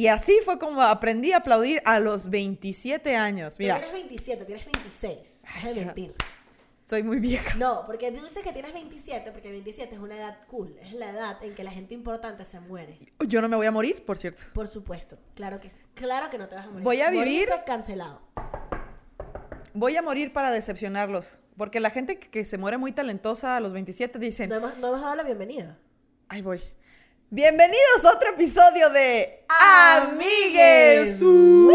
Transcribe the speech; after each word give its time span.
Y 0.00 0.06
así 0.06 0.38
fue 0.46 0.58
como 0.58 0.80
aprendí 0.80 1.32
a 1.32 1.36
aplaudir 1.36 1.82
a 1.84 2.00
los 2.00 2.30
27 2.30 3.16
años. 3.16 3.58
Mira, 3.58 3.74
tienes 3.74 3.92
27, 3.92 4.44
tienes 4.46 4.64
26. 4.64 5.42
Deja 5.42 5.68
de 5.68 5.84
mentir. 5.84 6.14
soy 6.86 7.02
muy 7.02 7.18
vieja. 7.20 7.58
No, 7.58 7.84
porque 7.84 8.10
tú 8.10 8.22
dices 8.24 8.42
que 8.42 8.50
tienes 8.54 8.72
27, 8.72 9.30
porque 9.30 9.50
27 9.52 9.94
es 9.96 10.00
una 10.00 10.16
edad 10.16 10.38
cool. 10.48 10.74
Es 10.80 10.94
la 10.94 11.10
edad 11.10 11.44
en 11.44 11.54
que 11.54 11.62
la 11.64 11.70
gente 11.70 11.92
importante 11.92 12.46
se 12.46 12.60
muere. 12.60 12.98
Yo 13.28 13.42
no 13.42 13.48
me 13.50 13.56
voy 13.56 13.66
a 13.66 13.70
morir, 13.70 14.02
por 14.06 14.16
cierto. 14.16 14.40
Por 14.54 14.68
supuesto. 14.68 15.18
Claro 15.34 15.60
que, 15.60 15.70
claro 15.92 16.30
que 16.30 16.38
no 16.38 16.48
te 16.48 16.54
vas 16.54 16.64
a 16.64 16.70
morir. 16.70 16.82
Voy 16.82 17.02
a 17.02 17.10
vivir- 17.10 17.18
Morirse 17.18 17.62
cancelado. 17.66 18.22
Voy 19.74 19.96
a 19.96 20.02
morir 20.02 20.32
para 20.32 20.50
decepcionarlos. 20.50 21.40
Porque 21.58 21.78
la 21.78 21.90
gente 21.90 22.18
que, 22.18 22.30
que 22.30 22.46
se 22.46 22.56
muere 22.56 22.78
muy 22.78 22.92
talentosa 22.92 23.58
a 23.58 23.60
los 23.60 23.74
27 23.74 24.18
dicen, 24.18 24.48
No 24.48 24.56
hemos, 24.56 24.78
no 24.78 24.86
hemos 24.88 25.02
dado 25.02 25.14
la 25.16 25.24
bienvenida. 25.24 25.76
Ahí 26.30 26.40
voy. 26.40 26.62
Bienvenidos 27.32 28.04
a 28.04 28.10
otro 28.16 28.30
episodio 28.30 28.90
de 28.90 29.44
Amigues. 29.96 31.22
Uy. 31.22 31.74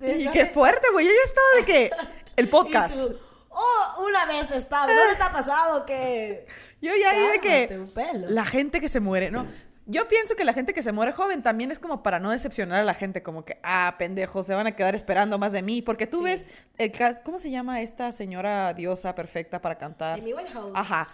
Y 0.00 0.28
qué 0.32 0.46
fuerte, 0.46 0.88
güey. 0.92 1.06
Yo 1.06 1.12
ya 1.12 1.24
estaba 1.24 1.46
de 1.58 1.64
que 1.64 1.90
el 2.34 2.48
podcast. 2.50 2.96
Tú, 2.96 3.16
oh, 3.50 4.04
una 4.04 4.26
vez 4.26 4.50
estaba. 4.50 4.88
¿Dónde 4.92 5.12
está 5.12 5.30
pasado 5.30 5.86
que...? 5.86 6.46
Yo 6.80 6.90
ya 7.00 7.12
Cálmate 7.12 7.40
que 7.40 7.86
la 8.26 8.44
gente 8.44 8.80
que 8.80 8.88
se 8.88 8.98
muere, 8.98 9.30
¿no? 9.30 9.46
Yo 9.86 10.08
pienso 10.08 10.34
que 10.34 10.44
la 10.44 10.52
gente 10.52 10.74
que 10.74 10.82
se 10.82 10.90
muere 10.90 11.12
joven 11.12 11.40
también 11.40 11.70
es 11.70 11.78
como 11.78 12.02
para 12.02 12.18
no 12.18 12.32
decepcionar 12.32 12.80
a 12.80 12.84
la 12.84 12.94
gente, 12.94 13.22
como 13.22 13.44
que, 13.44 13.60
ah, 13.62 13.94
pendejos, 13.96 14.46
se 14.46 14.56
van 14.56 14.66
a 14.66 14.74
quedar 14.74 14.96
esperando 14.96 15.38
más 15.38 15.52
de 15.52 15.62
mí, 15.62 15.82
porque 15.82 16.08
tú 16.08 16.18
Sí. 16.18 16.24
ves, 16.24 16.46
el, 16.78 16.92
¿cómo 17.22 17.38
se 17.38 17.52
llama 17.52 17.80
esta 17.82 18.10
señora 18.10 18.74
diosa 18.74 19.14
perfecta 19.14 19.60
para 19.60 19.78
cantar? 19.78 20.18
Amy 20.18 20.32
Winehouse. 20.34 20.72
Ajá. 20.74 21.06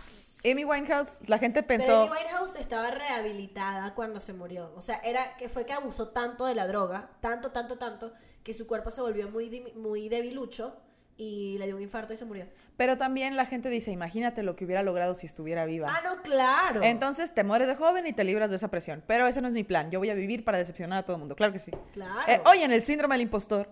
Amy 0.44 0.64
Winehouse, 0.64 1.20
la 1.26 1.38
gente 1.38 1.62
Pero 1.62 1.84
pensó, 1.84 2.02
Amy 2.02 2.10
Winehouse 2.10 2.56
estaba 2.56 2.90
rehabilitada 2.90 3.94
cuando 3.94 4.20
se 4.20 4.32
murió. 4.32 4.72
O 4.76 4.82
sea, 4.82 4.96
era 4.98 5.36
que 5.36 5.48
fue 5.48 5.66
que 5.66 5.72
abusó 5.72 6.08
tanto 6.08 6.46
de 6.46 6.54
la 6.54 6.66
droga, 6.66 7.10
tanto, 7.20 7.50
tanto, 7.50 7.78
tanto, 7.78 8.12
que 8.42 8.52
su 8.52 8.66
cuerpo 8.66 8.90
se 8.90 9.00
volvió 9.00 9.28
muy, 9.28 9.72
muy 9.74 10.08
debilucho 10.08 10.76
y 11.18 11.58
le 11.58 11.66
dio 11.66 11.74
un 11.74 11.82
infarto 11.82 12.12
y 12.12 12.16
se 12.16 12.24
murió. 12.24 12.46
pero 12.76 12.96
también 12.96 13.36
la 13.36 13.44
gente 13.44 13.70
dice, 13.70 13.90
imagínate 13.90 14.44
lo 14.44 14.54
que 14.54 14.64
hubiera 14.64 14.84
logrado 14.84 15.16
si 15.16 15.26
estuviera 15.26 15.64
viva. 15.64 15.92
Ah, 15.92 16.00
no, 16.04 16.22
claro. 16.22 16.80
Entonces 16.84 17.34
te 17.34 17.42
mueres 17.42 17.66
de 17.66 17.74
joven 17.74 18.06
y 18.06 18.12
te 18.12 18.22
libras 18.22 18.50
de 18.50 18.56
esa 18.56 18.68
presión. 18.68 19.02
Pero 19.06 19.26
ese 19.26 19.42
no 19.42 19.48
es 19.48 19.54
mi 19.54 19.64
plan. 19.64 19.90
Yo 19.90 19.98
voy 19.98 20.10
a 20.10 20.14
vivir 20.14 20.44
para 20.44 20.58
decepcionar 20.58 21.00
a 21.00 21.02
todo 21.02 21.16
el 21.16 21.20
mundo. 21.20 21.34
Claro 21.34 21.52
que 21.52 21.58
sí. 21.58 21.72
Claro. 21.92 22.32
Eh, 22.32 22.40
oyen, 22.46 22.70
el 22.70 22.82
síndrome 22.82 23.16
del 23.16 23.22
impostor. 23.22 23.68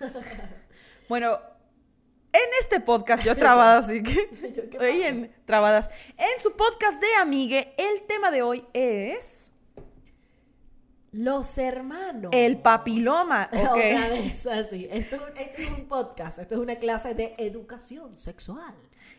bueno, 1.08 1.38
en 1.38 1.55
este 2.76 2.80
podcast, 2.86 3.24
yo 3.24 3.34
trabada, 3.36 3.78
así 3.78 4.02
que. 4.02 4.28
Yo, 4.56 4.68
¿qué 4.70 4.78
Oyen, 4.78 5.34
trabadas. 5.44 5.88
En 6.16 6.40
su 6.42 6.52
podcast 6.52 7.00
de 7.00 7.06
Amigue, 7.20 7.74
el 7.78 8.02
tema 8.06 8.30
de 8.30 8.42
hoy 8.42 8.66
es. 8.74 9.52
Los 11.12 11.56
hermanos. 11.56 12.30
El 12.34 12.58
papiloma. 12.60 13.48
Otra 13.52 13.74
vez, 14.08 14.46
así. 14.46 14.86
Esto, 14.90 15.16
es 15.16 15.22
un- 15.22 15.36
esto 15.38 15.62
es 15.62 15.70
un 15.70 15.88
podcast, 15.88 16.38
esto 16.38 16.54
es 16.56 16.60
una 16.60 16.76
clase 16.76 17.14
de 17.14 17.34
educación 17.38 18.14
sexual. 18.16 18.74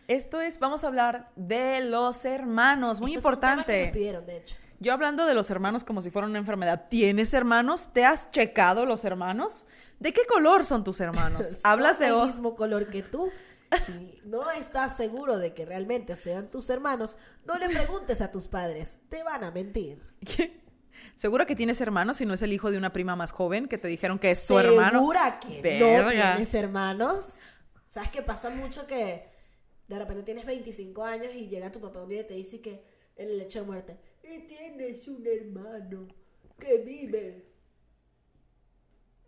Esto 0.08 0.40
es, 0.40 0.60
vamos 0.60 0.84
a 0.84 0.88
hablar 0.88 1.32
de 1.36 1.82
los 1.82 2.24
hermanos. 2.26 3.02
Muy 3.02 3.12
Esto 3.12 3.22
fue 3.24 3.34
un 3.34 3.40
tema 3.40 3.52
que 3.56 3.58
importante. 3.62 3.86
nos 3.88 3.94
pidieron, 3.94 4.26
de 4.26 4.38
hecho. 4.38 4.56
Yo 4.80 4.94
hablando 4.94 5.26
de 5.26 5.34
los 5.34 5.50
hermanos 5.50 5.84
como 5.84 6.04
si 6.04 6.12
fueran 6.12 6.30
una 6.30 6.40
enfermedad. 6.40 6.86
¿Tienes 6.88 7.34
hermanos? 7.34 7.90
¿Te 7.92 8.06
has 8.06 8.30
checado 8.30 8.86
los 8.86 9.04
hermanos? 9.04 9.66
¿De 10.00 10.14
qué 10.14 10.22
color 10.26 10.64
son 10.64 10.84
tus 10.84 11.00
hermanos? 11.00 11.60
Hablas 11.64 11.98
Son 11.98 12.20
de 12.20 12.26
mismo 12.26 12.56
color 12.56 12.90
que 12.90 13.04
tú. 13.04 13.32
Si 13.78 14.22
no 14.26 14.50
estás 14.52 14.96
seguro 14.96 15.38
de 15.38 15.54
que 15.54 15.66
realmente 15.66 16.16
sean 16.16 16.50
tus 16.50 16.70
hermanos, 16.70 17.18
no 17.46 17.58
le 17.58 17.68
preguntes 17.68 18.22
a 18.22 18.32
tus 18.32 18.48
padres, 18.48 19.00
te 19.10 19.24
van 19.24 19.44
a 19.44 19.52
mentir. 19.52 20.00
Seguro 21.16 21.46
que 21.46 21.56
tienes 21.56 21.80
hermanos 21.82 22.18
si 22.18 22.26
no 22.26 22.34
es 22.34 22.42
el 22.42 22.54
hijo 22.54 22.72
de 22.72 22.78
una 22.78 22.92
prima 22.92 23.16
más 23.16 23.32
joven 23.32 23.68
que 23.68 23.78
te 23.78 23.88
dijeron 23.88 24.18
que 24.18 24.32
es 24.32 24.48
tu 24.48 24.58
hermano. 24.58 25.00
¿Segura 25.00 25.40
que 25.40 25.80
no 25.80 26.10
tienes 26.10 26.54
hermanos? 26.56 27.36
¿Sabes 27.88 28.10
que 28.10 28.24
pasa 28.24 28.50
mucho 28.50 28.88
que 28.88 29.30
de 29.88 30.00
repente 30.00 30.24
tienes 30.24 30.46
25 30.46 31.04
años 31.04 31.36
y 31.36 31.48
llega 31.48 31.72
tu 31.72 31.80
papá 31.80 32.02
un 32.02 32.10
día 32.10 32.22
y 32.22 32.28
te 32.28 32.34
dice 32.34 32.62
que 32.62 32.84
en 33.16 33.30
el 33.30 33.38
lecho 33.38 33.60
de 33.60 33.66
muerte, 33.66 33.98
y 34.24 34.40
tienes 34.42 35.08
un 35.08 35.26
hermano 35.26 36.08
que 36.60 36.78
vive 36.78 37.47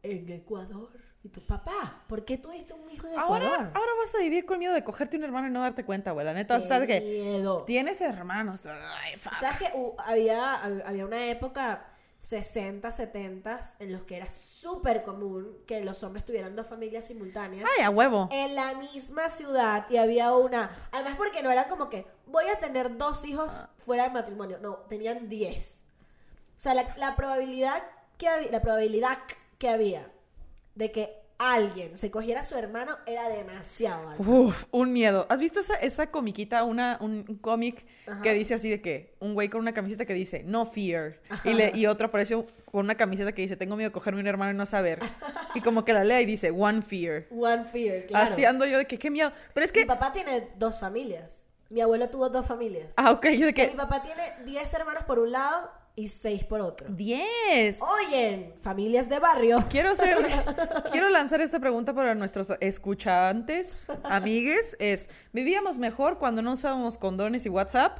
en 0.04 0.30
Ecuador? 0.30 0.90
¿Y 1.22 1.30
tu 1.30 1.46
papá? 1.46 2.04
¿Por 2.08 2.24
qué 2.24 2.38
tuviste 2.38 2.74
un 2.74 2.90
hijo 2.90 3.06
de 3.08 3.14
Ecuador? 3.14 3.44
Ahora, 3.44 3.72
ahora 3.76 3.92
vas 4.00 4.16
a 4.16 4.20
vivir 4.20 4.46
con 4.46 4.58
miedo 4.60 4.74
de 4.74 4.84
cogerte 4.86 5.18
un 5.18 5.24
hermano 5.26 5.48
y 5.48 5.52
no 5.52 5.62
darte 5.62 5.84
cuenta, 5.84 6.12
güey. 6.12 6.26
La 6.26 6.34
neta, 6.34 6.58
de 6.58 6.88
Qué 6.88 6.88
que 6.88 7.02
miedo. 7.02 7.64
tienes 7.66 8.00
hermanos. 8.00 8.66
Ay, 9.04 9.18
fuck. 9.18 9.34
¿Sabes 9.36 9.58
que 9.58 9.72
había, 9.98 10.64
hab- 10.64 10.84
había 10.86 11.06
una 11.06 11.26
época 11.26 11.86
60, 12.20 12.90
70 12.92 13.62
en 13.80 13.92
los 13.92 14.04
que 14.06 14.16
era 14.18 14.30
súper 14.30 15.04
común 15.04 15.58
que 15.68 15.84
los 15.84 16.04
hombres 16.04 16.24
tuvieran 16.26 16.56
dos 16.56 16.68
familias 16.68 17.06
simultáneas 17.08 17.68
Ay, 17.78 17.84
a 17.84 17.90
huevo. 17.90 18.30
en 18.32 18.56
la 18.56 18.76
misma 18.76 19.30
ciudad 19.30 19.86
y 19.90 19.98
había 19.98 20.34
una, 20.34 20.70
además 20.92 21.16
porque 21.18 21.42
no 21.44 21.50
era 21.52 21.68
como 21.68 21.90
que 21.90 22.06
voy 22.28 22.46
a 22.48 22.59
tener 22.59 22.98
dos 22.98 23.26
hijos 23.26 23.68
fuera 23.78 24.04
del 24.04 24.12
matrimonio, 24.14 24.58
no, 24.62 24.76
tenían 24.90 25.28
10. 25.30 25.86
O 25.86 26.59
sea, 26.62 26.74
la, 26.74 26.94
la 26.98 27.16
probabilidad 27.16 27.82
que 28.18 28.28
había, 28.28 28.52
la 28.52 28.62
probabilidad 28.62 29.18
que 29.59 29.70
había 29.70 30.09
de 30.74 30.92
que 30.92 31.20
alguien 31.38 31.97
se 31.97 32.12
cogiera 32.12 32.42
a 32.42 32.44
su 32.44 32.56
hermano 32.56 32.97
era 33.06 33.30
demasiado 33.30 34.09
alta. 34.09 34.24
Uf, 34.24 34.66
un 34.72 34.92
miedo. 34.92 35.25
¿Has 35.30 35.40
visto 35.40 35.59
esa, 35.59 35.75
esa 35.75 36.12
comiquita, 36.12 36.64
una, 36.64 36.97
un, 37.02 37.24
cómic 37.42 37.86
que 38.24 38.34
dice 38.34 38.53
así 38.53 38.70
de 38.70 38.81
que 38.81 39.16
un 39.20 39.34
güey 39.34 39.50
con 39.50 39.62
una 39.62 39.74
camiseta 39.74 40.06
que 40.06 40.14
dice 40.14 40.44
no 40.46 40.66
fear 40.66 41.20
y, 41.44 41.53
le, 41.53 41.72
y 41.75 41.86
otro 41.86 42.08
apareció 42.08 42.47
con 42.66 42.86
una 42.86 42.96
camiseta 42.96 43.34
que 43.34 43.42
dice 43.42 43.56
tengo 43.58 43.75
miedo 43.75 43.90
de 43.90 43.94
cogerme 43.94 44.20
un 44.20 44.28
hermano 44.28 44.52
y 44.52 44.56
no 44.56 44.66
saber 44.66 45.00
y 45.56 45.62
como 45.62 45.86
que 45.86 45.94
la 45.94 46.03
lea 46.03 46.22
y 46.22 46.26
dice 46.26 46.52
one 46.52 46.81
fear. 46.81 47.26
One 47.30 47.66
fear, 47.66 48.06
claro. 48.06 48.31
Así 48.31 48.46
ando 48.46 48.66
yo 48.66 48.78
de 48.78 48.88
que 48.88 48.97
qué 48.97 49.09
miedo. 49.12 49.31
Pero 49.53 49.66
es 49.66 49.74
Mi 49.74 49.81
que 49.81 49.86
papá 49.86 50.12
tiene 50.14 50.50
dos 50.58 50.80
familias. 50.80 51.47
Mi 51.70 51.81
abuelo 51.81 52.09
tuvo 52.09 52.30
dos 52.30 52.46
familias. 52.46 52.94
ah 52.97 53.12
ok 53.12 53.28
yo 53.28 53.46
de 53.46 53.53
sea, 53.53 53.66
mi 53.66 53.72
que 53.72 53.78
papá 53.78 54.02
tiene 54.02 54.24
10 54.46 54.74
hermanos 54.74 55.03
por 55.03 55.20
un 55.20 55.31
lado 55.31 55.78
y 56.00 56.08
6 56.08 56.46
por 56.46 56.62
otro. 56.62 56.88
10. 56.90 57.80
Oyen, 57.82 58.56
familias 58.62 59.10
de 59.10 59.20
barrio. 59.20 59.64
Quiero 59.70 59.92
hacer, 59.92 60.18
quiero 60.92 61.10
lanzar 61.10 61.42
esta 61.42 61.60
pregunta 61.60 61.94
para 61.94 62.16
nuestros 62.16 62.54
escuchantes, 62.62 63.88
amigues. 64.04 64.78
Es, 64.80 65.09
¿vivíamos 65.34 65.78
mejor 65.78 66.18
cuando 66.18 66.42
no 66.42 66.54
usábamos 66.54 66.98
condones 66.98 67.46
y 67.46 67.50
WhatsApp? 67.50 68.00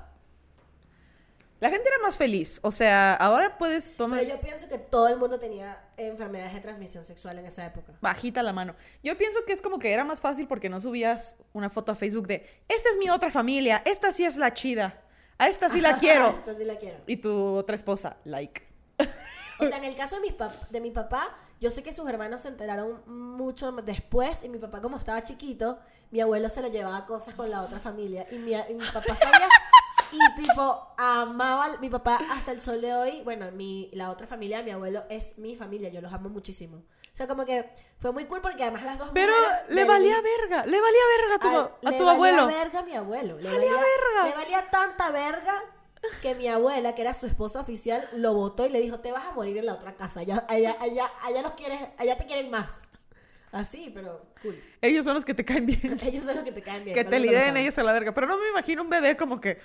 La 1.60 1.70
gente 1.70 1.90
era 1.90 1.98
más 2.02 2.16
feliz. 2.16 2.60
O 2.64 2.72
sea, 2.72 3.16
ahora 3.16 3.58
puedes 3.58 3.92
tomar... 3.92 4.22
Pero 4.22 4.36
yo 4.36 4.40
pienso 4.40 4.70
que 4.70 4.78
todo 4.78 5.10
el 5.10 5.18
mundo 5.18 5.40
tenía 5.40 5.78
enfermedades 5.98 6.54
de 6.54 6.62
transmisión 6.62 7.04
sexual 7.04 7.38
en 7.38 7.46
esa 7.48 7.66
época. 7.66 7.92
Bajita 8.00 8.42
la 8.44 8.54
mano. 8.54 8.76
Yo 9.04 9.18
pienso 9.18 9.44
que 9.46 9.52
es 9.52 9.62
como 9.62 9.78
que 9.78 9.92
era 9.92 10.06
más 10.06 10.22
fácil 10.22 10.48
porque 10.48 10.70
no 10.70 10.80
subías 10.80 11.36
una 11.52 11.70
foto 11.70 11.92
a 11.92 11.96
Facebook 11.96 12.28
de, 12.28 12.46
esta 12.70 12.90
es 12.90 12.98
mi 12.98 13.10
otra 13.10 13.30
familia, 13.30 13.84
esta 13.86 14.14
sí 14.14 14.24
es 14.24 14.38
la 14.38 14.54
chida, 14.54 15.02
a 15.40 15.48
esta 15.48 15.70
sí 15.70 15.82
la 15.82 15.98
quiero. 16.00 16.28
Esta 16.28 16.54
sí 16.54 16.64
la 16.64 16.78
quiero. 16.78 17.00
Y 17.08 17.18
tu 17.18 17.56
otra 17.56 17.76
esposa, 17.76 18.18
like. 18.26 18.70
O 19.60 19.66
sea, 19.66 19.78
en 19.78 19.84
el 19.84 19.96
caso 19.96 20.16
de 20.16 20.22
mi, 20.22 20.36
de 20.70 20.82
mi 20.82 20.92
papá, 20.92 21.36
yo 21.60 21.70
sé 21.70 21.84
que 21.84 21.92
sus 21.92 22.08
hermanos 22.08 22.44
se 22.44 22.48
enteraron 22.48 23.02
mucho 23.08 23.72
después 23.72 24.44
y 24.44 24.50
mi 24.50 24.58
papá 24.58 24.82
como 24.82 24.96
estaba 24.96 25.22
chiquito, 25.24 25.80
mi 26.12 26.22
abuelo 26.22 26.48
se 26.48 26.62
lo 26.62 26.70
llevaba 26.70 27.06
cosas 27.06 27.36
con 27.36 27.50
la 27.50 27.62
otra 27.62 27.80
familia 27.80 28.26
y 28.32 28.38
mi, 28.38 28.54
y 28.54 28.74
mi 28.74 28.86
papá 28.86 29.16
sabía 29.16 29.48
y 30.12 30.42
tipo 30.42 30.94
amaba, 30.98 31.78
mi 31.80 31.90
papá 31.90 32.20
hasta 32.32 32.54
el 32.54 32.62
sol 32.62 32.80
de 32.80 32.94
hoy, 32.94 33.22
bueno, 33.26 33.52
mi, 33.52 33.90
la 33.94 34.12
otra 34.12 34.28
familia 34.28 34.64
mi 34.64 34.72
abuelo 34.72 35.04
es 35.10 35.38
mi 35.38 35.56
familia, 35.56 35.90
yo 35.90 36.00
los 36.00 36.14
amo 36.14 36.30
muchísimo. 36.30 36.84
O 37.20 37.22
sea, 37.22 37.28
como 37.28 37.46
que 37.46 37.70
fue 37.98 38.14
muy 38.14 38.24
cool 38.24 38.40
porque 38.40 38.64
además 38.64 38.82
las 38.84 38.98
dos 38.98 39.10
Pero 39.14 39.34
mujeres 39.34 39.76
le 39.76 39.84
valía 39.84 40.16
mi- 40.16 40.24
verga, 40.24 40.66
le 40.66 40.80
valía 40.80 41.02
verga 41.18 41.36
a 41.36 41.40
tu, 41.40 41.48
a 41.50 41.92
le 41.92 41.98
tu 41.98 42.06
valía 42.06 42.12
abuelo. 42.14 42.48
verga 42.48 42.80
a 42.80 42.84
mi 42.84 42.96
abuelo. 42.96 43.38
Le 43.40 43.50
Valía 43.50 43.74
valía, 43.74 43.74
verga. 43.74 44.30
Le 44.30 44.36
valía 44.36 44.70
tanta 44.72 45.10
verga 45.12 45.62
que 46.22 46.34
mi 46.36 46.48
abuela, 46.48 46.96
que 46.96 47.02
era 47.02 47.14
su 47.14 47.26
esposa 47.26 47.60
oficial, 47.60 48.08
lo 48.14 48.34
votó 48.34 48.66
y 48.66 48.70
le 48.70 48.80
dijo, 48.80 49.02
te 49.02 49.12
vas 49.12 49.26
a 49.26 49.32
morir 49.34 49.58
en 49.58 49.66
la 49.66 49.74
otra 49.74 49.98
casa. 49.98 50.22
Allá, 50.22 50.46
allá, 50.48 50.78
allá, 50.80 51.12
allá 51.24 51.42
los 51.42 51.52
quieres, 51.56 51.78
allá 51.98 52.16
te 52.16 52.26
quieren 52.26 52.50
más. 52.50 52.72
Así, 53.52 53.92
pero 53.94 54.26
cool. 54.42 54.58
Ellos 54.80 55.04
son 55.04 55.16
los 55.16 55.26
que 55.26 55.34
te 55.34 55.44
caen 55.44 55.66
bien. 55.66 56.00
Ellos 56.02 56.24
son 56.24 56.36
los 56.36 56.46
que 56.46 56.54
te 56.54 56.62
caen 56.62 56.86
bien. 56.86 56.96
que 56.96 57.04
te 57.04 57.20
lideren 57.20 57.58
ellos 57.58 57.78
a 57.80 57.84
la 57.84 57.92
verga. 57.92 58.14
Pero 58.14 58.28
no 58.28 58.38
me 58.38 58.48
imagino 58.48 58.82
un 58.82 58.90
bebé 58.90 59.18
como 59.18 59.42
que 59.42 59.60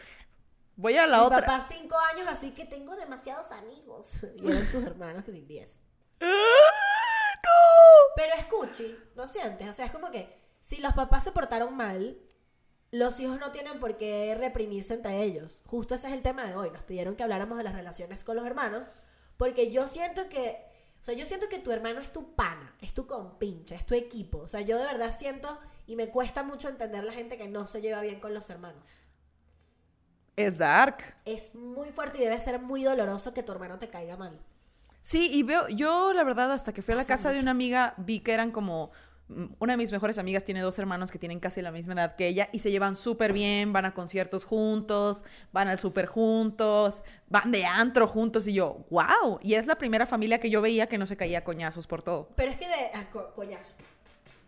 voy 0.74 0.96
a 0.96 1.06
la 1.06 1.18
Mi 1.20 1.24
otra. 1.26 1.38
papá 1.38 1.60
cinco 1.60 1.96
años, 2.12 2.26
así 2.26 2.50
que 2.50 2.64
tengo 2.64 2.96
demasiados 2.96 3.52
amigos. 3.52 4.24
Y 4.42 4.50
eran 4.50 4.66
sus 4.68 4.82
hermanos 4.82 5.22
que 5.24 5.30
sí, 5.30 5.42
diez. 5.42 5.82
¡Ah, 8.14 8.20
¡No! 8.20 8.22
Pero 8.22 8.34
escuchi, 8.34 8.96
no 9.16 9.26
sientes. 9.28 9.68
O 9.68 9.72
sea, 9.72 9.86
es 9.86 9.92
como 9.92 10.10
que 10.10 10.34
si 10.60 10.78
los 10.78 10.94
papás 10.94 11.24
se 11.24 11.32
portaron 11.32 11.76
mal, 11.76 12.18
los 12.90 13.18
hijos 13.20 13.38
no 13.40 13.50
tienen 13.50 13.80
por 13.80 13.96
qué 13.96 14.34
reprimirse 14.38 14.94
entre 14.94 15.22
ellos. 15.22 15.62
Justo 15.66 15.94
ese 15.94 16.08
es 16.08 16.14
el 16.14 16.22
tema 16.22 16.44
de 16.44 16.54
hoy. 16.54 16.70
Nos 16.70 16.82
pidieron 16.82 17.16
que 17.16 17.22
habláramos 17.22 17.58
de 17.58 17.64
las 17.64 17.74
relaciones 17.74 18.24
con 18.24 18.36
los 18.36 18.46
hermanos. 18.46 18.96
Porque 19.36 19.70
yo 19.70 19.86
siento 19.86 20.28
que. 20.28 20.64
O 21.00 21.04
sea, 21.04 21.14
yo 21.14 21.26
siento 21.26 21.48
que 21.50 21.58
tu 21.58 21.70
hermano 21.70 22.00
es 22.00 22.12
tu 22.12 22.34
pana, 22.34 22.74
es 22.80 22.94
tu 22.94 23.06
compinche, 23.06 23.74
es 23.74 23.84
tu 23.84 23.94
equipo. 23.94 24.38
O 24.38 24.48
sea, 24.48 24.62
yo 24.62 24.78
de 24.78 24.84
verdad 24.84 25.10
siento 25.10 25.58
y 25.86 25.96
me 25.96 26.08
cuesta 26.08 26.42
mucho 26.42 26.68
entender 26.68 27.04
la 27.04 27.12
gente 27.12 27.36
que 27.36 27.46
no 27.46 27.66
se 27.66 27.82
lleva 27.82 28.00
bien 28.00 28.20
con 28.20 28.32
los 28.32 28.48
hermanos. 28.48 29.06
Es 30.36 30.58
dark. 30.58 31.16
Es 31.26 31.54
muy 31.54 31.90
fuerte 31.92 32.18
y 32.18 32.22
debe 32.22 32.40
ser 32.40 32.58
muy 32.58 32.84
doloroso 32.84 33.34
que 33.34 33.42
tu 33.42 33.52
hermano 33.52 33.78
te 33.78 33.90
caiga 33.90 34.16
mal. 34.16 34.40
Sí, 35.06 35.28
y 35.30 35.42
veo, 35.42 35.68
yo 35.68 36.14
la 36.14 36.24
verdad, 36.24 36.50
hasta 36.50 36.72
que 36.72 36.80
fui 36.80 36.92
a 36.92 36.94
la 36.94 37.02
Hace 37.02 37.12
casa 37.12 37.30
de 37.30 37.38
una 37.38 37.50
amiga, 37.50 37.92
vi 37.98 38.20
que 38.20 38.32
eran 38.32 38.50
como. 38.50 38.90
mm, 39.28 39.48
Una 39.58 39.74
de 39.74 39.76
mis 39.76 39.92
mejores 39.92 40.16
amigas 40.16 40.44
tiene 40.44 40.62
dos 40.62 40.78
hermanos 40.78 41.12
que 41.12 41.18
tienen 41.18 41.40
casi 41.40 41.60
la 41.60 41.70
misma 41.72 41.92
edad 41.92 42.16
que 42.16 42.26
ella 42.26 42.48
y 42.52 42.60
se 42.60 42.70
llevan 42.70 42.96
súper 42.96 43.34
bien, 43.34 43.74
van 43.74 43.84
a 43.84 43.92
conciertos 43.92 44.46
juntos, 44.46 45.22
van 45.52 45.68
al 45.68 45.78
súper 45.78 46.06
juntos, 46.06 47.02
van 47.28 47.52
de 47.52 47.66
antro 47.66 48.06
juntos 48.06 48.48
y 48.48 48.54
yo, 48.54 48.86
wow. 48.88 49.40
Y 49.42 49.56
es 49.56 49.66
la 49.66 49.76
primera 49.76 50.06
familia 50.06 50.40
que 50.40 50.48
yo 50.48 50.62
veía 50.62 50.86
que 50.86 50.96
no 50.96 51.04
se 51.04 51.18
caía 51.18 51.40
a 51.40 51.44
coñazos 51.44 51.86
por 51.86 52.02
todo. 52.02 52.30
Pero 52.34 52.50
es 52.50 52.56
que 52.56 52.66
de. 52.66 52.90
ah, 52.94 53.04
co- 53.12 53.30
coñazo. 53.34 53.72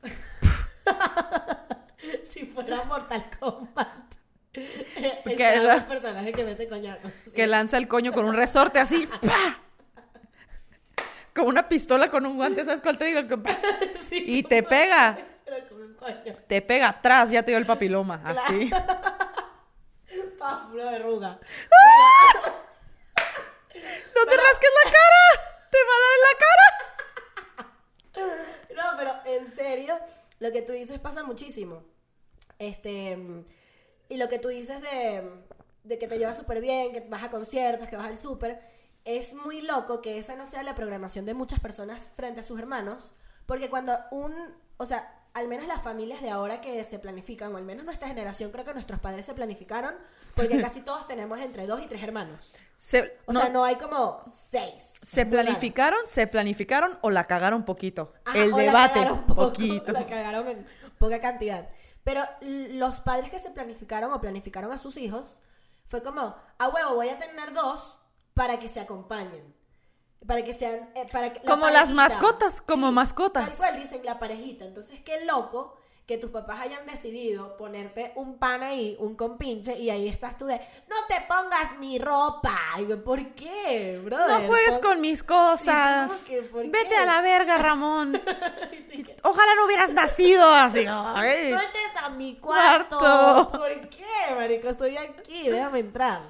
si 2.22 2.46
fuera 2.46 2.82
Mortal 2.84 3.26
Kombat. 3.38 4.14
Los 4.54 5.82
personajes 5.84 6.32
que 6.34 6.44
mete 6.44 6.66
coñazos. 6.66 7.12
Que 7.34 7.46
lanza 7.46 7.76
el 7.76 7.88
coño 7.88 8.14
con 8.14 8.24
un 8.24 8.34
resorte 8.34 8.78
así, 8.78 9.06
¡pa! 9.22 9.62
Como 11.36 11.48
una 11.48 11.68
pistola 11.68 12.08
con 12.10 12.24
un 12.26 12.36
guante, 12.36 12.64
¿sabes 12.64 12.80
cuál 12.82 12.96
te 12.98 13.04
digo? 13.04 13.20
Sí, 14.08 14.24
Y 14.26 14.42
te 14.42 14.62
pega, 14.62 15.18
Pero 15.44 15.68
con 15.68 15.82
un 15.82 15.94
coño. 15.94 16.34
te 16.48 16.62
pega 16.62 16.88
atrás, 16.88 17.30
ya 17.30 17.42
te 17.44 17.50
dio 17.50 17.58
el 17.58 17.66
papiloma, 17.66 18.22
así. 18.24 18.70
Paf, 20.38 20.72
una 20.72 20.90
verruga. 20.90 21.38
¡No 23.74 24.24
te 24.24 24.36
rasques 24.36 24.70
la 24.84 24.90
cara! 24.90 25.24
¡Te 25.70 25.78
va 25.78 25.94
a 25.94 26.00
dar 26.02 26.14
en 26.16 26.22
la 26.26 26.34
cara! 26.44 26.66
No, 28.74 28.96
pero 28.96 29.12
en 29.36 29.50
serio, 29.50 29.98
lo 30.38 30.52
que 30.52 30.62
tú 30.62 30.72
dices 30.72 30.98
pasa 30.98 31.22
muchísimo. 31.22 31.84
Este. 32.58 33.18
Y 34.08 34.16
lo 34.16 34.28
que 34.28 34.38
tú 34.38 34.48
dices 34.48 34.80
de, 34.80 35.30
de 35.84 35.98
que 35.98 36.06
te 36.08 36.18
llevas 36.18 36.36
súper 36.38 36.60
bien, 36.62 36.92
que 36.92 37.00
vas 37.00 37.24
a 37.24 37.30
conciertos, 37.30 37.88
que 37.88 37.96
vas 37.96 38.06
al 38.06 38.18
súper, 38.18 38.60
es 39.06 39.34
muy 39.34 39.62
loco 39.62 40.02
que 40.02 40.18
esa 40.18 40.36
no 40.36 40.46
sea 40.46 40.62
la 40.62 40.74
programación 40.74 41.24
de 41.24 41.32
muchas 41.32 41.60
personas 41.60 42.10
frente 42.16 42.40
a 42.40 42.42
sus 42.42 42.58
hermanos, 42.58 43.12
porque 43.46 43.70
cuando 43.70 43.96
un. 44.10 44.34
O 44.76 44.84
sea, 44.84 45.22
al 45.32 45.48
menos 45.48 45.66
las 45.66 45.80
familias 45.80 46.20
de 46.20 46.30
ahora 46.30 46.60
que 46.60 46.84
se 46.84 46.98
planifican, 46.98 47.54
o 47.54 47.56
al 47.56 47.64
menos 47.64 47.84
nuestra 47.84 48.08
generación, 48.08 48.50
creo 48.50 48.64
que 48.64 48.74
nuestros 48.74 48.98
padres 49.00 49.24
se 49.24 49.32
planificaron, 49.32 49.94
porque 50.34 50.60
casi 50.62 50.80
todos 50.80 51.06
tenemos 51.06 51.38
entre 51.40 51.66
dos 51.66 51.80
y 51.82 51.86
tres 51.86 52.02
hermanos. 52.02 52.54
Se, 52.74 53.16
O 53.26 53.32
no, 53.32 53.40
sea, 53.40 53.50
no 53.50 53.64
hay 53.64 53.76
como 53.76 54.24
seis. 54.30 54.98
se 55.02 55.24
planificaron, 55.24 56.00
se 56.06 56.26
planificaron 56.26 56.98
o 57.00 57.10
la 57.10 57.24
cagaron 57.24 57.64
poquito. 57.64 58.12
Ajá, 58.24 58.38
el 58.38 58.52
o 58.52 58.56
la 58.56 58.62
debate, 58.64 58.94
cagaron 58.94 59.26
poco, 59.26 59.46
poquito. 59.48 59.92
La 59.92 60.06
cagaron 60.06 60.48
en 60.48 60.66
poca 60.98 61.20
cantidad. 61.20 61.68
Pero 62.02 62.24
los 62.40 63.00
padres 63.00 63.30
que 63.30 63.38
se 63.38 63.50
planificaron 63.50 64.12
o 64.12 64.20
planificaron 64.20 64.72
a 64.72 64.78
sus 64.78 64.96
hijos, 64.96 65.40
fue 65.86 66.02
como, 66.02 66.34
a 66.58 66.68
huevo, 66.68 66.94
voy 66.94 67.08
a 67.08 67.18
tener 67.18 67.52
dos 67.52 67.98
para 68.36 68.58
que 68.58 68.68
se 68.68 68.80
acompañen. 68.80 69.54
Para 70.26 70.44
que 70.44 70.52
sean. 70.52 70.90
eh, 70.94 71.06
para 71.10 71.32
que, 71.32 71.40
la 71.42 71.50
Como 71.50 71.68
las 71.70 71.90
mascotas, 71.90 72.60
como 72.60 72.92
mascotas. 72.92 73.48
Tal 73.48 73.56
cual 73.56 73.80
dicen 73.80 74.04
la 74.04 74.18
parejita. 74.18 74.66
Entonces, 74.66 75.00
qué 75.00 75.24
loco 75.24 75.74
que 76.06 76.18
tus 76.18 76.30
papás 76.30 76.60
hayan 76.60 76.84
decidido 76.86 77.56
ponerte 77.56 78.12
un 78.14 78.38
pan 78.38 78.62
ahí, 78.62 78.94
un 79.00 79.16
compinche, 79.16 79.76
y 79.78 79.88
ahí 79.90 80.06
estás 80.06 80.36
tú 80.36 80.44
de, 80.46 80.60
no 80.88 80.96
te 81.08 81.24
pongas 81.26 81.78
mi 81.78 81.98
ropa. 81.98 82.58
Y 82.78 82.86
yo, 82.86 83.02
¿por 83.02 83.34
qué, 83.34 84.00
brother? 84.04 84.42
No 84.42 84.46
juegues 84.46 84.78
con 84.80 85.00
mis 85.00 85.22
cosas. 85.22 86.26
¿Y 86.28 86.34
tú 86.36 86.42
qué? 86.42 86.42
¿Por 86.42 86.66
Vete 86.66 86.90
qué? 86.90 86.96
a 86.96 87.06
la 87.06 87.22
verga, 87.22 87.56
Ramón. 87.56 88.12
Ojalá 89.22 89.54
no 89.54 89.64
hubieras 89.64 89.92
nacido 89.94 90.52
así. 90.52 90.84
Ay. 90.86 91.52
No 91.52 91.62
entres 91.62 91.90
a 92.02 92.10
mi 92.10 92.36
cuarto. 92.36 92.98
Cuarto. 92.98 93.58
¿Por 93.58 93.88
qué, 93.88 94.34
marico? 94.34 94.68
Estoy 94.68 94.98
aquí, 94.98 95.48
déjame 95.48 95.78
entrar. 95.78 96.20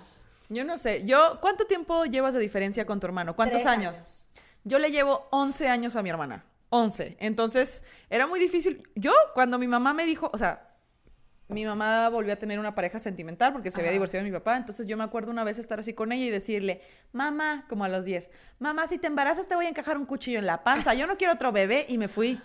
Yo 0.48 0.64
no 0.64 0.76
sé. 0.76 1.04
Yo, 1.04 1.38
¿cuánto 1.40 1.66
tiempo 1.66 2.04
llevas 2.04 2.34
de 2.34 2.40
diferencia 2.40 2.86
con 2.86 3.00
tu 3.00 3.06
hermano? 3.06 3.34
¿Cuántos 3.34 3.62
Tres 3.62 3.72
años? 3.72 4.28
Yo 4.64 4.78
le 4.78 4.90
llevo 4.90 5.28
11 5.30 5.68
años 5.68 5.96
a 5.96 6.02
mi 6.02 6.10
hermana. 6.10 6.44
11. 6.70 7.16
Entonces, 7.20 7.84
era 8.10 8.26
muy 8.26 8.40
difícil. 8.40 8.88
Yo, 8.94 9.12
cuando 9.34 9.58
mi 9.58 9.68
mamá 9.68 9.94
me 9.94 10.04
dijo, 10.04 10.30
o 10.32 10.38
sea, 10.38 10.74
mi 11.48 11.64
mamá 11.64 12.08
volvió 12.08 12.32
a 12.32 12.36
tener 12.36 12.58
una 12.58 12.74
pareja 12.74 12.98
sentimental 12.98 13.52
porque 13.52 13.70
se 13.70 13.80
había 13.80 13.92
divorciado 13.92 14.24
de 14.24 14.30
mi 14.30 14.36
papá. 14.36 14.56
Entonces, 14.56 14.86
yo 14.86 14.96
me 14.96 15.04
acuerdo 15.04 15.30
una 15.30 15.44
vez 15.44 15.58
estar 15.58 15.78
así 15.78 15.94
con 15.94 16.10
ella 16.10 16.24
y 16.24 16.30
decirle, 16.30 16.82
mamá, 17.12 17.66
como 17.68 17.84
a 17.84 17.88
los 17.88 18.04
10, 18.04 18.30
mamá, 18.58 18.88
si 18.88 18.98
te 18.98 19.06
embarazas 19.06 19.46
te 19.46 19.54
voy 19.54 19.66
a 19.66 19.68
encajar 19.68 19.96
un 19.96 20.06
cuchillo 20.06 20.40
en 20.40 20.46
la 20.46 20.64
panza. 20.64 20.94
Yo 20.94 21.06
no 21.06 21.16
quiero 21.16 21.34
otro 21.34 21.52
bebé. 21.52 21.86
Y 21.88 21.98
me 21.98 22.08
fui 22.08 22.40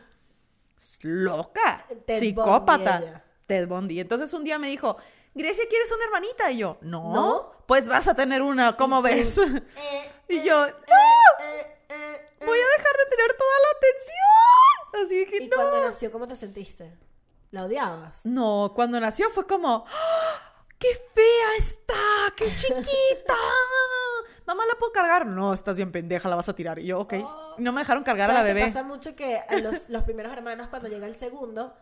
loca, 1.02 1.86
Ted 2.06 2.20
psicópata. 2.20 3.00
Ella. 3.00 3.24
Ted 3.48 3.68
Bundy. 3.68 4.00
Entonces, 4.00 4.32
un 4.34 4.44
día 4.44 4.60
me 4.60 4.68
dijo, 4.68 4.98
Grecia, 5.34 5.64
¿quieres 5.70 5.92
una 5.92 6.06
hermanita? 6.06 6.52
Y 6.52 6.58
yo, 6.58 6.78
no, 6.82 7.14
¿No? 7.14 7.52
pues 7.66 7.88
vas 7.88 8.08
a 8.08 8.14
tener 8.16 8.42
una, 8.42 8.76
¿cómo 8.76 9.02
ves? 9.02 9.38
Eh, 9.38 9.64
Y 10.28 10.38
eh, 10.40 10.44
yo, 10.46 10.66
eh, 10.68 10.74
¡no! 10.88 12.46
Voy 12.46 12.58
a 12.60 12.78
dejar 12.78 12.98
de 12.98 13.16
tener 13.16 13.34
toda 13.38 13.58
la 13.62 13.78
atención. 13.78 15.06
Así 15.06 15.26
que 15.26 15.44
¿Y 15.46 15.48
no. 15.48 15.56
cuando 15.56 15.88
nació, 15.88 16.12
cómo 16.12 16.28
te 16.28 16.36
sentiste? 16.36 16.98
¿La 17.52 17.66
odiabas? 17.66 18.26
No, 18.26 18.72
cuando 18.76 19.00
nació 19.00 19.30
fue 19.30 19.46
como, 19.48 19.86
¡Ah! 19.88 20.66
¡qué 20.80 20.88
fea 21.14 21.56
está! 21.58 21.94
¡Qué 22.36 22.46
chiquita! 22.56 23.36
Mamá, 24.46 24.66
¿la 24.66 24.76
puedo 24.78 24.92
cargar? 24.92 25.26
No, 25.26 25.54
estás 25.54 25.76
bien 25.76 25.92
pendeja, 25.92 26.28
la 26.28 26.36
vas 26.36 26.50
a 26.50 26.56
tirar. 26.56 26.80
Y 26.80 26.88
yo, 26.88 27.00
ok. 27.00 27.14
Oh. 27.24 27.56
No 27.58 27.72
me 27.72 27.82
dejaron 27.82 28.04
cargar 28.04 28.30
a 28.32 28.34
la 28.34 28.40
¿Sabes 28.40 28.50
qué 28.50 28.54
bebé. 28.56 28.68
pasa 28.74 28.84
mucho 28.84 29.16
que 29.16 29.38
a 29.38 29.58
los, 29.60 29.88
los 29.90 30.04
primeros 30.04 30.34
hermanos, 30.34 30.68
cuando 30.68 30.90
llega 30.90 31.06
el 31.08 31.16
segundo, 31.16 31.74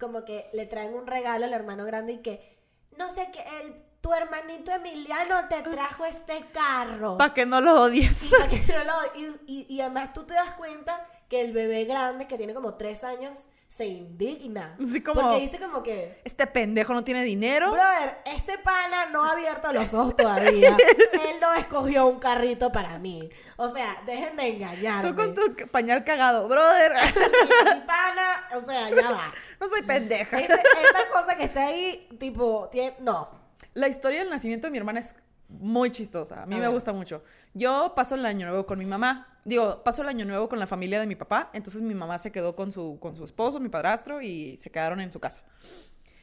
como 0.00 0.24
que 0.24 0.50
le 0.52 0.66
traen 0.66 0.94
un 0.94 1.06
regalo 1.06 1.44
al 1.44 1.52
hermano 1.52 1.84
grande 1.84 2.14
y 2.14 2.18
que, 2.22 2.58
no 2.98 3.10
sé 3.10 3.30
qué, 3.32 3.42
el, 3.60 3.74
tu 4.00 4.12
hermanito 4.12 4.72
Emiliano 4.72 5.48
te 5.48 5.62
trajo 5.62 6.04
este 6.04 6.44
carro. 6.52 7.18
Para 7.18 7.34
que 7.34 7.46
no 7.46 7.60
lo 7.60 7.82
odies. 7.82 8.32
Y, 8.50 8.72
no 8.72 8.84
lo- 8.84 9.14
y- 9.20 9.40
y- 9.46 9.66
y 9.68 9.80
además 9.80 10.12
tú 10.12 10.24
te 10.24 10.34
das 10.34 10.54
cuenta 10.54 11.06
que 11.28 11.40
el 11.40 11.52
bebé 11.52 11.84
grande, 11.84 12.26
que 12.26 12.36
tiene 12.36 12.52
como 12.54 12.74
tres 12.74 13.04
años, 13.04 13.46
se 13.72 13.86
indigna. 13.86 14.76
Sí, 14.86 15.02
como- 15.02 15.22
Porque 15.22 15.40
dice 15.40 15.58
como 15.58 15.82
que... 15.82 16.20
Este 16.24 16.46
pendejo 16.46 16.92
no 16.92 17.04
tiene 17.04 17.22
dinero. 17.24 17.72
Brother, 17.72 18.18
este 18.26 18.58
pana 18.58 19.06
no 19.06 19.24
ha 19.24 19.32
abierto 19.32 19.72
los 19.72 19.94
ojos 19.94 20.14
todavía. 20.14 20.76
Él 21.14 21.36
no 21.40 21.54
escogió 21.54 22.06
un 22.06 22.18
carrito 22.18 22.70
para 22.70 22.98
mí. 22.98 23.30
O 23.56 23.68
sea, 23.70 24.02
dejen 24.04 24.36
de 24.36 24.48
engañarme. 24.48 25.08
Tú 25.08 25.16
con 25.16 25.34
tu 25.34 25.56
pañal 25.68 26.04
cagado, 26.04 26.48
brother. 26.48 26.92
Mi 27.74 27.80
pana, 27.86 28.46
o 28.54 28.60
sea, 28.60 28.90
ya 28.90 29.10
va. 29.10 29.32
No 29.58 29.68
soy 29.70 29.80
pendeja. 29.80 30.38
Este- 30.38 30.52
esta 30.54 31.08
cosa 31.08 31.34
que 31.38 31.44
está 31.44 31.64
ahí, 31.68 32.08
tipo, 32.18 32.68
tiene, 32.70 32.96
no. 33.00 33.30
La 33.72 33.88
historia 33.88 34.18
del 34.18 34.28
nacimiento 34.28 34.66
de 34.66 34.70
mi 34.72 34.76
hermana 34.76 35.00
es 35.00 35.14
muy 35.58 35.90
chistosa. 35.90 36.42
A 36.42 36.46
mí 36.46 36.54
A 36.54 36.58
me 36.58 36.64
ver. 36.66 36.70
gusta 36.74 36.92
mucho. 36.92 37.22
Yo 37.54 37.92
paso 37.94 38.14
el 38.14 38.24
año 38.26 38.46
nuevo 38.46 38.66
con 38.66 38.78
mi 38.78 38.86
mamá. 38.86 39.28
Digo, 39.44 39.82
paso 39.82 40.02
el 40.02 40.08
año 40.08 40.24
nuevo 40.24 40.48
con 40.48 40.58
la 40.58 40.66
familia 40.66 41.00
de 41.00 41.06
mi 41.06 41.16
papá. 41.16 41.50
Entonces 41.52 41.80
mi 41.82 41.94
mamá 41.94 42.18
se 42.18 42.30
quedó 42.32 42.54
con 42.56 42.72
su, 42.72 42.98
con 43.00 43.16
su 43.16 43.24
esposo, 43.24 43.60
mi 43.60 43.68
padrastro, 43.68 44.22
y 44.22 44.56
se 44.56 44.70
quedaron 44.70 45.00
en 45.00 45.10
su 45.12 45.20
casa. 45.20 45.42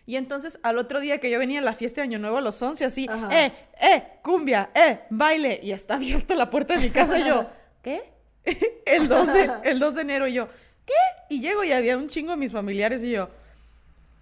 Y 0.05 0.15
entonces 0.15 0.59
al 0.63 0.77
otro 0.79 0.99
día 0.99 1.19
que 1.19 1.29
yo 1.29 1.37
venía 1.37 1.59
a 1.59 1.63
la 1.63 1.75
fiesta 1.75 2.01
de 2.01 2.05
Año 2.07 2.17
Nuevo 2.19 2.37
a 2.37 2.41
los 2.41 2.59
11, 2.61 2.83
así, 2.85 3.07
Ajá. 3.09 3.29
eh, 3.45 3.53
eh, 3.79 4.03
cumbia, 4.23 4.71
eh, 4.73 5.01
baile. 5.11 5.59
Y 5.61 5.71
está 5.71 5.95
abierta 5.95 6.33
la 6.35 6.49
puerta 6.49 6.73
de 6.75 6.79
mi 6.79 6.89
casa 6.89 7.19
y 7.19 7.25
yo, 7.27 7.49
¿qué? 7.83 8.11
el, 8.85 9.07
2 9.07 9.27
de, 9.33 9.51
el 9.65 9.79
2 9.79 9.95
de 9.95 10.01
enero 10.01 10.27
y 10.27 10.33
yo, 10.33 10.47
¿qué? 10.85 10.93
Y 11.29 11.41
llego 11.41 11.63
y 11.63 11.71
había 11.73 11.97
un 11.97 12.07
chingo 12.07 12.31
de 12.31 12.37
mis 12.37 12.51
familiares 12.51 13.03
y 13.03 13.11
yo, 13.11 13.29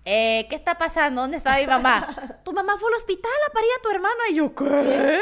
eh, 0.10 0.48
¿qué 0.50 0.56
está 0.56 0.78
pasando? 0.78 1.22
¿Dónde 1.22 1.36
está 1.36 1.58
mi 1.58 1.68
mamá? 1.68 2.08
tu 2.44 2.54
mamá 2.54 2.78
fue 2.80 2.90
al 2.90 2.96
hospital 2.96 3.32
a 3.46 3.52
parir 3.52 3.70
a 3.78 3.82
tu 3.82 3.90
hermana. 3.90 4.24
Y 4.30 4.36
yo, 4.36 4.56
¿qué? 4.56 5.22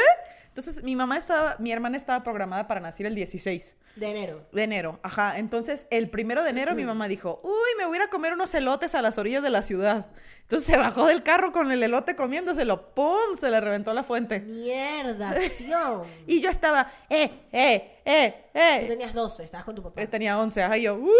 Entonces, 0.56 0.82
mi 0.82 0.96
mamá 0.96 1.18
estaba, 1.18 1.54
mi 1.58 1.70
hermana 1.70 1.98
estaba 1.98 2.24
programada 2.24 2.66
para 2.66 2.80
nacer 2.80 3.04
el 3.04 3.14
16 3.14 3.76
De 3.96 4.10
enero. 4.10 4.46
de 4.52 4.62
enero. 4.62 4.98
Ajá. 5.02 5.36
Entonces, 5.36 5.86
el 5.90 6.08
primero 6.08 6.42
de 6.42 6.48
enero 6.48 6.74
mi 6.74 6.84
mamá 6.84 7.08
dijo, 7.08 7.42
uy, 7.44 7.50
me 7.76 7.84
voy 7.84 7.98
a 7.98 8.00
ir 8.00 8.06
a 8.06 8.08
comer 8.08 8.32
unos 8.32 8.54
elotes 8.54 8.94
a 8.94 9.02
las 9.02 9.18
orillas 9.18 9.42
de 9.42 9.50
la 9.50 9.60
ciudad. 9.62 10.06
Entonces 10.40 10.66
se 10.66 10.78
bajó 10.78 11.08
del 11.08 11.22
carro 11.22 11.52
con 11.52 11.70
el 11.72 11.82
elote 11.82 12.16
comiéndoselo. 12.16 12.94
¡Pum! 12.94 13.36
Se 13.38 13.50
le 13.50 13.60
reventó 13.60 13.92
la 13.92 14.02
fuente. 14.02 14.40
Mierda. 14.40 15.34
Y 16.26 16.40
yo 16.40 16.48
estaba, 16.48 16.90
eh, 17.10 17.30
eh, 17.52 18.00
eh, 18.06 18.34
Tú 18.54 18.58
eh. 18.58 18.86
tenías 18.88 19.12
12, 19.12 19.44
estabas 19.44 19.66
con 19.66 19.74
tu 19.74 19.82
papá. 19.82 20.00
Eh, 20.00 20.06
Tenía 20.06 20.38
11, 20.38 20.62
ajá, 20.62 20.78
y 20.78 20.82
yo, 20.82 20.94
uy, 20.94 21.10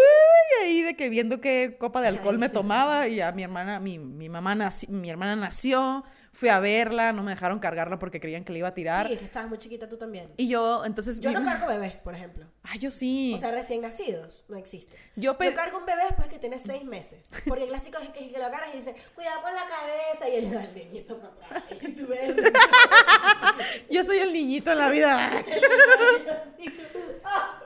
ahí 0.62 0.80
de 0.80 0.96
que 0.96 1.10
viendo 1.10 1.42
qué 1.42 1.76
copa 1.78 2.00
de 2.00 2.08
alcohol 2.08 2.38
me 2.38 2.48
tomaba, 2.48 3.06
y 3.06 3.20
a 3.20 3.32
mi 3.32 3.42
hermana, 3.42 3.80
mi, 3.80 3.98
mi 3.98 4.30
mamá 4.30 4.54
nació, 4.54 4.88
mi 4.90 5.10
hermana 5.10 5.36
nació, 5.36 6.04
fui 6.38 6.50
a 6.50 6.60
verla, 6.60 7.14
no 7.14 7.22
me 7.22 7.30
dejaron 7.30 7.58
cargarla 7.58 7.98
porque 7.98 8.20
creían 8.20 8.44
que 8.44 8.52
le 8.52 8.58
iba 8.58 8.68
a 8.68 8.74
tirar. 8.74 9.06
Sí, 9.06 9.14
es 9.14 9.18
que 9.20 9.24
estabas 9.24 9.48
muy 9.48 9.56
chiquita 9.56 9.88
tú 9.88 9.96
también. 9.96 10.30
Y 10.36 10.48
yo, 10.48 10.84
entonces... 10.84 11.18
Yo 11.18 11.30
mi- 11.30 11.36
no 11.36 11.42
cargo 11.42 11.66
bebés, 11.66 12.00
por 12.02 12.14
ejemplo. 12.14 12.44
Ay, 12.62 12.78
yo 12.78 12.90
sí. 12.90 13.32
O 13.34 13.38
sea, 13.38 13.52
recién 13.52 13.80
nacidos, 13.80 14.44
no 14.48 14.58
existe. 14.58 14.96
Yo 15.16 15.38
pe- 15.38 15.46
Yo 15.46 15.54
cargo 15.54 15.78
un 15.78 15.86
bebé 15.86 16.02
después 16.04 16.28
que 16.28 16.38
tiene 16.38 16.58
seis 16.58 16.84
meses. 16.84 17.30
Porque 17.46 17.62
el 17.62 17.70
clásico 17.70 17.96
es 18.02 18.10
que, 18.10 18.28
que 18.30 18.38
lo 18.38 18.44
agarras 18.44 18.68
y 18.74 18.76
dice, 18.76 18.94
cuidado 19.14 19.40
con 19.40 19.54
la 19.54 19.62
cabeza. 19.66 20.28
Y 20.28 20.34
él 20.36 20.50
le 20.50 20.54
da 20.56 20.64
el 20.64 20.74
niñito 20.74 21.18
para 21.18 21.32
atrás. 21.32 21.62
Y 21.80 21.88
tú 21.92 22.06
ves 22.06 22.34
yo 23.90 24.04
soy 24.04 24.18
el 24.18 24.32
niñito 24.32 24.70
en 24.72 24.78
la 24.78 24.90
vida. 24.90 25.42
¡Ah! 27.24 27.62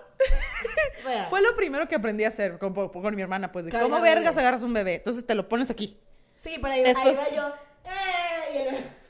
Fue 1.28 1.40
lo 1.42 1.56
primero 1.56 1.88
que 1.88 1.94
aprendí 1.94 2.24
a 2.24 2.28
hacer 2.28 2.58
con, 2.58 2.72
con 2.74 3.14
mi 3.16 3.22
hermana, 3.22 3.50
pues, 3.50 3.64
de 3.66 3.72
cómo 3.72 4.00
vergas 4.00 4.36
agarras 4.38 4.62
un 4.62 4.72
bebé. 4.74 4.96
Entonces 4.96 5.26
te 5.26 5.34
lo 5.34 5.48
pones 5.48 5.70
aquí. 5.70 5.98
sí, 6.34 6.56
pero 6.60 6.74
ahí, 6.74 6.82
Esto 6.84 7.00
ahí 7.08 7.14
va 7.16 7.30
yo. 7.34 7.54
Y 8.52 8.57
el 8.59 8.69
bebé- 8.69 9.00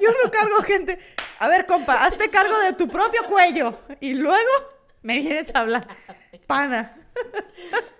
Yo 0.00 0.08
no 0.22 0.30
cargo 0.30 0.62
gente. 0.62 0.98
A 1.40 1.48
ver, 1.48 1.66
compa, 1.66 2.04
hazte 2.04 2.30
cargo 2.30 2.56
de 2.60 2.72
tu 2.74 2.86
propio 2.88 3.24
cuello. 3.26 3.76
Y 4.00 4.14
luego 4.14 4.50
me 5.02 5.18
vienes 5.18 5.52
a 5.54 5.60
hablar. 5.60 5.86
Pana. 6.46 6.94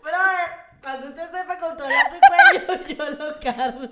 Brother, 0.03 0.50
cuando 0.83 1.09
usted 1.09 1.31
sepa 1.33 1.59
controlar 1.59 2.07
su 2.11 2.19
cuello, 2.67 2.85
yo 2.87 3.11
lo 3.11 3.41
cargo. 3.41 3.88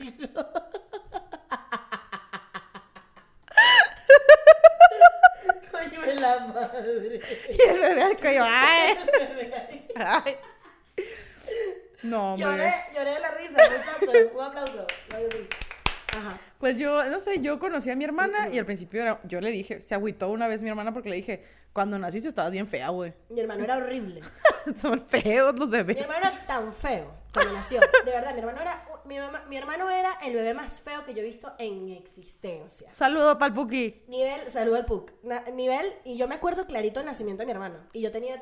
Coño 5.71 6.01
de 6.03 6.15
la 6.15 6.39
madre. 6.41 7.21
Y 7.51 7.63
el 7.71 7.81
bebé 7.81 8.03
al 8.03 8.17
cuello. 8.17 8.45
¡Ay! 8.47 8.97
¡Ay! 9.97 10.37
No, 12.02 12.32
hombre. 12.35 12.49
Lloré, 12.49 12.75
lloré 12.94 13.11
de 13.12 13.21
la 13.21 13.30
risa, 13.30 13.52
muchachos. 13.52 14.32
Un 14.35 14.42
aplauso. 14.42 14.87
Ajá. 16.14 16.38
Pues 16.59 16.78
yo, 16.78 17.02
no 17.04 17.21
sé, 17.21 17.40
yo 17.40 17.59
conocí 17.59 17.90
a 17.90 17.97
mi 17.97 18.04
hermana 18.04 18.49
y 18.52 18.59
al 18.59 18.66
principio 18.66 19.00
era, 19.02 19.21
yo 19.25 19.40
le 19.40 19.50
dije, 19.50 19.80
se 19.80 19.94
agüitó 19.94 20.28
una 20.28 20.47
vez 20.47 20.62
mi 20.62 20.68
hermana 20.68 20.92
porque 20.92 21.09
le 21.09 21.16
dije, 21.16 21.42
cuando 21.73 21.99
naciste 21.99 22.28
estabas 22.28 22.52
bien 22.52 22.66
fea, 22.66 22.90
güey. 22.90 23.14
Mi 23.30 23.40
hermano 23.40 23.64
era 23.64 23.78
horrible. 23.78 24.21
Son 24.80 25.00
feos 25.06 25.54
los 25.59 25.68
Mi 25.68 25.76
bebés. 25.78 25.97
hermano 26.02 26.18
era 26.28 26.47
tan 26.47 26.73
feo 26.73 27.11
cuando 27.32 27.54
nació. 27.54 27.80
De 28.04 28.11
verdad, 28.11 28.35
mi 28.35 28.40
hermano 28.40 28.61
era, 28.61 28.85
mi, 29.06 29.16
mamá- 29.18 29.44
mi 29.49 29.56
hermano 29.56 29.90
era 29.90 30.18
el 30.23 30.35
bebé 30.35 30.52
más 30.52 30.80
feo 30.82 31.02
que 31.06 31.14
yo 31.14 31.21
he 31.23 31.25
visto 31.25 31.50
en 31.59 31.88
existencia. 31.88 32.92
Saludo 32.92 33.38
pa'l 33.38 33.54
Puki. 33.54 34.04
Nivel, 34.09 34.50
saludo 34.50 34.76
al. 34.76 34.87
Na- 35.23 35.44
nivel, 35.52 35.94
y 36.04 36.18
yo 36.18 36.28
me 36.28 36.35
acuerdo 36.35 36.66
clarito 36.66 37.00
del 37.00 37.06
nacimiento 37.06 37.40
de 37.40 37.47
mi 37.47 37.52
hermano. 37.52 37.78
Y 37.94 38.02
yo 38.02 38.12
tenía 38.12 38.35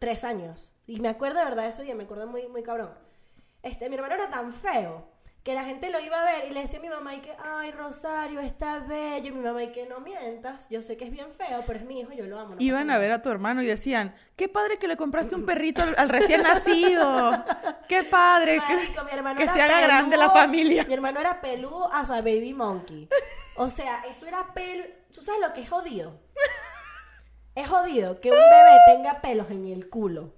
tres 0.00 0.24
años. 0.24 0.74
Y 0.86 0.98
me 1.00 1.08
acuerdo 1.10 1.38
de 1.40 1.44
verdad 1.44 1.66
ese 1.66 1.82
día, 1.84 1.94
me 1.94 2.04
acuerdo 2.04 2.26
muy, 2.26 2.48
muy 2.48 2.62
cabrón. 2.62 2.90
Este, 3.62 3.88
mi 3.90 3.96
hermano 3.96 4.14
era 4.14 4.30
tan 4.30 4.50
feo 4.52 5.06
que 5.44 5.52
la 5.54 5.62
gente 5.64 5.90
lo 5.90 6.00
iba 6.00 6.20
a 6.20 6.24
ver 6.24 6.50
y 6.50 6.54
le 6.54 6.60
decía 6.62 6.78
a 6.78 6.82
mi 6.82 6.88
mamá 6.88 7.14
y 7.14 7.18
que, 7.18 7.34
ay, 7.38 7.70
Rosario, 7.70 8.40
está 8.40 8.78
bello. 8.80 9.28
Y 9.28 9.32
mi 9.32 9.40
mamá 9.40 9.62
y 9.62 9.72
que 9.72 9.84
no 9.86 10.00
mientas, 10.00 10.68
yo 10.70 10.80
sé 10.82 10.96
que 10.96 11.04
es 11.04 11.10
bien 11.10 11.30
feo, 11.32 11.62
pero 11.66 11.78
es 11.78 11.84
mi 11.84 12.00
hijo, 12.00 12.12
yo 12.14 12.24
lo 12.26 12.38
amo. 12.40 12.54
no 12.54 12.60
Iban 12.62 12.90
a 12.90 12.96
ver 12.96 13.12
a 13.12 13.20
tu 13.20 13.28
hermano 13.30 13.62
y 13.62 13.66
decían, 13.66 14.14
qué 14.36 14.48
padre 14.48 14.78
que 14.78 14.88
le 14.88 14.96
compraste 14.96 15.34
un 15.34 15.44
perrito 15.46 15.82
al, 15.82 15.94
al 15.98 16.08
recién 16.08 16.42
nacido. 16.42 17.44
Qué 17.86 18.02
padre. 18.04 18.58
que- 18.66 18.74
Marico, 19.22 19.36
que 19.36 19.48
se 19.48 19.60
haga 19.60 19.82
grande 19.82 20.16
la 20.16 20.30
familia. 20.30 20.84
Mi 20.84 20.94
hermano 20.94 21.20
era 21.20 21.42
peludo 21.42 21.92
hasta 21.92 22.16
baby 22.22 22.54
monkey. 22.54 23.06
O 23.56 23.68
sea, 23.68 24.02
eso 24.08 24.26
era 24.26 24.54
pelo. 24.54 24.84
¿Tú 25.12 25.20
sabes 25.20 25.42
lo 25.42 25.52
que 25.52 25.60
es 25.60 25.68
jodido? 25.68 26.18
Es 27.54 27.68
jodido 27.68 28.20
que 28.20 28.30
un 28.30 28.36
bebé 28.36 28.78
tenga 28.86 29.20
pelos 29.20 29.50
en 29.50 29.66
el 29.66 29.88
culo. 29.88 30.32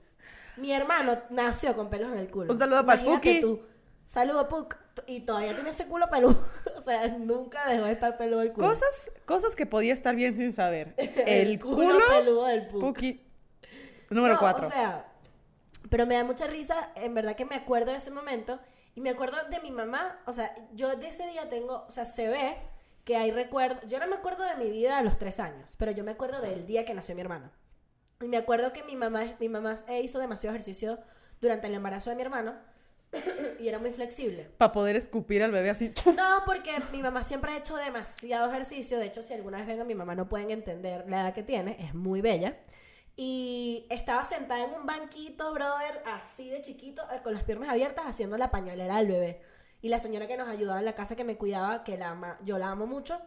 Mi 0.57 0.73
hermano 0.73 1.19
nació 1.31 1.75
con 1.77 1.91
pelos 1.91 2.13
en 2.13 2.19
el 2.19 2.31
culo. 2.31 2.53
Un 2.53 2.59
saludo 2.59 2.85
para 2.85 3.01
el 3.01 3.07
Imagínate 3.07 3.41
Puki. 3.41 3.41
tú. 3.41 3.63
Saludo, 4.07 4.49
Puck. 4.49 4.77
Y 5.07 5.21
todavía 5.21 5.55
tiene 5.55 5.71
ese 5.71 5.87
culo 5.87 6.11
peludo. 6.11 6.39
o 6.77 6.81
sea, 6.81 7.07
nunca 7.09 7.67
dejó 7.69 7.87
de 7.87 7.93
estar 7.93 8.19
peludo 8.19 8.43
el 8.43 8.53
culo. 8.53 8.69
Cosas, 8.69 9.11
cosas 9.25 9.57
que 9.57 9.65
podía 9.65 9.93
estar 9.95 10.15
bien 10.15 10.37
sin 10.37 10.53
saber. 10.53 10.95
El, 11.27 11.59
culo, 11.59 11.99
peludo 12.11 12.45
del 12.47 12.67
Puck. 12.67 12.81
Puki. 12.81 13.27
Número 14.11 14.35
No, 14.35 14.41
4. 14.41 14.67
O 14.67 14.71
sea, 14.71 15.07
pero 15.89 16.07
me 16.07 16.15
da 16.15 16.25
mucha 16.25 16.47
risa, 16.47 16.91
en 16.95 17.15
verdad 17.15 17.37
que 17.37 17.45
me 17.45 17.55
acuerdo 17.55 17.91
de 17.91 17.99
ese 17.99 18.11
momento 18.11 18.61
y 18.95 19.01
me 19.01 19.11
acuerdo 19.11 19.37
de 19.51 19.61
mi 19.61 19.71
mamá, 19.71 20.21
o 20.27 20.33
sea, 20.33 20.55
yo 20.75 20.95
de 20.97 21.09
ese 21.09 21.27
día 21.29 21.49
tengo, 21.49 21.85
o 21.89 21.91
sea, 21.91 22.05
se 22.05 22.29
ve 22.29 22.57
que 23.05 23.17
hay 23.17 23.31
recuerdos, 23.31 23.83
yo 23.89 23.99
no 23.99 24.07
me 24.07 24.17
acuerdo 24.17 24.45
de 24.45 24.57
mi 24.57 24.71
vida 24.71 24.99
a 24.99 25.03
los 25.03 25.19
tres 25.19 25.41
años, 25.41 25.75
pero 25.77 25.93
yo 25.93 26.05
me 26.05 26.13
acuerdo 26.13 26.41
del 26.41 26.67
día 26.67 26.85
que 26.85 26.95
nació 26.95 27.15
mi 27.15 27.21
hermano. 27.21 27.51
Y 28.21 28.29
me 28.29 28.37
acuerdo 28.37 28.73
que 28.73 28.85
mi 28.85 28.97
mamá, 28.97 29.25
mi 29.41 29.49
mamá 29.49 29.77
hizo 30.01 30.19
demasiado 30.21 30.55
ejercicio 30.55 30.99
durante 31.41 31.67
el 31.67 31.75
embarazo 31.75 32.11
de 32.11 32.17
mi 32.17 32.23
hermano 32.23 32.55
y 33.61 33.69
era 33.69 33.79
muy 33.79 33.91
flexible. 33.91 34.49
Para 34.59 34.73
poder 34.73 34.97
escupir 34.97 35.43
al 35.43 35.51
bebé 35.51 35.71
así. 35.71 35.93
No, 36.17 36.43
porque 36.47 36.73
mi 36.93 37.03
mamá 37.03 37.25
siempre 37.25 37.53
ha 37.53 37.57
hecho 37.57 37.77
demasiado 37.77 38.51
ejercicio. 38.51 38.99
De 38.99 39.07
hecho, 39.07 39.23
si 39.23 39.35
alguna 39.35 39.59
vez 39.59 39.67
venga 39.67 39.85
mi 39.85 39.95
mamá 39.95 40.15
no 40.15 40.29
pueden 40.29 40.51
entender 40.51 41.05
la 41.09 41.23
edad 41.23 41.35
que 41.35 41.43
tiene. 41.43 41.77
Es 41.81 41.95
muy 41.95 42.21
bella. 42.21 42.57
Y 43.17 43.87
estaba 43.91 44.25
sentada 44.25 44.65
en 44.65 44.73
un 44.73 44.87
banquito, 44.87 45.53
brother, 45.53 46.03
así 46.07 46.49
de 46.49 46.63
chiquito, 46.63 47.03
eh, 47.13 47.21
con 47.23 47.35
las 47.35 47.43
piernas 47.43 47.69
abiertas, 47.69 48.07
haciendo 48.07 48.39
la 48.39 48.51
pañalera 48.51 48.97
del 48.97 49.09
bebé. 49.09 49.43
Y 49.83 49.89
la 49.89 49.99
señora 49.99 50.27
que 50.27 50.37
nos 50.37 50.49
ayudaba 50.49 50.79
en 50.79 50.87
la 50.87 50.95
casa, 50.95 51.17
que 51.17 51.25
me 51.25 51.37
cuidaba, 51.37 51.85
que 51.85 51.99
la 51.99 52.39
yo 52.45 52.59
la 52.59 52.71
amo 52.71 52.87
mucho, 52.87 53.21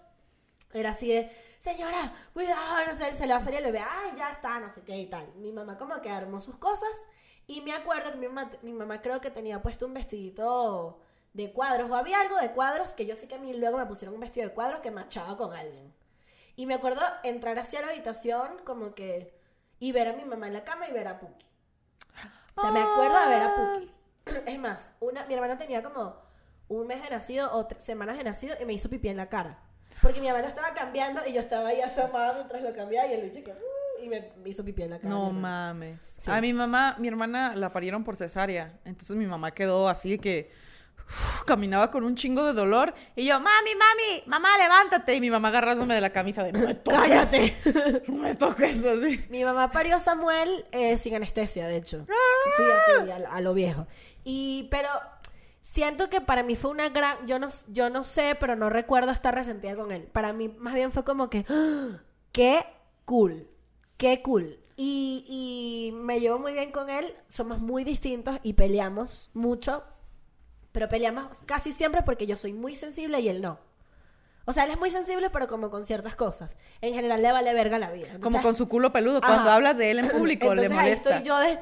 era 0.73 0.91
así 0.91 1.07
de, 1.07 1.29
señora, 1.57 2.13
cuidado, 2.33 2.87
no 2.87 2.93
sé, 2.93 3.13
se 3.13 3.27
le 3.27 3.33
va 3.33 3.39
a 3.39 3.41
salir 3.41 3.59
el 3.59 3.65
bebé, 3.65 3.79
ay, 3.79 4.11
ya 4.17 4.31
está, 4.31 4.59
no 4.59 4.69
sé 4.69 4.81
qué 4.81 4.97
y 4.97 5.07
tal. 5.07 5.25
Mi 5.35 5.51
mamá 5.51 5.77
como 5.77 6.01
que 6.01 6.09
armó 6.09 6.41
sus 6.41 6.57
cosas 6.57 7.07
y 7.47 7.61
me 7.61 7.73
acuerdo 7.73 8.11
que 8.11 8.17
mi 8.17 8.27
mamá, 8.27 8.49
mi 8.61 8.73
mamá 8.73 9.01
creo 9.01 9.21
que 9.21 9.29
tenía 9.29 9.61
puesto 9.61 9.85
un 9.85 9.93
vestidito 9.93 10.99
de 11.33 11.51
cuadros, 11.51 11.91
o 11.91 11.95
había 11.95 12.21
algo 12.21 12.37
de 12.37 12.51
cuadros 12.51 12.95
que 12.95 13.05
yo 13.05 13.15
sé 13.15 13.27
que 13.27 13.35
a 13.35 13.39
mí 13.39 13.53
luego 13.53 13.77
me 13.77 13.85
pusieron 13.85 14.15
un 14.15 14.21
vestido 14.21 14.47
de 14.47 14.53
cuadros 14.53 14.79
que 14.79 14.91
marchaba 14.91 15.35
con 15.37 15.53
alguien. 15.53 15.93
Y 16.55 16.65
me 16.65 16.73
acuerdo 16.73 17.01
entrar 17.23 17.59
hacia 17.59 17.81
la 17.81 17.89
habitación 17.89 18.59
como 18.63 18.95
que, 18.95 19.37
y 19.79 19.91
ver 19.91 20.07
a 20.07 20.13
mi 20.13 20.23
mamá 20.23 20.47
en 20.47 20.53
la 20.53 20.63
cama 20.63 20.87
y 20.87 20.93
ver 20.93 21.07
a 21.09 21.19
Puki. 21.19 21.45
O 22.55 22.61
sea, 22.61 22.71
me 22.71 22.79
acuerdo 22.79 23.19
de 23.19 23.27
ver 23.27 23.43
a 23.43 23.55
Puki. 23.55 23.91
Es 24.51 24.59
más, 24.59 24.95
una, 25.01 25.25
mi 25.25 25.35
hermana 25.35 25.57
tenía 25.57 25.83
como 25.83 26.24
un 26.67 26.87
mes 26.87 27.01
de 27.03 27.09
nacido 27.09 27.51
o 27.53 27.65
tres 27.67 27.83
semanas 27.83 28.17
de 28.17 28.23
nacido 28.23 28.55
y 28.61 28.65
me 28.65 28.73
hizo 28.73 28.89
pipí 28.89 29.09
en 29.09 29.17
la 29.17 29.29
cara. 29.29 29.59
Porque 30.01 30.19
mi 30.19 30.27
mamá 30.27 30.39
lo 30.41 30.47
estaba 30.47 30.73
cambiando 30.73 31.21
y 31.25 31.33
yo 31.33 31.39
estaba 31.39 31.69
ahí 31.69 31.81
asomada 31.81 32.33
mientras 32.33 32.61
lo 32.61 32.73
cambiaba 32.73 33.07
y 33.07 33.13
el 33.13 33.21
bicho 33.29 33.43
que... 33.43 33.51
"Uh", 33.51 34.03
y 34.03 34.09
me, 34.09 34.29
hizo 34.45 34.63
pipí 34.65 34.83
en 34.83 34.89
la 34.91 34.99
cara. 34.99 35.09
No 35.09 35.31
mames. 35.31 36.17
Sí. 36.21 36.29
A 36.29 36.41
mi 36.41 36.53
mamá, 36.53 36.95
mi 36.99 37.07
hermana 37.07 37.55
la 37.55 37.71
parieron 37.71 38.03
por 38.03 38.17
cesárea. 38.17 38.73
Entonces 38.83 39.15
mi 39.15 39.25
mamá 39.25 39.51
quedó 39.51 39.87
así 39.87 40.19
que 40.19 40.51
uf, 41.07 41.43
caminaba 41.43 41.89
con 41.91 42.03
un 42.03 42.15
chingo 42.15 42.45
de 42.45 42.53
dolor. 42.53 42.93
Y 43.15 43.25
yo, 43.25 43.39
mami, 43.39 43.71
mami, 43.75 44.23
mamá, 44.25 44.49
levántate. 44.57 45.15
Y 45.15 45.21
mi 45.21 45.29
mamá 45.31 45.47
agarrándome 45.47 45.95
de 45.95 46.01
la 46.01 46.09
camisa 46.11 46.43
de, 46.43 46.51
no 46.51 46.59
me 46.59 46.75
toques. 46.75 46.99
¡Cállate! 46.99 47.55
No 48.07 48.15
me 48.17 48.35
toques 48.35 48.83
así. 48.85 49.25
Mi 49.29 49.43
mamá 49.45 49.71
parió 49.71 49.95
a 49.95 49.99
Samuel 49.99 50.65
eh, 50.71 50.97
sin 50.97 51.15
anestesia, 51.15 51.67
de 51.67 51.77
hecho. 51.77 52.05
Sí, 52.57 52.63
así, 52.63 53.11
a, 53.11 53.33
a 53.33 53.41
lo 53.41 53.53
viejo. 53.53 53.87
Y, 54.25 54.67
pero 54.71 54.89
siento 55.65 56.11
que 56.11 56.21
para 56.21 56.43
mí 56.43 56.55
fue 56.55 56.69
una 56.69 56.89
gran. 56.89 57.25
Yo 57.25 57.39
no, 57.39 57.47
yo 57.67 57.89
no 57.89 58.03
sé, 58.03 58.37
pero 58.39 58.55
no 58.55 58.69
recuerdo 58.69 59.11
estar 59.11 59.33
resentida 59.33 59.75
con 59.75 59.91
él. 59.91 60.03
Para 60.03 60.31
mí, 60.31 60.49
más 60.59 60.75
bien 60.75 60.91
fue 60.91 61.03
como 61.03 61.29
que. 61.29 61.43
¡ah! 61.49 62.01
¡Qué 62.31 62.65
cool! 63.05 63.49
¡Qué 63.97 64.21
cool! 64.21 64.59
Y, 64.77 65.23
y 65.27 65.91
me 65.93 66.19
llevo 66.19 66.37
muy 66.37 66.53
bien 66.53 66.71
con 66.71 66.89
él. 66.89 67.13
Somos 67.29 67.59
muy 67.59 67.83
distintos 67.83 68.37
y 68.43 68.53
peleamos 68.53 69.31
mucho. 69.33 69.83
Pero 70.71 70.87
peleamos 70.87 71.39
casi 71.45 71.71
siempre 71.71 72.03
porque 72.03 72.27
yo 72.27 72.37
soy 72.37 72.53
muy 72.53 72.75
sensible 72.75 73.19
y 73.21 73.29
él 73.29 73.41
no. 73.41 73.57
O 74.43 74.53
sea, 74.53 74.65
él 74.65 74.71
es 74.71 74.77
muy 74.77 74.91
sensible, 74.91 75.29
pero 75.31 75.47
como 75.47 75.71
con 75.71 75.85
ciertas 75.85 76.15
cosas. 76.15 76.57
En 76.81 76.93
general 76.93 77.23
le 77.23 77.31
vale 77.31 77.53
verga 77.53 77.79
la 77.79 77.89
vida. 77.89 78.05
Como 78.05 78.15
Entonces, 78.15 78.41
con 78.41 78.55
su 78.55 78.67
culo 78.67 78.91
peludo. 78.91 79.19
Ajá. 79.23 79.27
Cuando 79.27 79.49
hablas 79.49 79.77
de 79.77 79.89
él 79.89 79.99
en 79.99 80.09
público, 80.09 80.53
le 80.53 80.65
Entonces 80.65 80.71
ahí 80.71 80.83
molesta. 80.83 81.09
estoy 81.17 81.27
yo 81.27 81.39
de, 81.39 81.59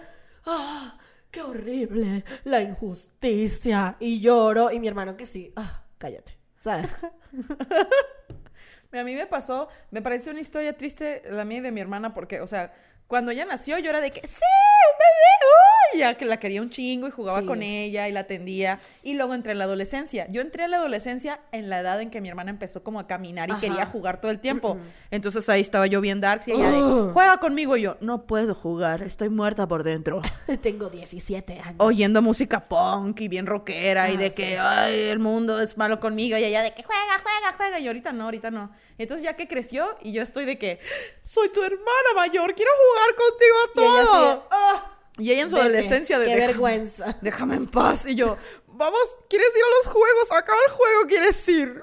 ah, 0.48 0.98
qué 1.34 1.42
horrible, 1.42 2.24
la 2.46 2.62
injusticia. 2.62 3.98
Y 4.00 4.22
lloro, 4.22 4.72
y 4.72 4.80
mi 4.80 4.88
hermano 4.88 5.18
que 5.18 5.26
sí, 5.26 5.52
ah, 5.56 5.84
cállate, 5.98 6.38
¿sabes? 6.60 6.88
A 8.94 9.04
mí 9.04 9.16
me 9.16 9.26
pasó, 9.26 9.68
me 9.90 10.04
pareció 10.04 10.32
una 10.32 10.42
historia 10.42 10.78
triste 10.78 11.24
la 11.32 11.44
mía 11.46 11.58
y 11.58 11.62
de 11.62 11.72
mi 11.72 11.82
hermana 11.82 12.14
porque, 12.14 12.40
o 12.42 12.46
sea, 12.46 12.72
cuando 13.14 13.30
ella 13.30 13.46
nació 13.46 13.78
yo 13.78 13.92
era 13.92 14.02
de 14.02 14.10
que, 14.10 14.22
sí, 14.22 14.26
un 14.28 14.98
bebé, 14.98 15.94
uy, 15.94 16.00
ya 16.00 16.18
que 16.18 16.26
la 16.26 16.38
quería 16.38 16.64
un 16.64 16.72
chingo 16.72 17.08
y 17.08 17.12
jugaba 17.12 17.42
Sí. 17.42 17.46
con 17.46 17.62
ella 17.62 18.08
y 18.08 18.12
la 18.12 18.22
atendía. 18.22 18.80
Y 19.04 19.14
luego 19.14 19.36
entré 19.36 19.52
en 19.52 19.60
la 19.60 19.66
adolescencia. 19.66 20.26
Yo 20.32 20.42
entré 20.42 20.64
en 20.64 20.72
la 20.72 20.78
adolescencia 20.78 21.40
en 21.52 21.70
la 21.70 21.80
edad 21.82 22.02
en 22.02 22.10
que 22.10 22.22
mi 22.22 22.30
hermana 22.30 22.50
empezó 22.50 22.82
como 22.82 23.00
a 23.00 23.06
caminar 23.06 23.50
y 23.50 23.52
Ajá. 23.52 23.62
quería 23.62 23.86
jugar 23.86 24.20
todo 24.20 24.32
el 24.32 24.40
tiempo. 24.40 24.78
Entonces 25.12 25.48
ahí 25.50 25.62
estaba 25.62 25.86
yo 25.86 26.02
bien 26.02 26.22
darks 26.22 26.48
y 26.48 26.54
ella 26.54 26.72
de, 26.72 27.12
juega 27.14 27.38
conmigo. 27.38 27.78
Y 27.78 27.84
yo, 27.84 27.98
no 28.02 28.26
puedo 28.26 28.56
jugar, 28.56 29.04
estoy 29.04 29.30
muerta 29.30 29.68
por 29.68 29.84
dentro. 29.84 30.24
Tengo 30.64 30.90
17 30.90 31.60
años. 31.60 31.76
Oyendo 31.78 32.24
música 32.24 32.66
punk 32.66 33.22
y 33.22 33.28
bien 33.28 33.46
rockera 33.46 34.10
y 34.10 34.16
Ah, 34.16 34.18
de 34.18 34.28
sí. 34.30 34.34
que, 34.36 34.58
ay, 34.58 35.00
el 35.10 35.20
mundo 35.20 35.62
es 35.62 35.78
malo 35.78 36.00
conmigo. 36.00 36.36
Y 36.36 36.44
ella 36.44 36.64
de 36.64 36.72
que 36.74 36.82
juega, 36.82 37.22
juega, 37.22 37.56
juega. 37.58 37.80
Y 37.80 37.86
ahorita 37.88 38.12
no, 38.12 38.24
ahorita 38.26 38.50
no. 38.50 38.72
Entonces 39.04 39.24
ya 39.24 39.36
que 39.36 39.48
creció 39.48 39.96
y 40.02 40.12
yo 40.14 40.22
estoy 40.24 40.46
de 40.46 40.58
que, 40.58 40.80
soy 41.22 41.50
tu 41.50 41.64
hermana 41.64 42.10
mayor, 42.16 42.54
quiero 42.56 42.72
jugar 42.90 43.16
contigo 43.16 43.56
a 43.58 43.68
Y 43.76 43.84
ella 43.84 44.02
así, 44.02 44.12
todo. 44.12 44.48
ah, 44.52 44.98
Y 45.20 45.32
ella 45.32 45.42
en 45.44 45.50
su 45.50 45.56
vete, 45.56 45.68
adolescencia 45.68 46.18
de 46.20 46.26
Qué 46.26 46.32
"Déjame- 46.36 46.48
vergüenza. 46.48 47.18
Déjame 47.22 47.56
en 47.56 47.68
paz. 47.68 48.06
Y 48.08 48.16
yo, 48.16 48.36
vamos, 48.68 49.00
¿quieres 49.30 49.50
ir 49.56 49.64
a 49.64 49.70
los 49.86 49.94
juegos? 49.94 50.32
Acaba 50.32 50.58
el 50.68 50.74
juego, 50.74 51.06
¿quieres 51.08 51.48
ir? 51.50 51.82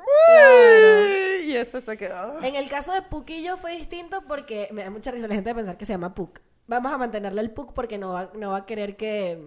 Uy. 0.54 1.50
Y 1.52 1.56
eso 1.56 1.80
se 1.80 1.96
quedó. 1.96 2.42
En 2.42 2.54
el 2.56 2.68
caso 2.68 2.92
de 2.92 3.02
Puck 3.02 3.30
y 3.30 3.42
yo 3.42 3.56
fue 3.56 3.76
distinto 3.76 4.22
porque 4.26 4.68
me 4.72 4.82
da 4.82 4.90
mucha 4.90 5.10
risa 5.10 5.28
la 5.28 5.34
gente 5.34 5.50
de 5.50 5.54
pensar 5.54 5.76
que 5.76 5.84
se 5.84 5.92
llama 5.92 6.14
Puck. 6.14 6.40
Vamos 6.66 6.92
a 6.92 6.98
mantenerle 6.98 7.40
el 7.40 7.50
Puck 7.52 7.72
porque 7.72 7.98
no 7.98 8.10
va, 8.12 8.30
no 8.34 8.50
va 8.50 8.58
a 8.58 8.66
querer 8.66 8.96
que, 8.96 9.38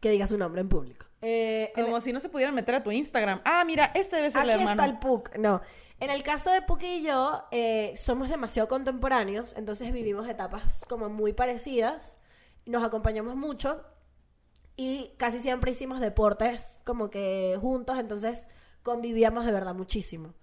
que 0.00 0.10
diga 0.10 0.26
su 0.26 0.36
nombre 0.38 0.60
en 0.60 0.68
público. 0.68 1.06
Eh, 1.22 1.70
Como 1.74 2.00
si 2.00 2.12
no 2.12 2.18
se 2.20 2.28
pudieran 2.28 2.54
meter 2.54 2.74
a 2.74 2.82
tu 2.82 2.90
Instagram. 2.90 3.40
Ah, 3.44 3.64
mira, 3.64 3.92
este 3.94 4.16
debe 4.16 4.30
ser 4.30 4.42
el 4.42 4.50
Aquí 4.50 4.58
hermano. 4.62 4.82
está 4.82 4.84
el 4.92 4.98
Puck. 4.98 5.36
No. 5.36 5.60
En 6.02 6.10
el 6.10 6.24
caso 6.24 6.50
de 6.50 6.62
Puck 6.62 6.82
y 6.82 7.04
yo, 7.04 7.44
eh, 7.52 7.92
somos 7.94 8.28
demasiado 8.28 8.66
contemporáneos, 8.66 9.54
entonces 9.56 9.92
vivimos 9.92 10.28
etapas 10.28 10.84
como 10.88 11.08
muy 11.08 11.32
parecidas, 11.32 12.18
nos 12.66 12.82
acompañamos 12.82 13.36
mucho 13.36 13.84
y 14.74 15.12
casi 15.16 15.38
siempre 15.38 15.70
hicimos 15.70 16.00
deportes 16.00 16.80
como 16.82 17.08
que 17.08 17.56
juntos, 17.60 18.00
entonces 18.00 18.48
convivíamos 18.82 19.46
de 19.46 19.52
verdad 19.52 19.76
muchísimo. 19.76 20.34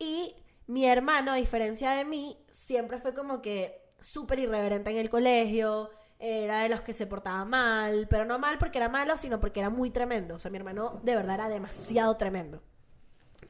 Y 0.00 0.34
mi 0.66 0.86
hermano, 0.86 1.30
a 1.30 1.36
diferencia 1.36 1.92
de 1.92 2.04
mí, 2.04 2.44
siempre 2.48 2.98
fue 2.98 3.14
como 3.14 3.40
que 3.40 3.80
súper 4.00 4.40
irreverente 4.40 4.90
en 4.90 4.96
el 4.96 5.08
colegio, 5.08 5.88
era 6.18 6.62
de 6.62 6.68
los 6.68 6.80
que 6.80 6.92
se 6.92 7.06
portaba 7.06 7.44
mal, 7.44 8.08
pero 8.10 8.24
no 8.24 8.40
mal 8.40 8.58
porque 8.58 8.78
era 8.78 8.88
malo, 8.88 9.16
sino 9.16 9.38
porque 9.38 9.60
era 9.60 9.70
muy 9.70 9.90
tremendo. 9.90 10.34
O 10.34 10.40
sea, 10.40 10.50
mi 10.50 10.56
hermano 10.58 10.98
de 11.04 11.14
verdad 11.14 11.36
era 11.36 11.48
demasiado 11.48 12.16
tremendo. 12.16 12.60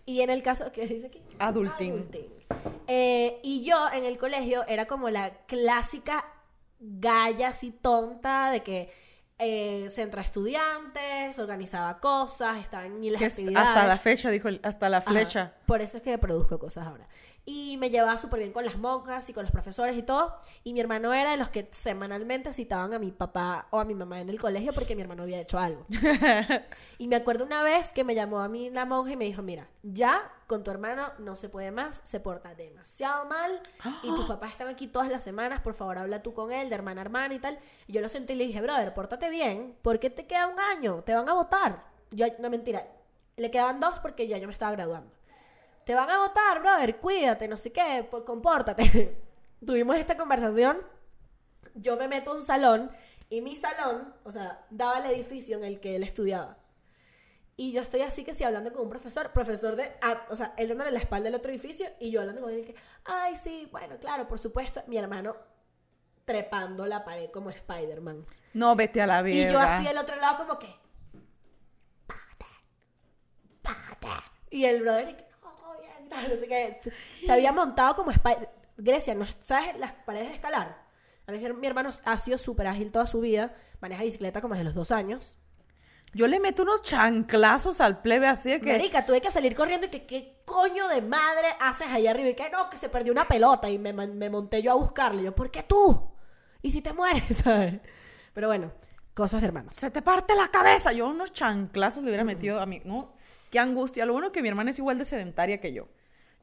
Y 0.05 0.21
en 0.21 0.31
el 0.31 0.43
caso, 0.43 0.71
¿qué 0.73 0.87
dice 0.87 1.09
aquí? 1.09 1.23
Adulting. 1.39 2.09
Eh, 2.87 3.41
y 3.43 3.65
yo 3.65 3.89
en 3.93 4.05
el 4.05 4.19
colegio 4.19 4.65
era 4.69 4.87
como 4.87 5.11
la 5.11 5.45
clásica 5.47 6.25
galla 6.79 7.49
así 7.49 7.71
tonta 7.71 8.51
de 8.51 8.63
que 8.63 8.93
eh, 9.39 9.89
centro 9.91 10.21
estudiantes, 10.21 11.39
organizaba 11.39 12.01
cosas, 12.01 12.59
estaba 12.59 12.87
en 12.87 13.03
de 13.03 13.27
actividades. 13.27 13.69
Hasta 13.69 13.87
la 13.87 13.99
fecha, 13.99 14.31
dijo, 14.31 14.49
hasta 14.63 14.89
la 14.89 15.01
flecha. 15.01 15.55
por 15.67 15.83
eso 15.83 15.99
es 15.99 16.03
que 16.03 16.17
produzco 16.17 16.59
cosas 16.59 16.87
ahora. 16.87 17.07
Y 17.49 17.77
me 17.77 17.91
llevaba 17.91 18.19
súper 18.19 18.41
bien 18.41 18.51
con 18.51 18.65
las 18.65 18.77
monjas 18.77 19.31
y 19.31 19.33
con 19.33 19.45
los 19.45 19.53
profesores 19.53 19.97
y 19.97 20.03
todo. 20.03 20.35
Y 20.65 20.73
mi 20.73 20.81
hermano 20.81 21.15
era 21.15 21.31
de 21.31 21.37
los 21.37 21.49
que 21.49 21.69
semanalmente 21.71 22.53
citaban 22.53 22.93
a 22.93 22.99
mi 22.99 23.13
papá 23.13 23.69
o 23.71 23.79
a 23.79 23.85
mi 23.85 23.95
mamá 23.95 24.21
en 24.21 24.29
el 24.29 24.41
colegio 24.41 24.73
porque 24.73 24.97
mi 24.97 25.03
hermano 25.03 25.23
había 25.23 25.41
hecho 25.41 25.61
algo. 25.61 25.87
y 26.99 27.07
me 27.07 27.15
acuerdo 27.15 27.45
una 27.45 27.63
vez 27.63 27.91
que 27.91 28.03
me 28.03 28.17
llamó 28.17 28.41
a 28.41 28.49
mí 28.49 28.69
la 28.71 28.85
monja 28.85 29.13
y 29.13 29.17
me 29.17 29.27
dijo, 29.27 29.43
mira, 29.43 29.69
ya 29.85 30.21
con 30.49 30.65
tu 30.65 30.73
hermano 30.73 31.13
no 31.21 31.37
se 31.37 31.49
puede 31.49 31.71
más, 31.71 32.01
se 32.03 32.19
porta 32.19 32.53
demasiado 32.57 33.27
mal 33.27 33.63
y 34.03 34.09
tus 34.09 34.25
papás 34.29 34.51
están 34.51 34.67
aquí 34.67 34.89
todas 34.89 35.09
las 35.09 35.23
semanas, 35.23 35.61
por 35.61 35.75
favor 35.75 35.99
habla 35.99 36.25
tú 36.25 36.35
con 36.35 36.51
él, 36.51 36.69
de 36.69 36.75
hermana 36.75 37.03
a 37.03 37.05
hermana 37.05 37.35
y 37.35 37.39
tal. 37.39 37.61
Y 37.87 37.93
yo 37.93 38.01
lo 38.01 38.09
sentí 38.09 38.33
y 38.33 38.37
le 38.37 38.47
dije, 38.47 38.61
brother, 38.61 38.93
pórtate 38.93 39.31
bien, 39.31 39.77
porque 39.83 40.11
te 40.11 40.27
queda 40.27 40.49
un 40.49 40.59
año, 40.59 41.05
te 41.05 41.15
van 41.15 41.29
a 41.29 41.35
votar. 41.35 41.85
Yo, 42.11 42.27
no 42.41 42.51
mentira, 42.51 42.89
le 43.37 43.53
quedaban 43.53 43.79
dos 43.79 44.01
porque 44.01 44.27
ya 44.27 44.39
yo 44.39 44.49
me 44.49 44.53
estaba 44.53 44.73
graduando 44.73 45.16
te 45.87 45.95
van 45.95 46.11
a 46.11 46.19
votar, 46.19 46.59
brother, 46.61 46.97
cuídate, 46.97 47.47
no 47.47 47.57
sé 47.57 47.71
qué, 47.71 48.09
compórtate. 48.27 49.23
Tuvimos 49.65 49.97
esta 49.97 50.17
conversación, 50.17 50.85
yo 51.77 51.97
me 51.97 52.09
meto 52.09 52.33
a 52.33 52.35
un 52.35 52.43
salón 52.43 52.91
y 53.31 53.41
mi 53.41 53.55
salón, 53.55 54.13
o 54.25 54.33
sea, 54.33 54.67
daba 54.69 54.99
el 54.99 55.13
edificio 55.13 55.57
en 55.57 55.63
el 55.63 55.79
que 55.79 55.95
él 55.95 56.03
estudiaba. 56.03 56.59
Y 57.57 57.71
yo 57.71 57.83
estoy 57.83 58.03
así 58.03 58.25
que 58.25 58.35
sí 58.35 58.43
hablando 58.43 58.73
con 58.73 58.83
un 58.83 58.91
profesor, 58.91 59.33
profesor 59.33 59.77
de, 59.77 59.95
o 60.29 60.35
sea, 60.35 60.55
él 60.57 60.71
dándole 60.71 60.91
la 60.91 60.99
espalda 60.99 61.27
del 61.27 61.37
otro 61.37 61.53
edificio 61.53 61.87
y 62.01 62.11
yo 62.11 62.21
hablando 62.21 62.43
con 62.43 62.51
él 62.51 62.65
que, 62.65 62.75
ay, 63.05 63.37
sí, 63.37 63.69
bueno, 63.71 63.97
claro, 64.01 64.27
por 64.27 64.41
supuesto, 64.41 64.83
mi 64.89 64.99
hermano 64.99 65.37
trepando 66.25 66.85
la 66.89 67.05
pared 67.05 67.31
como 67.31 67.51
Spider-Man. 67.51 68.27
No, 68.55 68.75
vete 68.75 69.03
a 69.03 69.07
la 69.07 69.23
vida. 69.23 69.49
Y 69.49 69.53
yo 69.53 69.61
así 69.61 69.87
al 69.87 69.99
otro 69.99 70.17
lado 70.17 70.37
como 70.37 70.59
que, 70.59 70.75
pate, 72.09 72.47
pate. 73.63 74.25
Y 74.51 74.65
el 74.65 74.83
brother, 74.83 75.27
no 76.29 76.37
sé 76.37 76.47
qué. 76.47 76.77
Se 77.25 77.33
había 77.33 77.53
montado 77.53 77.95
como 77.95 78.11
Grecia, 78.77 79.15
¿no? 79.15 79.27
¿sabes? 79.41 79.79
Las 79.79 79.93
paredes 79.93 80.29
de 80.29 80.35
escalar. 80.35 80.85
A 81.27 81.33
mí, 81.33 81.39
mi 81.39 81.67
hermano 81.67 81.91
ha 82.05 82.19
sido 82.19 82.39
súper 82.39 82.69
ágil 82.69 82.93
toda 82.93 83.07
su 83.07 83.21
vida, 83.21 83.55
maneja 83.81 84.03
bicicleta 84.03 84.41
como 84.41 84.55
desde 84.55 84.65
los 84.65 84.75
dos 84.75 84.93
años. 84.93 85.37
Yo 86.15 86.29
le 86.29 86.41
meto 86.41 86.63
unos 86.63 86.83
chanclazos 86.83 87.81
al 87.81 88.01
plebe 88.01 88.27
así 88.27 88.51
de 88.51 88.61
que. 88.61 88.73
Marica, 88.73 89.05
tuve 89.05 89.21
que 89.21 89.31
salir 89.31 89.55
corriendo 89.55 89.87
y 89.89 89.91
que 89.91 90.07
qué 90.07 90.41
coño 90.45 90.89
de 90.89 91.03
madre 91.03 91.49
haces 91.61 91.89
allá 91.89 92.13
arriba 92.13 92.31
y 92.31 92.35
que 92.35 92.49
no, 92.49 92.71
que 92.71 92.77
se 92.77 92.89
perdió 92.89 93.13
una 93.13 93.27
pelota 93.27 93.69
y 93.69 93.79
me, 93.79 93.93
me 93.93 94.31
monté 94.31 94.63
yo 94.63 94.73
a 94.73 94.77
buscarle. 94.77 95.25
Yo, 95.25 95.35
¿por 95.35 95.51
qué 95.51 95.63
tú? 95.65 96.11
¿Y 96.63 96.71
si 96.71 96.81
te 96.81 96.93
mueres? 96.93 97.37
¿sabes? 97.45 97.81
Pero 98.33 98.49
bueno, 98.49 98.73
cosas 99.15 99.41
de 99.41 99.49
hermanos. 99.49 99.75
Se 99.75 99.91
te 99.91 100.01
parte 100.01 100.37
la 100.37 100.49
cabeza. 100.49 100.93
Yo 100.93 101.09
unos 101.09 101.33
chanclazos 101.33 102.03
le 102.03 102.11
hubiera 102.11 102.25
metido 102.25 102.61
a 102.61 102.67
mí. 102.67 102.81
No, 102.85 103.16
qué 103.57 103.61
angustia. 103.61 104.05
Lo 104.05 104.13
bueno 104.13 104.33
que 104.33 104.43
mi 104.43 104.49
hermana 104.49 104.71
es 104.71 104.79
igual 104.79 104.99
de 104.99 105.07
sedentaria 105.07 105.63
que 105.63 105.73
yo. 105.73 105.89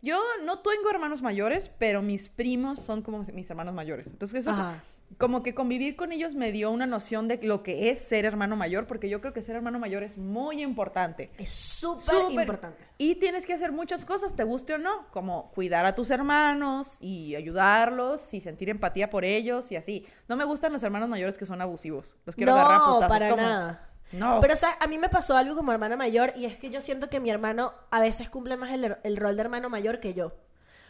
Yo 0.02 0.20
no 0.44 0.60
tengo 0.60 0.90
hermanos 0.90 1.22
mayores, 1.22 1.72
pero 1.78 2.02
mis 2.02 2.28
primos 2.28 2.80
son 2.80 3.04
como 3.04 3.20
mis 3.20 3.50
hermanos 3.52 3.74
mayores. 3.76 4.08
Entonces, 4.08 4.40
eso, 4.40 4.74
como 5.20 5.44
que 5.44 5.54
convivir 5.54 5.96
con 5.96 6.12
ellos 6.12 6.34
me 6.34 6.52
dio 6.52 6.72
una 6.72 6.88
noción 6.88 7.28
de 7.28 7.40
lo 7.44 7.62
que 7.62 7.92
es 7.92 8.00
ser 8.00 8.26
hermano 8.26 8.56
mayor, 8.56 8.88
porque 8.88 9.10
yo 9.10 9.22
creo 9.22 9.32
que 9.32 9.44
ser 9.44 9.56
hermano 9.56 9.78
mayor 9.78 10.02
es 10.02 10.18
muy 10.18 10.64
importante. 10.64 11.30
Es 11.38 11.52
súper 11.52 12.32
importante. 12.32 12.84
Y 12.98 13.16
tienes 13.16 13.46
que 13.46 13.54
hacer 13.54 13.72
muchas 13.72 14.06
cosas, 14.06 14.36
te 14.36 14.44
guste 14.44 14.74
o 14.74 14.80
no, 14.80 15.08
como 15.12 15.52
cuidar 15.52 15.86
a 15.86 15.94
tus 15.94 16.10
hermanos 16.10 16.98
y 17.00 17.36
ayudarlos 17.36 18.34
y 18.34 18.42
sentir 18.42 18.70
empatía 18.70 19.12
por 19.12 19.24
ellos 19.24 19.72
y 19.72 19.76
así. 19.76 20.06
No 20.28 20.36
me 20.36 20.46
gustan 20.46 20.74
los 20.74 20.82
hermanos 20.82 21.10
mayores 21.10 21.38
que 21.38 21.46
son 21.46 21.62
abusivos. 21.62 22.16
Los 22.26 22.36
quiero 22.36 22.54
agarrar 22.54 22.82
a 22.82 22.86
putazos. 22.86 23.08
para 23.08 23.36
nada. 23.36 23.93
No. 24.14 24.40
Pero, 24.42 24.54
o 24.54 24.58
sea, 24.58 24.78
a 24.80 24.88
mí 24.88 24.98
me 24.98 25.10
pasó 25.10 25.36
algo 25.36 25.56
como 25.56 25.72
hermana 25.72 25.98
mayor 25.98 26.34
y 26.36 26.46
es 26.46 26.58
que 26.58 26.70
yo 26.70 26.82
siento 26.82 27.10
que 27.10 27.20
mi 27.20 27.30
hermano 27.30 27.74
a 27.92 28.00
veces 28.00 28.30
cumple 28.30 28.56
más 28.58 28.72
el, 28.72 28.98
el 29.04 29.18
rol 29.18 29.36
de 29.36 29.42
hermano 29.42 29.70
mayor 29.70 30.00
que 30.00 30.14
yo. 30.14 30.34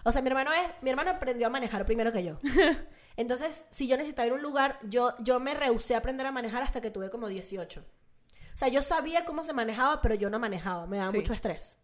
O 0.04 0.12
sea, 0.12 0.22
mi 0.22 0.28
hermano 0.28 0.52
es, 0.54 0.70
mi 0.82 0.90
hermano 0.90 1.12
aprendió 1.12 1.48
a 1.48 1.50
manejar 1.50 1.86
primero 1.86 2.12
que 2.12 2.24
yo. 2.24 2.40
Entonces, 3.16 3.68
si 3.70 3.88
yo 3.88 3.96
necesitaba 3.96 4.26
ir 4.28 4.34
a 4.34 4.36
un 4.36 4.42
lugar, 4.42 4.80
yo, 4.84 5.14
yo 5.20 5.40
me 5.40 5.54
rehusé 5.54 5.96
a 5.96 6.00
aprender 6.00 6.28
a 6.28 6.32
manejar 6.32 6.62
hasta 6.62 6.82
que 6.82 6.92
tuve 6.92 7.10
como 7.10 7.28
18. 7.28 7.80
O 7.82 8.58
sea, 8.58 8.68
yo 8.68 8.82
sabía 8.82 9.26
cómo 9.26 9.44
se 9.44 9.54
manejaba, 9.54 10.02
pero 10.02 10.16
yo 10.16 10.30
no 10.30 10.40
manejaba, 10.40 10.86
me 10.86 10.98
daba 10.98 11.12
mucho 11.12 11.34
estrés. 11.34 11.78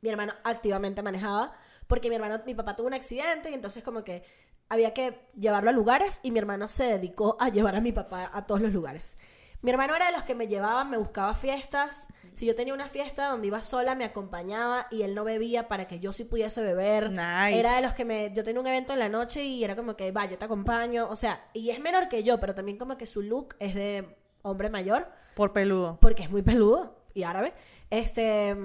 Mi 0.00 0.10
hermano 0.10 0.34
activamente 0.44 1.02
manejaba 1.02 1.54
porque 1.86 2.08
mi 2.08 2.16
hermano, 2.16 2.40
mi 2.46 2.54
papá 2.54 2.76
tuvo 2.76 2.86
un 2.86 2.94
accidente 2.94 3.50
y 3.50 3.54
entonces 3.54 3.82
como 3.82 4.04
que 4.04 4.22
había 4.68 4.92
que 4.94 5.28
llevarlo 5.34 5.70
a 5.70 5.72
lugares 5.72 6.20
y 6.22 6.30
mi 6.30 6.38
hermano 6.38 6.68
se 6.68 6.84
dedicó 6.84 7.36
a 7.40 7.48
llevar 7.48 7.74
a 7.74 7.80
mi 7.80 7.92
papá 7.92 8.30
a 8.32 8.46
todos 8.46 8.60
los 8.60 8.72
lugares. 8.72 9.16
Mi 9.60 9.70
hermano 9.72 9.96
era 9.96 10.06
de 10.06 10.12
los 10.12 10.22
que 10.22 10.34
me 10.34 10.46
llevaban, 10.46 10.88
me 10.88 10.98
buscaba 10.98 11.34
fiestas. 11.34 12.08
Si 12.34 12.46
yo 12.46 12.54
tenía 12.54 12.72
una 12.72 12.88
fiesta 12.88 13.28
donde 13.28 13.48
iba 13.48 13.62
sola, 13.64 13.96
me 13.96 14.04
acompañaba 14.04 14.86
y 14.90 15.02
él 15.02 15.16
no 15.16 15.24
bebía 15.24 15.66
para 15.66 15.88
que 15.88 15.98
yo 15.98 16.12
sí 16.12 16.22
pudiese 16.24 16.62
beber. 16.62 17.10
Nice. 17.10 17.58
Era 17.58 17.74
de 17.74 17.82
los 17.82 17.92
que 17.94 18.04
me. 18.04 18.32
Yo 18.32 18.44
tenía 18.44 18.60
un 18.60 18.66
evento 18.68 18.92
en 18.92 19.00
la 19.00 19.08
noche 19.08 19.42
y 19.42 19.64
era 19.64 19.74
como 19.74 19.96
que, 19.96 20.12
va, 20.12 20.26
yo 20.26 20.38
te 20.38 20.44
acompaño. 20.44 21.08
O 21.08 21.16
sea, 21.16 21.48
y 21.52 21.70
es 21.70 21.80
menor 21.80 22.08
que 22.08 22.22
yo, 22.22 22.38
pero 22.38 22.54
también 22.54 22.78
como 22.78 22.96
que 22.96 23.06
su 23.06 23.22
look 23.22 23.56
es 23.58 23.74
de 23.74 24.16
hombre 24.42 24.70
mayor. 24.70 25.10
Por 25.34 25.52
peludo. 25.52 25.98
Porque 26.00 26.22
es 26.22 26.30
muy 26.30 26.42
peludo 26.42 26.96
y 27.12 27.24
árabe. 27.24 27.52
Este. 27.90 28.56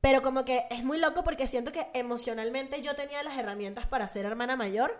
Pero 0.00 0.22
como 0.22 0.46
que 0.46 0.64
es 0.70 0.84
muy 0.84 0.98
loco 0.98 1.24
porque 1.24 1.46
siento 1.46 1.72
que 1.72 1.88
emocionalmente 1.92 2.80
yo 2.80 2.94
tenía 2.94 3.22
las 3.22 3.36
herramientas 3.36 3.86
para 3.86 4.08
ser 4.08 4.24
hermana 4.24 4.56
mayor 4.56 4.96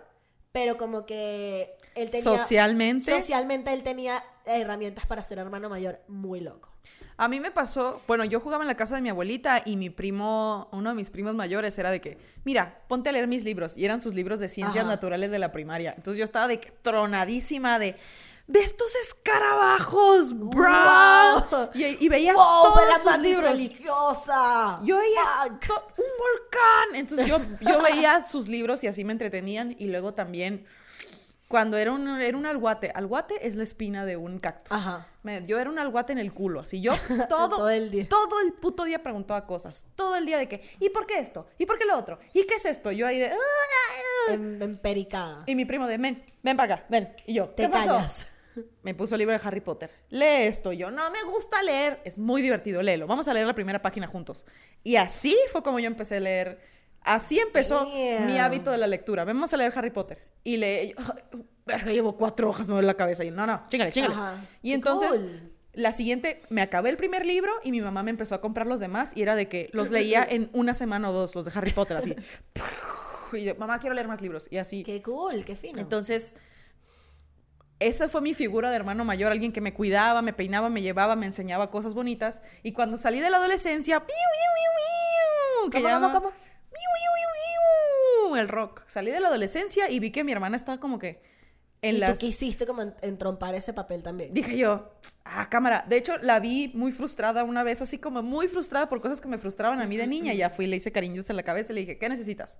pero 0.51 0.77
como 0.77 1.05
que 1.05 1.77
él 1.95 2.09
tenía... 2.09 2.23
Socialmente. 2.23 3.11
Socialmente 3.11 3.73
él 3.73 3.83
tenía 3.83 4.23
herramientas 4.45 5.05
para 5.05 5.23
ser 5.23 5.39
hermano 5.39 5.69
mayor 5.69 5.99
muy 6.07 6.39
loco. 6.39 6.69
A 7.17 7.27
mí 7.27 7.41
me 7.41 7.51
pasó, 7.51 8.01
bueno, 8.07 8.23
yo 8.23 8.39
jugaba 8.39 8.63
en 8.63 8.69
la 8.69 8.77
casa 8.77 8.95
de 8.95 9.01
mi 9.01 9.09
abuelita 9.09 9.61
y 9.65 9.75
mi 9.75 9.89
primo, 9.89 10.69
uno 10.71 10.89
de 10.89 10.95
mis 10.95 11.09
primos 11.09 11.35
mayores 11.35 11.77
era 11.77 11.91
de 11.91 11.99
que, 11.99 12.17
mira, 12.45 12.81
ponte 12.87 13.09
a 13.09 13.11
leer 13.11 13.27
mis 13.27 13.43
libros. 13.43 13.75
Y 13.77 13.83
eran 13.83 13.99
sus 13.99 14.13
libros 14.13 14.39
de 14.39 14.47
ciencias 14.47 14.85
naturales 14.85 15.29
de 15.29 15.37
la 15.37 15.51
primaria. 15.51 15.93
Entonces 15.97 16.17
yo 16.17 16.23
estaba 16.23 16.47
de 16.47 16.61
que 16.61 16.71
tronadísima 16.81 17.77
de, 17.77 17.97
ve 18.47 18.61
estos 18.61 18.89
escarabajos, 19.05 20.33
bro. 20.33 21.69
Y, 21.73 22.07
veía 22.07 22.33
wow, 22.33 22.73
todos 22.73 23.05
la 23.05 23.17
libros. 23.17 23.51
religiosa. 23.51 24.79
Yo 24.83 24.97
veía 24.97 25.43
un 25.43 25.59
volcán. 25.59 26.95
Entonces 26.95 27.27
yo, 27.27 27.37
yo 27.61 27.81
veía 27.81 28.21
sus 28.21 28.47
libros 28.47 28.81
y 28.85 28.87
así 28.87 29.03
me 29.03 29.11
entretenían. 29.11 29.75
Y 29.77 29.87
luego 29.87 30.13
también 30.13 30.65
cuando 31.49 31.77
era 31.77 31.91
un, 31.91 32.07
era 32.21 32.37
un 32.37 32.45
alguate. 32.45 32.91
Alguate 32.93 33.47
es 33.47 33.55
la 33.55 33.63
espina 33.63 34.05
de 34.05 34.15
un 34.15 34.39
cactus. 34.39 34.71
Ajá. 34.71 35.07
yo 35.47 35.59
era 35.59 35.69
un 35.69 35.79
alguate 35.79 36.13
en 36.13 36.19
el 36.19 36.31
culo. 36.31 36.61
Así 36.61 36.79
yo 36.79 36.93
todo, 37.27 37.49
todo 37.49 37.69
el 37.69 37.89
día. 37.89 38.07
Todo 38.07 38.39
el 38.39 38.53
puto 38.53 38.85
día 38.85 39.01
preguntaba 39.01 39.45
cosas. 39.47 39.87
Todo 39.95 40.15
el 40.15 40.27
día 40.27 40.37
de 40.37 40.47
que, 40.47 40.61
¿y 40.79 40.89
por 40.89 41.07
qué 41.07 41.17
esto? 41.17 41.47
¿Y 41.57 41.65
por 41.65 41.79
qué 41.79 41.85
lo 41.85 41.97
otro? 41.97 42.19
¿Y 42.33 42.45
qué 42.45 42.55
es 42.55 42.65
esto? 42.65 42.91
Yo 42.91 43.07
ahí 43.07 43.19
de. 43.19 43.31
En, 44.29 44.61
empericada. 44.61 45.43
Y 45.47 45.55
mi 45.55 45.65
primo 45.65 45.87
de, 45.87 45.97
ven, 45.97 46.23
ven 46.43 46.55
para 46.55 46.75
acá, 46.75 46.85
ven. 46.87 47.13
Y 47.25 47.33
yo, 47.33 47.55
¿qué 47.55 47.63
Te 47.63 47.71
callas. 47.71 48.27
Me 48.83 48.93
puso 48.93 49.15
el 49.15 49.19
libro 49.19 49.33
de 49.33 49.41
Harry 49.43 49.61
Potter. 49.61 49.89
Lee 50.09 50.45
esto. 50.45 50.71
Yo, 50.71 50.91
no 50.91 51.09
me 51.11 51.23
gusta 51.23 51.63
leer. 51.63 52.01
Es 52.03 52.19
muy 52.19 52.41
divertido, 52.41 52.81
léelo. 52.81 53.07
Vamos 53.07 53.27
a 53.27 53.33
leer 53.33 53.47
la 53.47 53.55
primera 53.55 53.81
página 53.81 54.07
juntos. 54.07 54.45
Y 54.83 54.97
así 54.97 55.37
fue 55.51 55.63
como 55.63 55.79
yo 55.79 55.87
empecé 55.87 56.17
a 56.17 56.19
leer. 56.19 56.59
Así 57.01 57.39
empezó 57.39 57.85
mi 58.25 58.37
hábito 58.37 58.71
de 58.71 58.77
la 58.77 58.87
lectura. 58.87 59.25
Vamos 59.25 59.53
a 59.53 59.57
leer 59.57 59.71
Harry 59.75 59.89
Potter. 59.89 60.27
Y 60.43 60.57
le... 60.57 60.95
llevo 61.85 62.17
cuatro 62.17 62.49
hojas, 62.49 62.67
me 62.67 62.73
duele 62.73 62.87
la 62.87 62.95
cabeza. 62.95 63.23
Y 63.23 63.31
no, 63.31 63.45
no, 63.45 63.63
chingale, 63.69 63.91
chingale. 63.91 64.15
Y 64.61 64.73
entonces... 64.73 65.23
La 65.73 65.91
siguiente, 65.93 66.41
me 66.49 66.63
acabé 66.63 66.89
el 66.89 66.97
primer 66.97 67.25
libro 67.27 67.53
y 67.63 67.71
mi 67.71 67.79
mamá 67.79 68.01
me 68.01 68.09
empezó 68.09 68.33
a 68.33 68.41
comprar 68.41 68.65
los 68.65 68.79
demás 68.79 69.13
y 69.15 69.21
era 69.21 69.35
de 69.35 69.47
que 69.47 69.69
los 69.71 69.91
leía 69.91 70.27
en 70.27 70.49
una 70.51 70.73
semana 70.73 71.09
o 71.09 71.13
dos, 71.13 71.35
los 71.35 71.45
de 71.45 71.51
Harry 71.55 71.71
Potter, 71.71 71.95
así. 71.95 72.15
y 73.33 73.43
yo, 73.43 73.55
mamá, 73.55 73.79
quiero 73.79 73.93
leer 73.93 74.07
más 74.07 74.19
libros. 74.19 74.47
Y 74.49 74.57
así. 74.57 74.83
Qué 74.83 75.01
cool, 75.03 75.45
qué 75.45 75.55
fino. 75.55 75.79
Entonces, 75.79 76.35
esa 77.79 78.09
fue 78.09 78.21
mi 78.21 78.33
figura 78.33 78.71
de 78.71 78.75
hermano 78.75 79.05
mayor, 79.05 79.31
alguien 79.31 79.53
que 79.53 79.61
me 79.61 79.73
cuidaba, 79.73 80.21
me 80.21 80.33
peinaba, 80.33 80.69
me 80.69 80.81
llevaba, 80.81 81.15
me 81.15 81.27
enseñaba 81.27 81.69
cosas 81.71 81.93
bonitas. 81.93 82.41
Y 82.63 82.73
cuando 82.73 82.97
salí 82.97 83.19
de 83.19 83.29
la 83.29 83.37
adolescencia, 83.37 84.05
¡piu, 84.05 84.15
¿Cómo, 85.71 85.89
cómo, 85.89 86.11
cómo? 86.11 86.31
El 88.37 88.47
rock. 88.47 88.83
Salí 88.87 89.11
de 89.11 89.19
la 89.19 89.27
adolescencia 89.27 89.89
y 89.89 89.99
vi 89.99 90.11
que 90.11 90.23
mi 90.23 90.31
hermana 90.31 90.55
estaba 90.57 90.79
como 90.79 90.99
que 90.99 91.21
en 91.81 91.95
y 91.95 91.97
las... 91.99 92.19
tú 92.19 92.25
quisiste 92.25 92.65
como 92.65 92.81
en- 92.81 92.95
entrompar 93.01 93.55
ese 93.55 93.73
papel 93.73 94.03
también. 94.03 94.33
Dije 94.33 94.57
yo, 94.57 94.91
ah, 95.23 95.49
cámara. 95.49 95.85
De 95.87 95.97
hecho, 95.97 96.17
la 96.17 96.39
vi 96.39 96.71
muy 96.73 96.91
frustrada 96.91 97.43
una 97.43 97.63
vez, 97.63 97.81
así 97.81 97.97
como 97.97 98.21
muy 98.21 98.47
frustrada 98.47 98.89
por 98.89 98.99
cosas 99.01 99.21
que 99.21 99.27
me 99.27 99.37
frustraban 99.37 99.81
a 99.81 99.87
mí 99.87 99.95
de 99.97 100.07
niña. 100.07 100.33
Y 100.33 100.37
ya 100.37 100.49
fui, 100.49 100.67
le 100.67 100.75
hice 100.75 100.91
cariños 100.91 101.29
en 101.29 101.37
la 101.37 101.43
cabeza 101.43 101.71
y 101.71 101.75
le 101.75 101.81
dije, 101.81 101.97
¿qué 101.97 102.09
necesitas? 102.09 102.57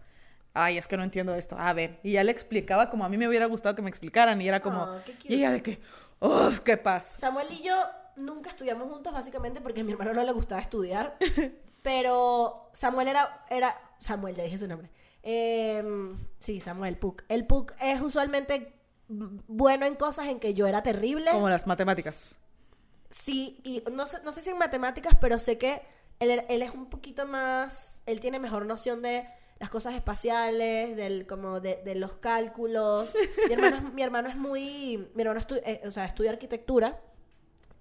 Ay, 0.54 0.78
es 0.78 0.88
que 0.88 0.98
no 0.98 1.04
entiendo 1.04 1.36
esto. 1.36 1.58
A 1.60 1.74
ver. 1.74 2.00
Y 2.02 2.14
ya 2.14 2.24
le 2.24 2.32
explicaba 2.32 2.90
como 2.90 3.04
a 3.06 3.10
mí 3.10 3.18
me 3.18 3.28
hubiera 3.28 3.46
gustado 3.46 3.76
que 3.76 3.82
me 3.82 3.90
explicaran. 3.90 4.42
Y 4.42 4.48
era 4.48 4.62
como, 4.62 4.88
qué 5.06 5.16
y 5.26 5.36
ella 5.36 5.52
de 5.52 5.62
que, 5.62 5.80
uff, 6.20 6.62
qué 6.62 6.78
paz. 6.78 7.18
Samuel 7.20 7.48
y 7.52 7.62
yo 7.62 7.76
nunca 8.16 8.50
estudiamos 8.50 8.90
juntos, 8.90 9.14
básicamente 9.14 9.62
porque 9.62 9.82
a 9.82 9.84
mi 9.84 9.92
hermano 9.92 10.14
no 10.14 10.24
le 10.24 10.32
gustaba 10.32 10.62
estudiar. 10.62 11.18
pero 11.84 12.70
Samuel 12.74 13.10
era, 13.10 13.44
era. 13.50 13.76
Samuel, 14.00 14.36
ya 14.36 14.44
dije 14.44 14.58
su 14.58 14.68
nombre. 14.68 14.90
Em, 15.24 16.18
sí, 16.40 16.60
Samuel 16.60 16.98
Puck. 16.98 17.24
El 17.30 17.46
Puck 17.46 17.74
es 17.82 18.02
usualmente 18.02 18.74
bueno 19.08 19.86
en 19.86 19.96
cosas 19.96 20.28
en 20.28 20.40
que 20.40 20.54
yo 20.54 20.68
era 20.68 20.84
terrible. 20.84 21.32
Como 21.32 21.50
las 21.50 21.68
matemáticas. 21.68 22.38
Sí, 23.10 23.60
y 23.64 23.84
no 23.92 24.06
sé, 24.06 24.20
no 24.24 24.32
sé 24.32 24.42
si 24.42 24.52
en 24.52 24.58
matemáticas, 24.58 25.14
pero 25.20 25.40
sé 25.40 25.58
que 25.58 25.82
él, 26.20 26.44
él 26.48 26.62
es 26.62 26.72
un 26.72 26.86
poquito 26.90 27.26
más. 27.26 28.02
Él 28.06 28.20
tiene 28.20 28.40
mejor 28.40 28.66
noción 28.66 29.02
de 29.02 29.28
las 29.60 29.70
cosas 29.70 29.94
espaciales, 29.96 30.96
del, 30.96 31.26
como 31.28 31.60
de, 31.60 31.82
de 31.84 31.96
los 31.96 32.14
cálculos. 32.16 33.14
Mi 33.48 33.54
hermano, 33.54 33.76
es, 33.78 33.94
mi 33.94 34.02
hermano 34.04 34.30
es 34.30 34.36
muy. 34.38 35.10
Mi 35.16 35.24
hermano 35.24 35.42
estu- 35.42 35.62
eh, 35.66 35.82
o 35.86 35.92
sea, 35.92 36.06
estudia 36.06 36.30
arquitectura 36.32 37.02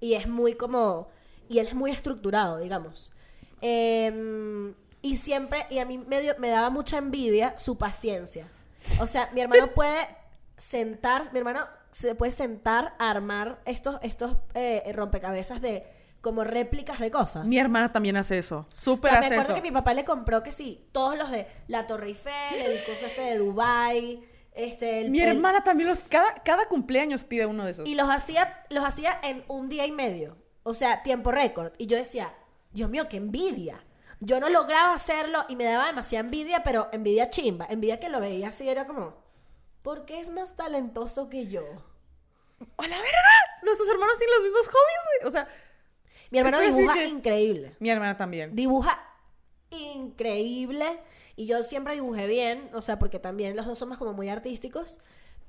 y 0.00 0.14
es 0.14 0.26
muy 0.28 0.54
como. 0.54 1.08
Y 1.48 1.58
él 1.60 1.66
es 1.68 1.74
muy 1.74 1.90
estructurado, 1.90 2.58
digamos. 2.58 3.12
Em, 3.60 4.74
y 5.02 5.16
siempre. 5.16 5.66
Y 5.70 5.78
a 5.78 5.84
mí 5.84 5.98
me, 5.98 6.20
dio- 6.20 6.36
me 6.38 6.48
daba 6.48 6.70
mucha 6.70 6.98
envidia 6.98 7.58
su 7.58 7.76
paciencia. 7.78 8.48
O 9.00 9.06
sea, 9.06 9.28
mi 9.32 9.40
hermano 9.40 9.72
puede 9.74 10.06
sentar. 10.56 11.32
Mi 11.32 11.38
hermano 11.38 11.66
se 11.90 12.14
puede 12.14 12.32
sentar 12.32 12.94
a 12.98 13.10
armar 13.10 13.60
estos, 13.64 13.98
estos 14.02 14.36
eh, 14.54 14.82
rompecabezas 14.94 15.60
de. 15.60 15.84
como 16.20 16.44
réplicas 16.44 16.98
de 16.98 17.10
cosas. 17.10 17.44
Mi 17.46 17.58
hermana 17.58 17.92
también 17.92 18.16
hace 18.16 18.38
eso. 18.38 18.66
O 18.70 18.74
Súper 18.74 19.10
sea, 19.12 19.20
me 19.20 19.26
hace 19.26 19.34
acuerdo 19.36 19.52
eso. 19.54 19.62
que 19.62 19.68
mi 19.68 19.72
papá 19.74 19.94
le 19.94 20.04
compró 20.04 20.42
que 20.42 20.52
sí, 20.52 20.86
todos 20.92 21.16
los 21.16 21.30
de 21.30 21.46
la 21.68 21.86
Torre 21.86 22.08
Eiffel, 22.08 22.54
el 22.60 22.84
coso 22.84 23.06
este 23.06 23.20
de 23.22 23.38
Dubai, 23.38 24.22
este 24.52 25.00
el, 25.02 25.10
Mi 25.10 25.20
el- 25.20 25.28
hermana 25.36 25.62
también 25.64 25.88
los. 25.88 26.00
Cada, 26.04 26.34
cada 26.44 26.66
cumpleaños 26.68 27.24
pide 27.24 27.46
uno 27.46 27.64
de 27.64 27.70
esos. 27.70 27.88
y 27.88 27.94
los 27.94 28.08
hacía, 28.10 28.64
los 28.70 28.84
hacía 28.84 29.18
en 29.22 29.44
un 29.48 29.68
día 29.68 29.86
y 29.86 29.92
medio. 29.92 30.36
O 30.64 30.74
sea, 30.74 31.02
tiempo 31.02 31.30
récord. 31.32 31.72
Y 31.78 31.86
yo 31.86 31.96
decía, 31.96 32.34
Dios 32.72 32.90
mío, 32.90 33.08
qué 33.08 33.16
envidia. 33.16 33.82
Yo 34.20 34.40
no 34.40 34.48
lograba 34.48 34.94
hacerlo 34.94 35.44
y 35.48 35.56
me 35.56 35.64
daba 35.64 35.86
demasiada 35.86 36.24
envidia, 36.24 36.62
pero 36.64 36.88
envidia 36.92 37.30
chimba. 37.30 37.66
Envidia 37.70 38.00
que 38.00 38.08
lo 38.08 38.20
veía 38.20 38.48
así, 38.48 38.68
era 38.68 38.86
como, 38.86 39.14
¿por 39.82 40.04
qué 40.06 40.20
es 40.20 40.30
más 40.30 40.56
talentoso 40.56 41.28
que 41.28 41.46
yo? 41.46 41.62
¡A 42.78 42.82
la 42.88 42.96
verga! 42.96 43.28
Nuestros 43.62 43.88
hermanos 43.88 44.18
tienen 44.18 44.34
los 44.36 44.42
mismos 44.44 44.66
hobbies, 44.66 45.20
güey. 45.20 45.28
O 45.28 45.30
sea, 45.30 45.48
Mi 46.30 46.38
hermano 46.40 46.60
dibuja 46.60 46.94
que- 46.94 47.06
increíble. 47.06 47.76
mi 47.78 47.90
hermana 47.90 48.16
también. 48.16 48.54
Dibuja 48.56 48.98
increíble. 49.70 51.00
Y 51.36 51.46
yo 51.46 51.62
siempre 51.62 51.94
dibujé 51.94 52.26
bien, 52.26 52.68
o 52.74 52.82
sea, 52.82 52.98
porque 52.98 53.20
también 53.20 53.56
los 53.56 53.66
dos 53.66 53.78
somos 53.78 53.96
como 53.98 54.12
muy 54.12 54.28
artísticos. 54.28 54.98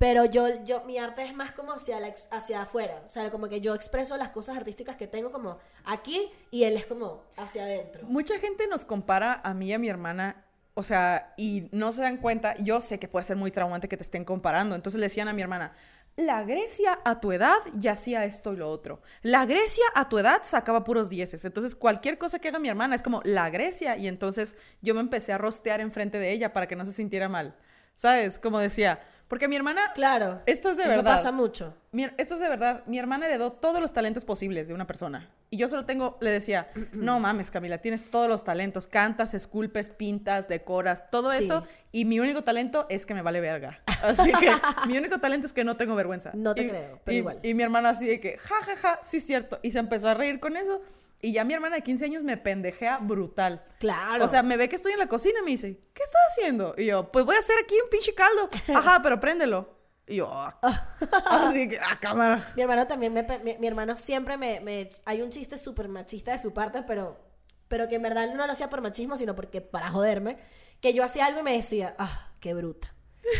Pero 0.00 0.24
yo, 0.24 0.64
yo, 0.64 0.82
mi 0.84 0.96
arte 0.96 1.22
es 1.24 1.34
más 1.34 1.52
como 1.52 1.74
hacia, 1.74 2.00
la 2.00 2.14
hacia 2.30 2.62
afuera. 2.62 3.02
O 3.04 3.10
sea, 3.10 3.30
como 3.30 3.50
que 3.50 3.60
yo 3.60 3.74
expreso 3.74 4.16
las 4.16 4.30
cosas 4.30 4.56
artísticas 4.56 4.96
que 4.96 5.06
tengo 5.06 5.30
como 5.30 5.58
aquí 5.84 6.30
y 6.50 6.64
él 6.64 6.78
es 6.78 6.86
como 6.86 7.22
hacia 7.36 7.64
adentro. 7.64 8.06
Mucha 8.06 8.38
gente 8.38 8.66
nos 8.66 8.86
compara 8.86 9.42
a 9.44 9.52
mí 9.52 9.66
y 9.66 9.72
a 9.74 9.78
mi 9.78 9.90
hermana, 9.90 10.42
o 10.72 10.82
sea, 10.82 11.34
y 11.36 11.68
no 11.72 11.92
se 11.92 12.00
dan 12.00 12.16
cuenta. 12.16 12.54
Yo 12.62 12.80
sé 12.80 12.98
que 12.98 13.08
puede 13.08 13.24
ser 13.24 13.36
muy 13.36 13.50
traumante 13.50 13.88
que 13.88 13.98
te 13.98 14.02
estén 14.02 14.24
comparando. 14.24 14.74
Entonces 14.74 14.98
le 14.98 15.04
decían 15.04 15.28
a 15.28 15.34
mi 15.34 15.42
hermana, 15.42 15.74
la 16.16 16.44
Grecia 16.44 16.98
a 17.04 17.20
tu 17.20 17.32
edad 17.32 17.58
ya 17.74 17.92
hacía 17.92 18.24
esto 18.24 18.54
y 18.54 18.56
lo 18.56 18.70
otro. 18.70 19.02
La 19.20 19.44
Grecia 19.44 19.84
a 19.94 20.08
tu 20.08 20.18
edad 20.18 20.40
sacaba 20.44 20.82
puros 20.82 21.10
dieces. 21.10 21.44
Entonces 21.44 21.74
cualquier 21.74 22.16
cosa 22.16 22.38
que 22.38 22.48
haga 22.48 22.58
mi 22.58 22.70
hermana 22.70 22.94
es 22.94 23.02
como 23.02 23.20
la 23.22 23.50
Grecia. 23.50 23.98
Y 23.98 24.08
entonces 24.08 24.56
yo 24.80 24.94
me 24.94 25.00
empecé 25.00 25.34
a 25.34 25.36
rostear 25.36 25.82
enfrente 25.82 26.18
de 26.18 26.32
ella 26.32 26.54
para 26.54 26.66
que 26.66 26.74
no 26.74 26.86
se 26.86 26.94
sintiera 26.94 27.28
mal. 27.28 27.54
¿Sabes? 27.92 28.38
Como 28.38 28.58
decía, 28.58 29.00
porque 29.30 29.46
mi 29.48 29.54
hermana... 29.54 29.92
Claro. 29.94 30.42
Esto 30.44 30.70
es 30.70 30.76
de 30.76 30.82
eso 30.82 30.90
verdad. 30.90 31.14
pasa 31.16 31.30
mucho. 31.32 31.74
Mi- 31.92 32.10
esto 32.18 32.34
es 32.34 32.40
de 32.40 32.48
verdad. 32.48 32.82
Mi 32.86 32.98
hermana 32.98 33.26
heredó 33.26 33.52
todos 33.52 33.80
los 33.80 33.92
talentos 33.92 34.24
posibles 34.24 34.66
de 34.68 34.74
una 34.74 34.86
persona. 34.88 35.30
Y 35.50 35.56
yo 35.56 35.68
solo 35.68 35.86
tengo, 35.86 36.18
le 36.20 36.32
decía, 36.32 36.68
no 36.92 37.20
mames, 37.20 37.50
Camila, 37.52 37.78
tienes 37.78 38.10
todos 38.10 38.28
los 38.28 38.42
talentos. 38.42 38.88
Cantas, 38.88 39.32
esculpes, 39.32 39.88
pintas, 39.88 40.48
decoras, 40.48 41.08
todo 41.12 41.30
Sí. 41.32 41.44
eso. 41.44 41.64
Y 41.92 42.04
mi 42.06 42.18
único 42.18 42.42
talento 42.42 42.86
es 42.90 43.06
que 43.06 43.14
me 43.14 43.22
vale 43.22 43.40
verga. 43.40 43.80
Así 44.02 44.32
que 44.32 44.50
mi 44.88 44.98
único 44.98 45.18
talento 45.20 45.46
es 45.46 45.52
que 45.52 45.62
no 45.64 45.76
tengo 45.76 45.94
vergüenza. 45.94 46.32
No 46.34 46.54
te 46.54 46.62
Y- 46.64 46.68
creo, 46.68 47.00
pero 47.04 47.14
y, 47.14 47.18
igual. 47.18 47.38
Y 47.44 47.54
mi 47.54 47.62
hermana 47.62 47.90
así 47.90 48.06
de 48.08 48.18
que, 48.20 48.36
ja, 48.36 48.54
ja, 48.64 48.76
ja, 48.76 49.00
sí 49.02 49.18
es 49.18 49.26
cierto. 49.26 49.60
Y 49.62 49.70
se 49.70 49.78
empezó 49.78 50.08
a 50.08 50.14
reír 50.14 50.40
con 50.40 50.56
eso. 50.56 50.82
Y 51.22 51.32
ya 51.32 51.44
mi 51.44 51.52
hermana 51.54 51.76
de 51.76 51.82
15 51.82 52.04
años 52.06 52.22
me 52.22 52.36
pendejea 52.36 52.98
brutal. 52.98 53.62
Claro. 53.78 54.24
O 54.24 54.28
sea, 54.28 54.42
me 54.42 54.56
ve 54.56 54.68
que 54.68 54.76
estoy 54.76 54.92
en 54.92 54.98
la 54.98 55.06
cocina 55.06 55.40
y 55.40 55.44
me 55.44 55.50
dice, 55.50 55.78
¿qué 55.92 56.02
estás 56.02 56.20
haciendo? 56.30 56.74
Y 56.78 56.86
yo, 56.86 57.10
pues 57.12 57.24
voy 57.24 57.36
a 57.36 57.40
hacer 57.40 57.56
aquí 57.62 57.74
un 57.82 57.90
pinche 57.90 58.14
caldo. 58.14 58.48
Ajá, 58.74 59.00
pero 59.02 59.20
préndelo. 59.20 59.78
Y 60.06 60.16
yo, 60.16 60.28
"Ah". 60.32 60.58
así 61.30 61.68
que, 61.68 61.78
ah, 61.78 61.98
cámara. 62.00 62.52
Mi 62.56 62.62
hermano 62.62 62.86
también 62.86 63.12
me... 63.12 63.22
Mi, 63.44 63.58
mi 63.58 63.66
hermano 63.66 63.96
siempre 63.96 64.36
me, 64.36 64.60
me- 64.60 64.88
Hay 65.04 65.22
un 65.22 65.30
chiste 65.30 65.56
súper 65.58 65.88
machista 65.88 66.32
de 66.32 66.38
su 66.38 66.52
parte, 66.52 66.82
pero... 66.82 67.20
Pero 67.68 67.86
que 67.88 67.94
en 67.96 68.02
verdad 68.02 68.34
no 68.34 68.46
lo 68.46 68.52
hacía 68.52 68.68
por 68.68 68.80
machismo, 68.80 69.16
sino 69.16 69.36
porque 69.36 69.60
para 69.60 69.90
joderme. 69.90 70.38
Que 70.80 70.92
yo 70.94 71.04
hacía 71.04 71.26
algo 71.26 71.40
y 71.40 71.42
me 71.44 71.52
decía, 71.52 71.94
ah, 71.98 72.32
qué 72.40 72.54
bruta. 72.54 72.92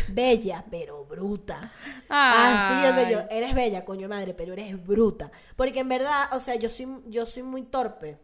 Bella, 0.09 0.63
pero 0.69 1.05
bruta. 1.05 1.71
Así, 2.07 2.87
o 2.87 2.93
sea, 2.93 3.09
yo, 3.09 3.19
eres 3.29 3.53
bella, 3.53 3.83
coño 3.85 4.07
madre, 4.07 4.33
pero 4.33 4.53
eres 4.53 4.83
bruta. 4.85 5.31
Porque 5.55 5.79
en 5.79 5.89
verdad, 5.89 6.29
o 6.33 6.39
sea, 6.39 6.55
yo 6.55 6.69
soy, 6.69 6.87
yo 7.07 7.25
soy 7.25 7.43
muy 7.43 7.63
torpe. 7.63 8.19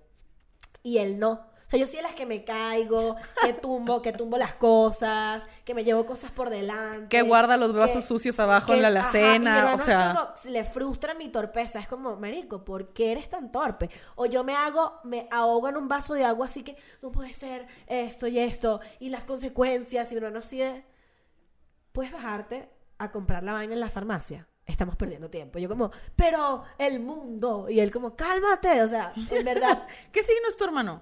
Y 0.83 0.99
él 0.99 1.19
no. 1.19 1.31
O 1.31 1.69
sea, 1.69 1.77
yo 1.79 1.85
soy 1.85 1.97
de 1.97 2.03
las 2.03 2.13
que 2.13 2.25
me 2.25 2.45
caigo, 2.45 3.17
que 3.43 3.51
tumbo, 3.51 4.01
que 4.01 4.13
tumbo 4.13 4.37
las 4.37 4.53
cosas, 4.53 5.45
que 5.65 5.73
me 5.73 5.83
llevo 5.83 6.05
cosas 6.05 6.31
por 6.31 6.49
delante. 6.49 7.09
Que 7.09 7.21
guarda 7.23 7.57
los 7.57 7.73
vasos 7.73 8.03
que- 8.03 8.07
sucios 8.07 8.39
abajo 8.39 8.73
en 8.73 8.81
la 8.81 8.87
alacena, 8.87 9.73
o 9.75 9.79
sea. 9.79 10.13
como, 10.15 10.53
le 10.53 10.63
frustra 10.63 11.13
mi 11.13 11.27
torpeza. 11.27 11.79
Es 11.81 11.87
como, 11.89 12.15
marico, 12.15 12.63
¿por 12.63 12.93
qué 12.93 13.11
eres 13.11 13.29
tan 13.29 13.51
torpe? 13.51 13.89
O 14.15 14.25
yo 14.27 14.45
me 14.45 14.55
hago, 14.55 15.01
me 15.03 15.27
ahogo 15.29 15.67
en 15.67 15.75
un 15.75 15.89
vaso 15.89 16.13
de 16.13 16.23
agua, 16.23 16.45
así 16.45 16.63
que 16.63 16.77
no 17.01 17.11
puede 17.11 17.33
ser 17.33 17.67
esto 17.87 18.27
y 18.27 18.39
esto, 18.39 18.79
y 19.01 19.09
las 19.09 19.25
consecuencias, 19.25 20.09
y 20.11 20.15
mi 20.15 20.19
hermano 20.19 20.39
así 20.39 20.59
de, 20.59 20.85
puedes 21.97 22.11
bajarte 22.11 22.69
a 22.99 23.09
comprar 23.09 23.41
la 23.41 23.53
vaina 23.53 23.73
en 23.73 23.79
la 23.79 23.89
farmacia. 23.89 24.47
Estamos 24.67 24.95
perdiendo 24.95 25.31
tiempo. 25.31 25.57
Yo 25.57 25.67
como, 25.67 25.89
pero 26.15 26.63
el 26.77 26.99
mundo. 26.99 27.71
Y 27.71 27.79
él 27.79 27.89
como, 27.89 28.15
cálmate. 28.15 28.83
O 28.83 28.87
sea, 28.87 29.13
en 29.31 29.43
verdad, 29.43 29.87
¿Qué 30.11 30.21
signo 30.21 30.47
es 30.47 30.55
tu 30.55 30.63
hermano? 30.63 31.01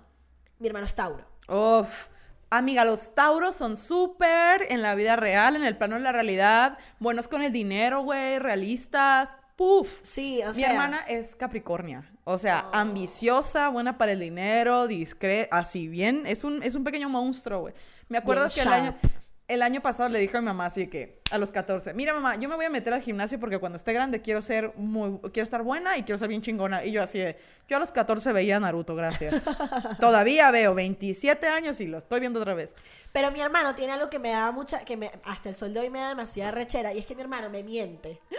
mi 0.57 0.67
hermano 0.67 0.85
es 0.85 0.95
Tauro. 0.95 1.25
Uf. 1.49 2.07
Amiga, 2.49 2.85
los 2.85 3.13
tauros 3.13 3.57
son 3.57 3.75
súper 3.75 4.61
en 4.69 4.81
la 4.81 4.95
vida 4.95 5.17
real, 5.17 5.57
en 5.57 5.65
el 5.65 5.77
plano 5.77 5.95
de 5.95 6.01
la 6.01 6.13
realidad. 6.13 6.77
Buenos 6.99 7.27
con 7.27 7.41
el 7.41 7.51
dinero, 7.51 8.01
güey, 8.03 8.39
realistas. 8.39 9.27
Puf. 9.57 9.99
Sí, 10.01 10.41
o 10.45 10.53
Mi 10.53 10.53
sea. 10.53 10.69
Oh. 10.69 10.71
hermana 10.71 11.01
es 11.09 11.35
Capricornia. 11.35 12.09
O 12.23 12.37
sea, 12.37 12.69
ambiciosa, 12.71 13.67
buena 13.67 13.97
para 13.97 14.13
el 14.13 14.21
dinero, 14.21 14.87
discreta, 14.87 15.57
así 15.57 15.89
bien. 15.89 16.23
Es 16.25 16.45
un, 16.45 16.63
es 16.63 16.73
un 16.73 16.85
pequeño 16.85 17.09
monstruo, 17.09 17.59
güey. 17.59 17.73
Me 18.07 18.17
acuerdo 18.17 18.43
Bien 18.43 18.53
que 18.55 18.61
el 18.61 18.67
año, 18.73 18.95
sharp. 19.01 19.24
El 19.47 19.61
año 19.61 19.81
pasado 19.81 20.09
le 20.09 20.19
dije 20.19 20.37
a 20.37 20.41
mi 20.41 20.47
mamá 20.47 20.65
así 20.65 20.87
que 20.87 21.21
a 21.31 21.37
los 21.37 21.51
14, 21.51 21.93
mira 21.93 22.13
mamá, 22.13 22.35
yo 22.35 22.49
me 22.49 22.55
voy 22.55 22.65
a 22.65 22.69
meter 22.69 22.93
al 22.93 23.01
gimnasio 23.01 23.39
porque 23.39 23.59
cuando 23.59 23.75
esté 23.75 23.93
grande 23.93 24.21
quiero 24.21 24.41
ser 24.41 24.73
muy, 24.75 25.19
quiero 25.31 25.43
estar 25.43 25.61
buena 25.61 25.97
y 25.97 26.03
quiero 26.03 26.17
ser 26.17 26.29
bien 26.29 26.41
chingona. 26.41 26.83
Y 26.83 26.91
yo 26.91 27.03
así 27.03 27.19
de, 27.19 27.37
yo 27.67 27.77
a 27.77 27.79
los 27.79 27.91
14 27.91 28.31
veía 28.31 28.59
Naruto, 28.59 28.95
gracias. 28.95 29.45
Todavía 29.99 30.49
veo 30.51 30.73
27 30.73 31.47
años 31.47 31.79
y 31.81 31.87
lo 31.87 31.99
estoy 31.99 32.19
viendo 32.19 32.39
otra 32.39 32.53
vez. 32.53 32.73
Pero 33.11 33.31
mi 33.31 33.39
hermano 33.39 33.75
tiene 33.75 33.93
algo 33.93 34.09
que 34.09 34.19
me 34.19 34.31
daba 34.31 34.51
mucha, 34.51 34.79
que 34.79 34.97
me, 34.97 35.11
hasta 35.23 35.49
el 35.49 35.55
sol 35.55 35.73
de 35.73 35.79
hoy 35.79 35.89
me 35.89 35.99
da 35.99 36.09
demasiada 36.09 36.51
rechera, 36.51 36.93
y 36.93 36.99
es 36.99 37.05
que 37.05 37.15
mi 37.15 37.21
hermano 37.21 37.49
me 37.49 37.63
miente. 37.63 38.21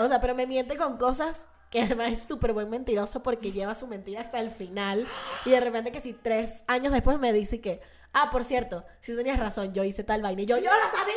O 0.00 0.06
sea, 0.06 0.20
pero 0.20 0.32
me 0.32 0.46
miente 0.46 0.76
con 0.76 0.96
cosas 0.96 1.46
que 1.70 1.82
además 1.82 2.12
es 2.12 2.22
súper 2.22 2.52
buen 2.52 2.70
mentiroso 2.70 3.22
porque 3.22 3.50
lleva 3.50 3.74
su 3.74 3.88
mentira 3.88 4.20
hasta 4.20 4.38
el 4.38 4.50
final. 4.50 5.08
Y 5.44 5.50
de 5.50 5.58
repente 5.58 5.90
que 5.90 5.98
si 5.98 6.12
tres 6.12 6.62
años 6.68 6.92
después 6.92 7.18
me 7.18 7.32
dice 7.32 7.60
que, 7.60 7.80
ah, 8.12 8.30
por 8.30 8.44
cierto, 8.44 8.84
si 9.00 9.14
tenías 9.16 9.38
razón, 9.38 9.72
yo 9.72 9.84
hice 9.84 10.04
tal 10.04 10.22
vaina. 10.22 10.42
Y 10.42 10.46
yo, 10.46 10.56
yo 10.58 10.70
lo 10.70 10.90
sabía. 10.90 11.14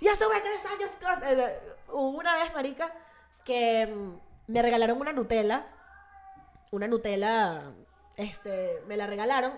Ya 0.00 0.12
estuve 0.12 0.40
tres 0.40 0.64
años. 0.66 0.90
con-". 1.00 1.28
Eh, 1.28 1.60
Hubo 1.88 2.18
una 2.18 2.34
vez, 2.36 2.52
marica, 2.54 2.92
que 3.44 3.86
mm, 3.86 4.52
me 4.52 4.62
regalaron 4.62 5.00
una 5.00 5.12
Nutella. 5.12 5.66
Una 6.70 6.88
Nutella, 6.88 7.62
este, 8.16 8.82
me 8.86 8.96
la 8.96 9.06
regalaron. 9.06 9.52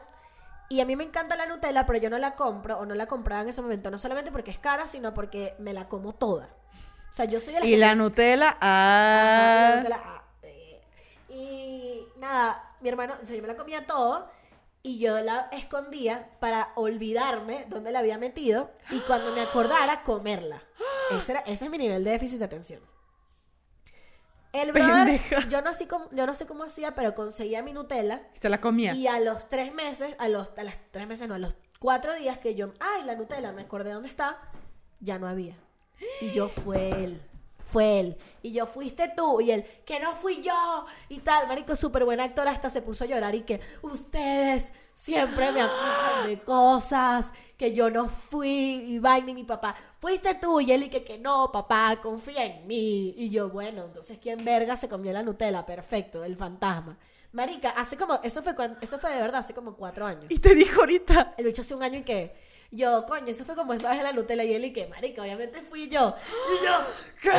Y 0.68 0.80
a 0.80 0.86
mí 0.86 0.96
me 0.96 1.04
encanta 1.04 1.36
la 1.36 1.46
Nutella, 1.46 1.86
pero 1.86 1.98
yo 1.98 2.10
no 2.10 2.18
la 2.18 2.34
compro 2.34 2.78
o 2.78 2.86
no 2.86 2.94
la 2.94 3.06
compraba 3.06 3.42
en 3.42 3.50
ese 3.50 3.62
momento, 3.62 3.90
no 3.90 3.98
solamente 3.98 4.32
porque 4.32 4.50
es 4.50 4.58
cara, 4.58 4.86
sino 4.86 5.14
porque 5.14 5.54
me 5.58 5.72
la 5.72 5.88
como 5.88 6.14
toda. 6.14 6.48
O 7.10 7.14
sea, 7.14 7.26
yo 7.26 7.40
soy 7.40 7.54
de 7.54 7.60
las 7.60 7.68
Y 7.68 7.72
que 7.72 7.78
la 7.78 7.94
Nutella, 7.94 8.48
Ajá, 8.48 8.58
ah. 8.62 9.70
la 9.70 9.76
Nutella, 9.76 10.02
ah, 10.04 10.24
eh. 10.42 10.82
Y 11.28 12.08
nada, 12.16 12.74
mi 12.80 12.88
hermano, 12.88 13.14
o 13.22 13.26
sea, 13.26 13.36
yo 13.36 13.42
me 13.42 13.48
la 13.48 13.56
comía 13.56 13.86
todo 13.86 14.28
y 14.86 14.98
yo 14.98 15.18
la 15.22 15.48
escondía 15.50 16.28
para 16.40 16.72
olvidarme 16.76 17.64
dónde 17.68 17.90
la 17.90 18.00
había 18.00 18.18
metido 18.18 18.70
y 18.90 19.00
cuando 19.00 19.32
me 19.32 19.40
acordara, 19.40 20.02
comerla. 20.02 20.62
Ese, 21.10 21.32
era, 21.32 21.40
ese 21.40 21.64
es 21.64 21.70
mi 21.70 21.78
nivel 21.78 22.04
de 22.04 22.10
déficit 22.10 22.38
de 22.38 22.44
atención. 22.44 22.80
El 24.52 24.72
brother, 24.72 25.20
yo 25.48 25.62
no, 25.62 25.72
sé 25.72 25.88
cómo, 25.88 26.08
yo 26.12 26.26
no 26.26 26.34
sé 26.34 26.46
cómo 26.46 26.64
hacía, 26.64 26.94
pero 26.94 27.14
conseguía 27.14 27.62
mi 27.62 27.72
Nutella 27.72 28.28
Se 28.34 28.50
la 28.50 28.60
comía. 28.60 28.92
y 28.94 29.06
a 29.06 29.18
los 29.20 29.48
tres 29.48 29.72
meses, 29.72 30.14
a 30.18 30.28
los, 30.28 30.52
a 30.58 30.64
las 30.64 30.76
tres 30.90 31.08
meses, 31.08 31.28
no, 31.28 31.34
a 31.34 31.38
los 31.38 31.56
cuatro 31.80 32.14
días 32.14 32.38
que 32.38 32.54
yo, 32.54 32.74
ay, 32.78 33.04
la 33.04 33.16
Nutella, 33.16 33.52
me 33.52 33.62
acordé 33.62 33.90
dónde 33.90 34.10
está, 34.10 34.38
ya 35.00 35.18
no 35.18 35.26
había. 35.26 35.56
Y 36.20 36.30
yo 36.32 36.50
fue 36.50 36.90
él, 36.90 37.22
fue 37.64 38.00
él. 38.00 38.16
Y 38.42 38.52
yo, 38.52 38.66
fuiste 38.66 39.12
tú. 39.16 39.40
Y 39.40 39.50
él, 39.50 39.64
que 39.84 39.98
no 40.00 40.14
fui 40.14 40.42
yo. 40.42 40.86
Y 41.08 41.18
tal, 41.20 41.48
marico, 41.48 41.74
súper 41.76 42.04
buen 42.04 42.20
actor, 42.20 42.46
hasta 42.48 42.70
se 42.70 42.82
puso 42.82 43.04
a 43.04 43.06
llorar 43.06 43.34
y 43.34 43.42
que 43.42 43.60
ustedes 43.82 44.72
siempre 44.92 45.50
me 45.50 45.60
acusan 45.62 46.26
de 46.26 46.40
cosas, 46.40 47.30
que 47.56 47.72
yo 47.72 47.90
no 47.90 48.08
fui. 48.08 48.84
Y 48.88 48.98
vaina 48.98 49.30
y 49.30 49.34
mi 49.34 49.44
papá, 49.44 49.74
fuiste 49.98 50.34
tú. 50.34 50.60
Y 50.60 50.72
él, 50.72 50.84
y 50.84 50.88
que, 50.88 51.04
que 51.04 51.18
no, 51.18 51.50
papá, 51.50 52.00
confía 52.00 52.44
en 52.44 52.66
mí. 52.66 53.14
Y 53.16 53.30
yo, 53.30 53.48
bueno, 53.50 53.84
entonces, 53.84 54.18
¿quién 54.20 54.44
verga 54.44 54.76
se 54.76 54.88
comió 54.88 55.12
la 55.12 55.22
Nutella? 55.22 55.66
Perfecto, 55.66 56.24
el 56.24 56.36
fantasma. 56.36 56.98
Marica, 57.32 57.70
hace 57.70 57.96
como, 57.96 58.20
eso 58.22 58.42
fue, 58.44 58.54
cuando, 58.54 58.78
eso 58.80 58.96
fue 58.98 59.10
de 59.12 59.20
verdad, 59.20 59.40
hace 59.40 59.54
como 59.54 59.74
cuatro 59.74 60.06
años. 60.06 60.26
Y 60.28 60.38
te 60.38 60.54
dijo 60.54 60.80
ahorita. 60.80 61.34
El 61.36 61.46
bicho 61.46 61.62
hace 61.62 61.74
un 61.74 61.82
año 61.82 61.98
y 61.98 62.02
que 62.02 62.53
yo, 62.74 63.06
coño, 63.06 63.26
eso 63.28 63.44
fue 63.44 63.54
como 63.54 63.72
esa 63.72 63.90
vez 63.90 63.98
en 63.98 64.04
la 64.04 64.12
Nutella 64.12 64.44
y 64.44 64.54
él 64.54 64.64
y 64.64 64.72
que, 64.72 64.86
marica, 64.88 65.22
obviamente 65.22 65.62
fui 65.62 65.88
yo. 65.88 66.14
Y 66.60 66.64
yo, 66.64 66.72
¿qué? 67.22 67.30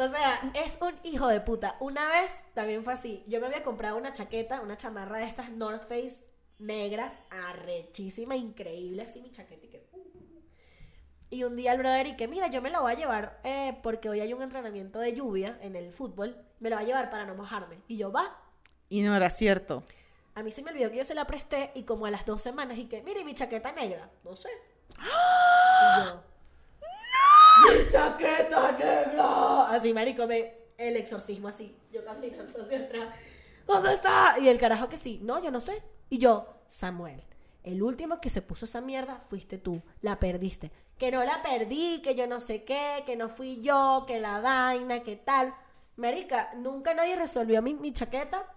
O 0.00 0.08
sea, 0.08 0.52
es 0.54 0.78
un 0.80 0.94
hijo 1.02 1.28
de 1.28 1.40
puta. 1.40 1.76
Una 1.80 2.08
vez 2.08 2.44
también 2.54 2.84
fue 2.84 2.92
así. 2.92 3.24
Yo 3.26 3.40
me 3.40 3.46
había 3.46 3.62
comprado 3.62 3.96
una 3.96 4.12
chaqueta, 4.12 4.60
una 4.60 4.76
chamarra 4.76 5.18
de 5.18 5.24
estas 5.24 5.50
North 5.50 5.88
Face 5.88 6.24
negras, 6.58 7.20
arrechísima, 7.30 8.36
increíble, 8.36 9.02
así 9.02 9.20
mi 9.20 9.30
chaqueta 9.30 9.66
y 9.66 9.68
que... 9.68 9.86
uh. 9.92 10.04
Y 11.30 11.42
un 11.42 11.56
día 11.56 11.72
el 11.72 11.78
brother 11.78 12.06
y 12.06 12.16
que, 12.16 12.28
mira, 12.28 12.46
yo 12.48 12.62
me 12.62 12.70
la 12.70 12.80
voy 12.80 12.92
a 12.92 12.96
llevar 12.96 13.40
eh, 13.42 13.78
porque 13.82 14.08
hoy 14.08 14.20
hay 14.20 14.32
un 14.32 14.42
entrenamiento 14.42 15.00
de 15.00 15.14
lluvia 15.14 15.58
en 15.62 15.74
el 15.74 15.92
fútbol. 15.92 16.36
Me 16.60 16.70
la 16.70 16.76
va 16.76 16.82
a 16.82 16.84
llevar 16.84 17.10
para 17.10 17.24
no 17.24 17.34
mojarme. 17.34 17.80
Y 17.88 17.96
yo, 17.96 18.12
va, 18.12 18.38
Y 18.88 19.02
no 19.02 19.16
era 19.16 19.30
cierto. 19.30 19.82
A 20.34 20.42
mí 20.42 20.50
se 20.50 20.62
me 20.62 20.72
olvidó 20.72 20.90
que 20.90 20.96
yo 20.96 21.04
se 21.04 21.14
la 21.14 21.26
presté 21.26 21.70
y 21.74 21.84
como 21.84 22.06
a 22.06 22.10
las 22.10 22.26
dos 22.26 22.42
semanas 22.42 22.76
y 22.78 22.86
que, 22.86 23.02
mire, 23.02 23.20
¿y 23.20 23.24
mi 23.24 23.34
chaqueta 23.34 23.72
negra. 23.72 24.10
No 24.24 24.34
sé. 24.34 24.48
Y 24.98 26.04
yo, 26.04 26.22
¡Mi 27.62 27.88
chaqueta 27.88 28.72
negra! 28.72 29.70
Así, 29.70 29.94
marico, 29.94 30.26
me, 30.26 30.54
el 30.76 30.96
exorcismo 30.96 31.48
así. 31.48 31.76
Yo 31.92 32.04
caminando 32.04 32.62
hacia 32.62 32.78
atrás. 32.78 33.14
¿Dónde 33.64 33.94
está? 33.94 34.36
Y 34.40 34.48
el 34.48 34.58
carajo 34.58 34.88
que 34.88 34.96
sí. 34.96 35.20
No, 35.22 35.42
yo 35.42 35.52
no 35.52 35.60
sé. 35.60 35.82
Y 36.10 36.18
yo, 36.18 36.62
Samuel, 36.66 37.22
el 37.62 37.82
último 37.82 38.20
que 38.20 38.28
se 38.28 38.42
puso 38.42 38.64
esa 38.64 38.80
mierda 38.80 39.20
fuiste 39.20 39.58
tú. 39.58 39.82
La 40.00 40.18
perdiste. 40.18 40.72
Que 40.98 41.12
no 41.12 41.22
la 41.22 41.42
perdí, 41.42 42.02
que 42.02 42.16
yo 42.16 42.26
no 42.26 42.40
sé 42.40 42.64
qué, 42.64 43.04
que 43.06 43.16
no 43.16 43.28
fui 43.28 43.60
yo, 43.62 44.04
que 44.06 44.18
la 44.18 44.40
vaina, 44.40 45.00
que 45.04 45.14
tal. 45.14 45.54
Marica, 45.96 46.50
nunca 46.56 46.92
nadie 46.92 47.14
resolvió 47.14 47.62
mi, 47.62 47.74
mi 47.74 47.92
chaqueta 47.92 48.53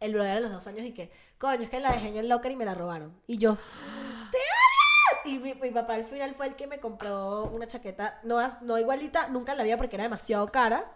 el 0.00 0.12
brother 0.12 0.36
a 0.36 0.40
los 0.40 0.52
dos 0.52 0.66
años 0.66 0.86
y 0.86 0.92
que, 0.92 1.10
coño, 1.38 1.62
es 1.62 1.70
que 1.70 1.80
la 1.80 1.92
dejé 1.92 2.08
en 2.08 2.16
el 2.16 2.28
locker 2.28 2.52
y 2.52 2.56
me 2.56 2.64
la 2.64 2.74
robaron. 2.74 3.20
Y 3.26 3.38
yo, 3.38 3.56
¡te! 4.32 5.28
Y 5.28 5.38
mi, 5.38 5.54
mi 5.54 5.70
papá 5.70 5.94
al 5.94 6.04
final 6.04 6.34
fue 6.34 6.46
el 6.46 6.56
que 6.56 6.66
me 6.66 6.78
compró 6.80 7.44
una 7.44 7.66
chaqueta, 7.66 8.20
no, 8.24 8.38
no 8.62 8.78
igualita, 8.78 9.28
nunca 9.28 9.54
la 9.54 9.62
había 9.62 9.76
porque 9.76 9.96
era 9.96 10.04
demasiado 10.04 10.50
cara. 10.52 10.92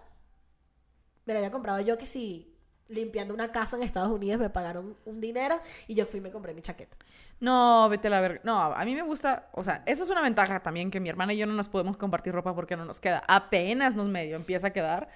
Me 1.24 1.34
la 1.34 1.40
había 1.40 1.50
comprado 1.50 1.80
yo 1.80 1.98
que 1.98 2.06
si 2.06 2.52
limpiando 2.92 3.34
una 3.34 3.50
casa 3.52 3.76
en 3.76 3.82
Estados 3.82 4.10
Unidos 4.10 4.40
me 4.40 4.50
pagaron 4.50 4.96
un 5.04 5.20
dinero 5.20 5.60
y 5.86 5.94
yo 5.94 6.06
fui 6.06 6.18
y 6.18 6.20
me 6.22 6.30
compré 6.30 6.54
mi 6.54 6.62
chaqueta. 6.62 6.96
No, 7.40 7.88
vete 7.88 8.08
a 8.08 8.10
la 8.10 8.20
verga. 8.20 8.40
No, 8.44 8.60
a 8.60 8.84
mí 8.84 8.94
me 8.94 9.02
gusta, 9.02 9.48
o 9.52 9.64
sea, 9.64 9.82
eso 9.86 10.04
es 10.04 10.10
una 10.10 10.22
ventaja 10.22 10.60
también 10.60 10.90
que 10.90 11.00
mi 11.00 11.08
hermana 11.08 11.32
y 11.32 11.38
yo 11.38 11.46
no 11.46 11.54
nos 11.54 11.68
podemos 11.68 11.96
compartir 11.96 12.32
ropa 12.32 12.54
porque 12.54 12.76
no 12.76 12.84
nos 12.84 13.00
queda. 13.00 13.22
Apenas 13.26 13.94
nos 13.96 14.06
medio 14.06 14.36
empieza 14.36 14.68
a 14.68 14.70
quedar, 14.70 15.08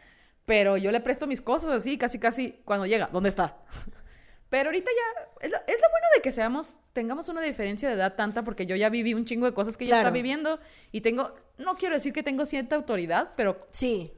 pero 0.46 0.76
yo 0.78 0.90
le 0.92 1.00
presto 1.00 1.26
mis 1.26 1.42
cosas 1.42 1.70
así, 1.70 1.98
casi 1.98 2.18
casi 2.18 2.62
cuando 2.64 2.86
llega, 2.86 3.10
¿dónde 3.12 3.28
está? 3.28 3.58
Pero 4.48 4.68
ahorita 4.68 4.88
ya 4.92 5.22
es 5.40 5.50
lo, 5.50 5.56
es 5.56 5.74
lo 5.74 5.90
bueno 5.90 6.06
de 6.14 6.22
que 6.22 6.30
seamos 6.30 6.76
tengamos 6.92 7.28
una 7.28 7.42
diferencia 7.42 7.88
de 7.88 7.96
edad 7.96 8.14
tanta 8.14 8.44
porque 8.44 8.64
yo 8.64 8.76
ya 8.76 8.88
viví 8.88 9.12
un 9.12 9.24
chingo 9.24 9.44
de 9.44 9.52
cosas 9.52 9.76
que 9.76 9.84
ella 9.84 9.94
Claro. 9.96 10.06
está 10.06 10.12
viviendo 10.14 10.60
y 10.92 11.00
tengo 11.00 11.34
no 11.58 11.74
quiero 11.74 11.96
decir 11.96 12.12
que 12.12 12.22
tengo 12.22 12.46
cierta 12.46 12.76
autoridad, 12.76 13.32
pero 13.36 13.58
Sí, 13.72 14.12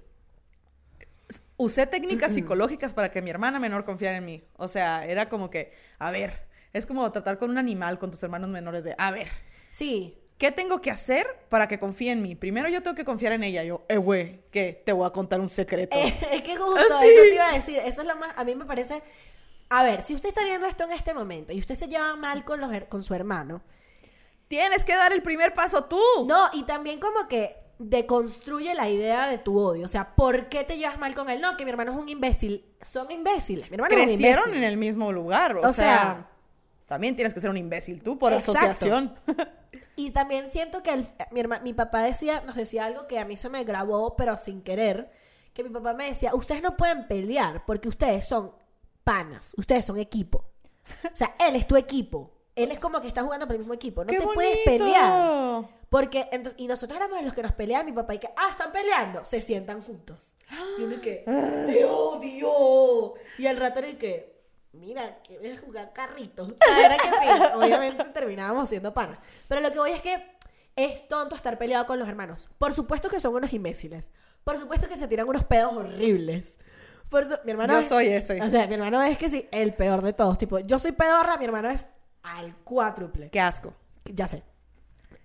usé 1.57 1.87
técnicas 1.87 2.33
psicológicas 2.35 2.95
para 2.95 3.11
que 3.11 3.23
mi 3.23 3.31
hermana 3.31 3.59
menor 3.59 3.85
confiara 3.85 4.19
en 4.19 4.25
mí. 4.27 4.45
O 4.57 4.69
sea, 4.69 5.05
era 5.07 5.29
como 5.31 5.51
que, 5.51 5.73
a 5.99 6.11
ver, 6.11 6.47
es 6.73 6.87
como 6.87 7.11
tratar 7.11 7.39
con 7.39 7.51
un 7.51 7.59
animal, 7.59 7.99
con 7.99 8.11
tus 8.11 8.23
hermanos 8.23 8.51
menores, 8.51 8.85
de, 8.85 8.95
a 8.99 9.11
ver, 9.11 9.29
sí. 9.71 10.19
¿Qué 10.39 10.53
tengo 10.53 10.81
que 10.81 10.91
hacer 10.91 11.27
para 11.49 11.69
que 11.69 11.79
confíe 11.79 12.13
en 12.13 12.23
mí? 12.23 12.35
Primero 12.35 12.69
yo 12.69 12.83
tengo 12.83 12.95
que 12.97 13.05
confiar 13.05 13.33
en 13.33 13.43
ella. 13.45 13.63
Yo, 13.65 13.85
eh, 13.89 13.97
güey, 13.99 14.41
que 14.51 14.83
te 14.87 14.93
voy 14.93 15.07
a 15.07 15.11
contar 15.11 15.41
un 15.41 15.49
secreto. 15.49 15.97
Eh, 15.97 16.17
es 16.33 16.43
que 16.43 16.57
justo 16.57 16.77
Ah, 16.79 16.99
sí. 17.03 17.07
eso 17.09 17.23
te 17.23 17.35
iba 17.35 17.49
a 17.49 17.53
decir. 17.53 17.79
Eso 17.85 18.03
es 18.03 18.09
lo 18.09 18.17
más. 18.17 18.33
A 18.37 18.45
mí 18.45 18.55
me 18.55 18.65
parece. 18.65 19.03
A 19.71 19.83
ver, 19.83 20.03
si 20.03 20.15
usted 20.15 20.31
está 20.31 20.45
viendo 20.45 20.67
esto 20.67 20.85
en 20.85 20.93
este 20.93 21.13
momento 21.13 21.53
y 21.53 21.59
usted 21.59 21.75
se 21.75 21.89
lleva 21.89 22.17
mal 22.17 22.45
con, 22.45 22.61
los, 22.61 22.71
con 22.89 23.03
su 23.03 23.15
hermano, 23.15 23.63
Tienes 24.49 24.83
que 24.87 24.95
dar 24.95 25.13
el 25.13 25.21
primer 25.21 25.53
paso 25.53 25.85
tú. 25.85 26.01
no, 26.27 26.49
y 26.55 26.63
también 26.63 26.99
como 27.01 27.29
que 27.29 27.55
deconstruye 27.79 28.75
la 28.75 28.89
idea 28.89 29.29
de 29.29 29.37
tu 29.37 29.59
odio. 29.59 29.85
O 29.85 29.89
sea, 29.89 30.15
¿por 30.15 30.49
qué 30.49 30.65
te 30.65 30.79
llevas 30.79 30.99
mal 30.99 31.15
con 31.15 31.29
él? 31.29 31.41
No, 31.43 31.55
que 31.57 31.65
mi 31.67 31.71
hermano 31.71 31.93
es 31.93 31.99
un 31.99 32.09
imbécil. 32.09 32.65
Son 32.81 33.11
imbéciles. 33.11 33.71
Mi 33.71 33.75
hermano 33.75 33.95
es 33.95 34.01
un 34.01 34.07
Crecieron 34.07 34.45
imbécil. 34.47 34.65
en 34.65 34.69
el 34.71 34.77
mismo 34.79 35.13
lugar. 35.13 35.57
O, 35.59 35.61
O 35.61 35.73
sea, 35.73 35.73
sea, 35.75 36.31
también 36.89 37.15
tienes 37.15 37.33
que 37.33 37.41
ser 37.41 37.51
un 37.51 37.57
imbécil 37.57 38.03
tú 38.03 38.19
por 38.19 38.33
Exacto. 38.33 38.59
asociación. 38.61 39.15
Y 39.95 40.11
también 40.11 40.49
siento 40.49 40.83
que 40.83 40.93
el- 40.95 41.07
mi, 41.31 41.41
herma- 41.41 41.61
mi 41.61 41.75
papá 41.75 42.03
decía, 42.03 42.41
nos 42.41 42.57
decía 42.57 42.87
algo 42.87 43.07
que 43.07 43.19
a 43.19 43.25
mí 43.25 43.37
se 43.37 43.49
me 43.49 43.63
grabó, 43.65 44.17
pero 44.17 44.37
sin 44.37 44.63
querer, 44.63 45.11
que 45.53 45.63
mi 45.65 45.71
papá 45.71 45.93
me 45.93 46.07
decía, 46.07 46.35
ustedes 46.35 46.63
no 46.63 46.77
pueden 46.77 47.07
pelear 47.07 47.65
porque 47.67 47.89
ustedes 47.89 48.27
son 48.27 48.53
panas, 49.05 49.55
ustedes 49.59 49.85
son 49.85 49.99
equipo. 49.99 50.51
O 51.13 51.15
sea, 51.17 51.35
él 51.47 51.55
es 51.57 51.67
tu 51.67 51.77
equipo. 51.77 52.33
Él 52.55 52.73
es 52.73 52.79
como 52.79 53.01
que 53.01 53.07
está 53.09 53.23
jugando 53.23 53.47
para 53.47 53.55
el 53.55 53.61
mismo 53.61 53.75
equipo. 53.75 54.03
No 54.05 54.11
¡Qué 54.11 54.19
te 54.19 54.25
puedes 54.27 54.59
pelear. 54.65 55.65
Porque, 55.91 56.29
ento- 56.33 56.55
y 56.57 56.67
nosotros 56.67 56.97
éramos 56.97 57.23
los 57.23 57.35
que 57.35 57.43
nos 57.43 57.53
peleaban, 57.53 57.87
mi 57.87 57.93
papá 57.93 58.15
y 58.15 58.19
que, 58.19 58.29
ah, 58.37 58.49
están 58.51 58.73
peleando, 58.73 59.25
se 59.25 59.41
sientan 59.41 59.81
juntos. 59.83 60.33
Y 60.79 60.83
uno 60.83 61.01
que, 61.01 61.23
te 61.67 61.85
odio. 61.85 63.15
Y 63.39 63.47
al 63.47 63.57
rato 63.57 63.79
era 63.81 63.89
y 63.89 63.95
que, 63.97 64.38
mira, 64.79 65.19
quieres 65.23 65.61
jugar 65.61 65.93
carritos. 65.93 66.55
Era 66.85 66.97
que 66.97 67.09
sí, 67.09 67.43
obviamente 67.55 68.05
terminábamos 68.07 68.69
siendo 68.69 68.95
panas. 68.95 69.19
Pero 69.49 69.61
lo 69.61 69.71
que 69.73 69.79
voy 69.79 69.91
es 69.91 70.01
que 70.03 70.37
es 70.77 71.09
tonto 71.09 71.35
estar 71.37 71.59
peleado 71.59 71.87
con 71.87 71.99
los 71.99 72.09
hermanos. 72.09 72.49
Por 72.59 72.73
supuesto 72.73 73.09
que 73.09 73.21
son 73.21 73.35
unos 73.35 73.53
imbéciles. 73.53 74.11
Por 74.45 74.57
supuesto 74.57 74.89
que 74.89 74.97
se 74.97 75.09
tiran 75.09 75.29
unos 75.29 75.45
pedos 75.45 75.73
horribles. 75.75 76.59
Por 77.11 77.25
su- 77.27 77.39
mi 77.45 77.51
hermano 77.53 77.73
Yo 77.75 77.79
es- 77.81 77.89
soy 77.89 78.07
ese. 78.09 78.41
O 78.41 78.49
sea, 78.51 78.67
mi 78.67 78.75
hermano 78.75 79.03
es 79.03 79.19
que 79.19 79.29
sí, 79.29 79.49
el 79.51 79.75
peor 79.75 80.03
de 80.03 80.13
todos. 80.13 80.39
Tipo, 80.39 80.59
yo 80.61 80.79
soy 80.79 80.93
pedorra, 80.93 81.37
mi 81.39 81.45
hermano 81.45 81.69
es 81.71 81.87
al 82.23 82.55
cuádruple. 82.65 83.31
Qué 83.31 83.41
asco. 83.41 83.75
Ya 84.05 84.29
sé. 84.29 84.43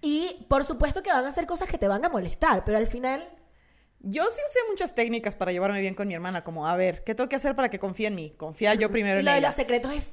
Y 0.02 0.46
por 0.50 0.64
supuesto 0.64 1.02
que 1.04 1.12
van 1.12 1.26
a 1.26 1.30
hacer 1.30 1.46
cosas 1.46 1.68
que 1.68 1.78
te 1.78 1.88
van 1.88 2.04
a 2.04 2.10
molestar, 2.10 2.64
pero 2.66 2.78
al 2.78 2.88
final, 2.88 3.28
Yo 4.06 4.24
sí 4.30 4.42
usé 4.46 4.60
muchas 4.70 4.94
técnicas 4.94 5.36
para 5.38 5.54
llevarme 5.54 5.80
bien 5.80 5.96
con 5.96 6.08
mi 6.10 6.14
hermana, 6.14 6.44
como, 6.44 6.68
a 6.68 6.76
ver, 6.76 7.06
¿qué 7.06 7.16
tengo 7.16 7.30
que 7.30 7.38
hacer 7.38 7.56
para 7.56 7.70
que 7.70 7.80
confíe 7.80 8.08
en 8.08 8.16
mí? 8.16 8.34
Confiar 8.36 8.78
yo 8.78 8.92
primero 8.92 9.16
y 9.16 9.20
en 9.22 9.26
lo 9.26 9.32
de 9.32 9.40
los 9.40 9.54
secretos 9.54 9.94
es 9.94 10.12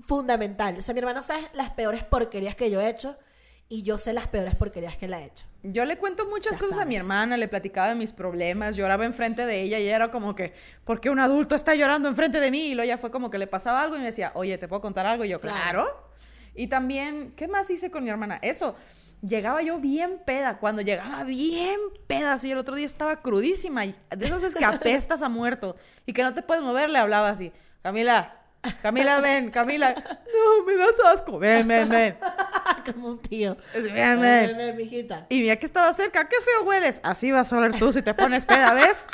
fundamental. 0.00 0.76
O 0.78 0.82
sea, 0.82 0.94
mi 0.94 1.00
hermano 1.00 1.22
sabe 1.22 1.42
las 1.52 1.70
peores 1.70 2.02
porquerías 2.04 2.56
que 2.56 2.70
yo 2.70 2.80
he 2.80 2.88
hecho 2.88 3.18
y 3.68 3.82
yo 3.82 3.98
sé 3.98 4.14
las 4.14 4.28
peores 4.28 4.54
porquerías 4.54 4.96
que 4.96 5.04
él 5.04 5.12
ha 5.12 5.22
hecho. 5.22 5.44
Yo 5.62 5.84
le 5.84 5.98
cuento 5.98 6.26
muchas 6.26 6.54
Ya 6.54 6.58
cosas 6.58 6.78
a 6.78 6.84
mi 6.86 6.96
hermana, 6.96 7.36
le 7.36 7.48
platicaba 7.48 7.90
de 7.90 7.96
mis 7.96 8.12
problemas, 8.12 8.76
lloraba 8.76 9.04
enfrente 9.04 9.44
de 9.44 9.60
ella 9.60 9.78
y 9.78 9.82
ella 9.82 9.96
era 9.96 10.10
como 10.10 10.34
que, 10.34 10.54
¿por 10.84 10.98
qué 10.98 11.10
un 11.10 11.18
adulto 11.18 11.54
está 11.54 11.74
llorando 11.74 12.08
enfrente 12.08 12.40
de 12.40 12.50
mí? 12.50 12.68
Y 12.68 12.74
luego 12.74 12.84
ella 12.86 12.96
fue 12.96 13.10
como 13.10 13.28
que 13.28 13.36
le 13.36 13.46
pasaba 13.46 13.82
algo 13.82 13.96
y 13.96 13.98
me 13.98 14.06
decía, 14.06 14.32
oye, 14.34 14.56
¿te 14.56 14.68
puedo 14.68 14.80
contar 14.80 15.04
algo? 15.04 15.26
Y 15.26 15.28
yo, 15.28 15.38
Claro. 15.38 15.58
claro. 15.58 16.08
Y 16.54 16.68
también, 16.68 17.34
¿qué 17.36 17.46
más 17.46 17.68
hice 17.68 17.90
con 17.90 18.04
mi 18.04 18.10
hermana? 18.10 18.38
Eso, 18.40 18.74
llegaba 19.22 19.62
yo 19.62 19.78
bien 19.78 20.20
peda, 20.24 20.58
cuando 20.58 20.82
llegaba 20.82 21.24
bien 21.24 21.78
peda, 22.06 22.34
así 22.34 22.50
el 22.52 22.58
otro 22.58 22.74
día 22.76 22.86
estaba 22.86 23.20
crudísima 23.22 23.84
y 23.84 23.94
de 24.16 24.26
esas 24.26 24.40
veces 24.42 24.54
que 24.56 24.64
apestas 24.64 25.22
a 25.22 25.28
muerto 25.28 25.76
y 26.06 26.12
que 26.12 26.22
no 26.22 26.34
te 26.34 26.42
puedes 26.42 26.62
mover, 26.62 26.90
le 26.90 26.98
hablaba 26.98 27.28
así, 27.30 27.52
Camila, 27.82 28.34
Camila, 28.82 29.20
ven, 29.20 29.50
Camila, 29.50 29.94
no, 29.94 30.64
me 30.66 30.76
das 30.76 30.94
asco, 31.14 31.38
ven, 31.38 31.66
ven, 31.68 31.88
ven, 31.88 32.18
Como 32.92 33.08
un 33.10 33.18
tío. 33.20 33.56
ven, 33.74 33.84
Ven, 33.94 34.20
ven. 34.20 34.56
ven, 34.56 34.76
mijita. 34.76 35.26
Y 35.28 35.40
mira 35.40 35.56
que 35.56 35.66
estaba 35.66 35.92
cerca, 35.92 36.28
qué 36.28 36.36
feo 36.40 36.66
hueles. 36.68 37.00
Así 37.04 37.30
vas 37.30 37.52
a 37.52 37.58
oler 37.58 37.78
tú 37.78 37.92
si 37.92 38.02
te 38.02 38.14
pones 38.14 38.46
peda, 38.46 38.72
¿ves? 38.74 39.06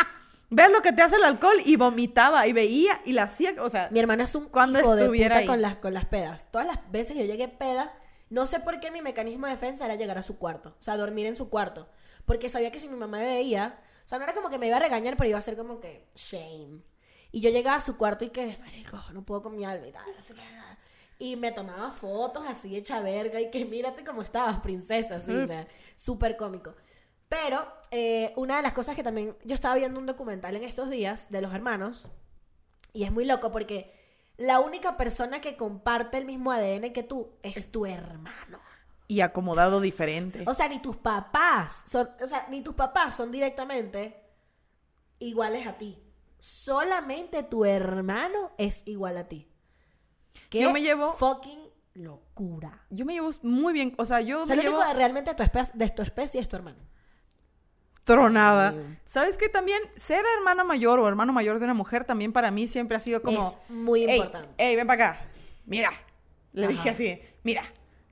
¿Ves 0.50 0.70
lo 0.70 0.80
que 0.80 0.92
te 0.92 1.02
hace 1.02 1.16
el 1.16 1.24
alcohol? 1.24 1.56
Y 1.64 1.74
vomitaba 1.76 2.46
y 2.46 2.52
veía 2.52 3.00
y 3.04 3.12
la 3.12 3.24
hacía, 3.24 3.54
o 3.60 3.68
sea, 3.68 3.88
Mi 3.90 3.98
hermano 4.00 4.22
es 4.22 4.34
un 4.36 4.46
Cuando 4.48 4.78
hijo 4.78 4.94
de 4.94 5.02
estuviera 5.02 5.34
puta 5.36 5.40
ahí. 5.40 5.46
con 5.46 5.62
las, 5.62 5.76
con 5.78 5.92
las 5.94 6.04
pedas. 6.04 6.48
Todas 6.52 6.66
las 6.68 6.78
veces 6.92 7.16
que 7.16 7.26
yo 7.26 7.32
llegué 7.32 7.48
peda, 7.48 7.92
no 8.30 8.46
sé 8.46 8.60
por 8.60 8.80
qué 8.80 8.90
mi 8.90 9.02
mecanismo 9.02 9.46
de 9.46 9.52
defensa 9.52 9.84
era 9.84 9.94
llegar 9.94 10.18
a 10.18 10.22
su 10.22 10.38
cuarto. 10.38 10.74
O 10.78 10.82
sea, 10.82 10.96
dormir 10.96 11.26
en 11.26 11.36
su 11.36 11.48
cuarto. 11.48 11.88
Porque 12.24 12.48
sabía 12.48 12.70
que 12.70 12.80
si 12.80 12.88
mi 12.88 12.96
mamá 12.96 13.18
me 13.18 13.26
veía, 13.26 13.78
o 14.04 14.08
sea, 14.08 14.18
no 14.18 14.24
era 14.24 14.34
como 14.34 14.50
que 14.50 14.58
me 14.58 14.66
iba 14.66 14.76
a 14.76 14.80
regañar, 14.80 15.16
pero 15.16 15.28
iba 15.30 15.38
a 15.38 15.42
ser 15.42 15.56
como 15.56 15.80
que 15.80 16.08
shame. 16.14 16.82
Y 17.32 17.40
yo 17.40 17.50
llegaba 17.50 17.76
a 17.76 17.80
su 17.80 17.96
cuarto 17.96 18.24
y 18.24 18.30
que, 18.30 18.56
marico, 18.60 18.98
no 19.12 19.24
puedo 19.24 19.42
con 19.42 19.56
mi 19.56 19.64
alma 19.64 19.86
y 19.86 19.92
tal. 19.92 20.04
Y 21.18 21.36
me 21.36 21.52
tomaba 21.52 21.92
fotos 21.92 22.44
así 22.46 22.76
hecha 22.76 23.00
verga 23.00 23.40
y 23.40 23.50
que 23.50 23.64
mírate 23.64 24.04
cómo 24.04 24.22
estabas, 24.22 24.60
princesa, 24.60 25.16
así, 25.16 25.32
o 25.32 25.46
sea, 25.46 25.66
súper 25.96 26.36
cómico. 26.36 26.74
Pero 27.28 27.66
eh, 27.90 28.32
una 28.36 28.56
de 28.56 28.62
las 28.62 28.72
cosas 28.72 28.94
que 28.94 29.02
también 29.02 29.36
yo 29.44 29.54
estaba 29.54 29.74
viendo 29.74 29.98
un 29.98 30.06
documental 30.06 30.54
en 30.56 30.64
estos 30.64 30.90
días 30.90 31.30
de 31.30 31.40
los 31.40 31.52
hermanos 31.54 32.08
y 32.92 33.04
es 33.04 33.12
muy 33.12 33.24
loco 33.24 33.50
porque 33.50 33.92
la 34.36 34.60
única 34.60 34.96
persona 34.96 35.40
que 35.40 35.56
comparte 35.56 36.18
el 36.18 36.24
mismo 36.26 36.50
ADN 36.52 36.92
que 36.92 37.02
tú 37.02 37.30
es 37.42 37.70
tu 37.70 37.86
hermano. 37.86 38.58
Y 39.06 39.20
acomodado 39.20 39.80
diferente. 39.80 40.44
O 40.46 40.54
sea, 40.54 40.68
ni 40.68 40.80
tus 40.80 40.96
papás 40.96 41.84
son, 41.86 42.08
o 42.22 42.26
sea, 42.26 42.46
ni 42.48 42.62
tus 42.62 42.74
papás 42.74 43.14
son 43.16 43.30
directamente 43.30 44.22
iguales 45.18 45.66
a 45.66 45.76
ti. 45.76 46.02
Solamente 46.38 47.42
tu 47.42 47.64
hermano 47.64 48.52
es 48.58 48.86
igual 48.86 49.16
a 49.18 49.28
ti. 49.28 49.48
¿Qué 50.50 50.62
Yo 50.62 50.72
me 50.72 50.80
llevo- 50.82 51.12
fucking 51.12 51.60
locura. 51.94 52.84
Yo 52.90 53.04
me 53.04 53.12
llevo 53.14 53.30
muy 53.42 53.72
bien, 53.72 53.94
o 53.98 54.04
sea, 54.06 54.20
yo 54.20 54.42
O 54.42 54.46
sea, 54.46 54.56
me 54.56 54.62
lo 54.62 54.68
llevo 54.70 54.78
único 54.80 54.88
de 54.92 54.94
realmente 54.98 55.30
de 55.30 55.36
tu, 55.36 55.42
espe- 55.44 55.72
de 55.74 55.88
tu 55.90 56.02
especie 56.02 56.40
es 56.40 56.48
tu 56.48 56.56
hermano. 56.56 56.78
Tronada. 58.04 58.70
Ay. 58.70 58.98
¿Sabes 59.04 59.38
qué? 59.38 59.48
También 59.48 59.80
ser 59.96 60.24
hermana 60.38 60.64
mayor 60.64 60.98
o 61.00 61.08
hermano 61.08 61.32
mayor 61.32 61.58
de 61.58 61.64
una 61.64 61.74
mujer 61.74 62.04
también 62.04 62.32
para 62.32 62.50
mí 62.50 62.68
siempre 62.68 62.96
ha 62.96 63.00
sido 63.00 63.22
como... 63.22 63.40
Es 63.48 63.70
muy 63.70 64.04
"Ey, 64.04 64.16
importante. 64.16 64.48
Ey, 64.58 64.76
ven 64.76 64.86
para 64.86 65.08
acá. 65.10 65.20
Mira. 65.66 65.90
Le 66.52 66.64
Ajá. 66.64 66.72
dije 66.72 66.90
así, 66.90 67.20
mira. 67.42 67.62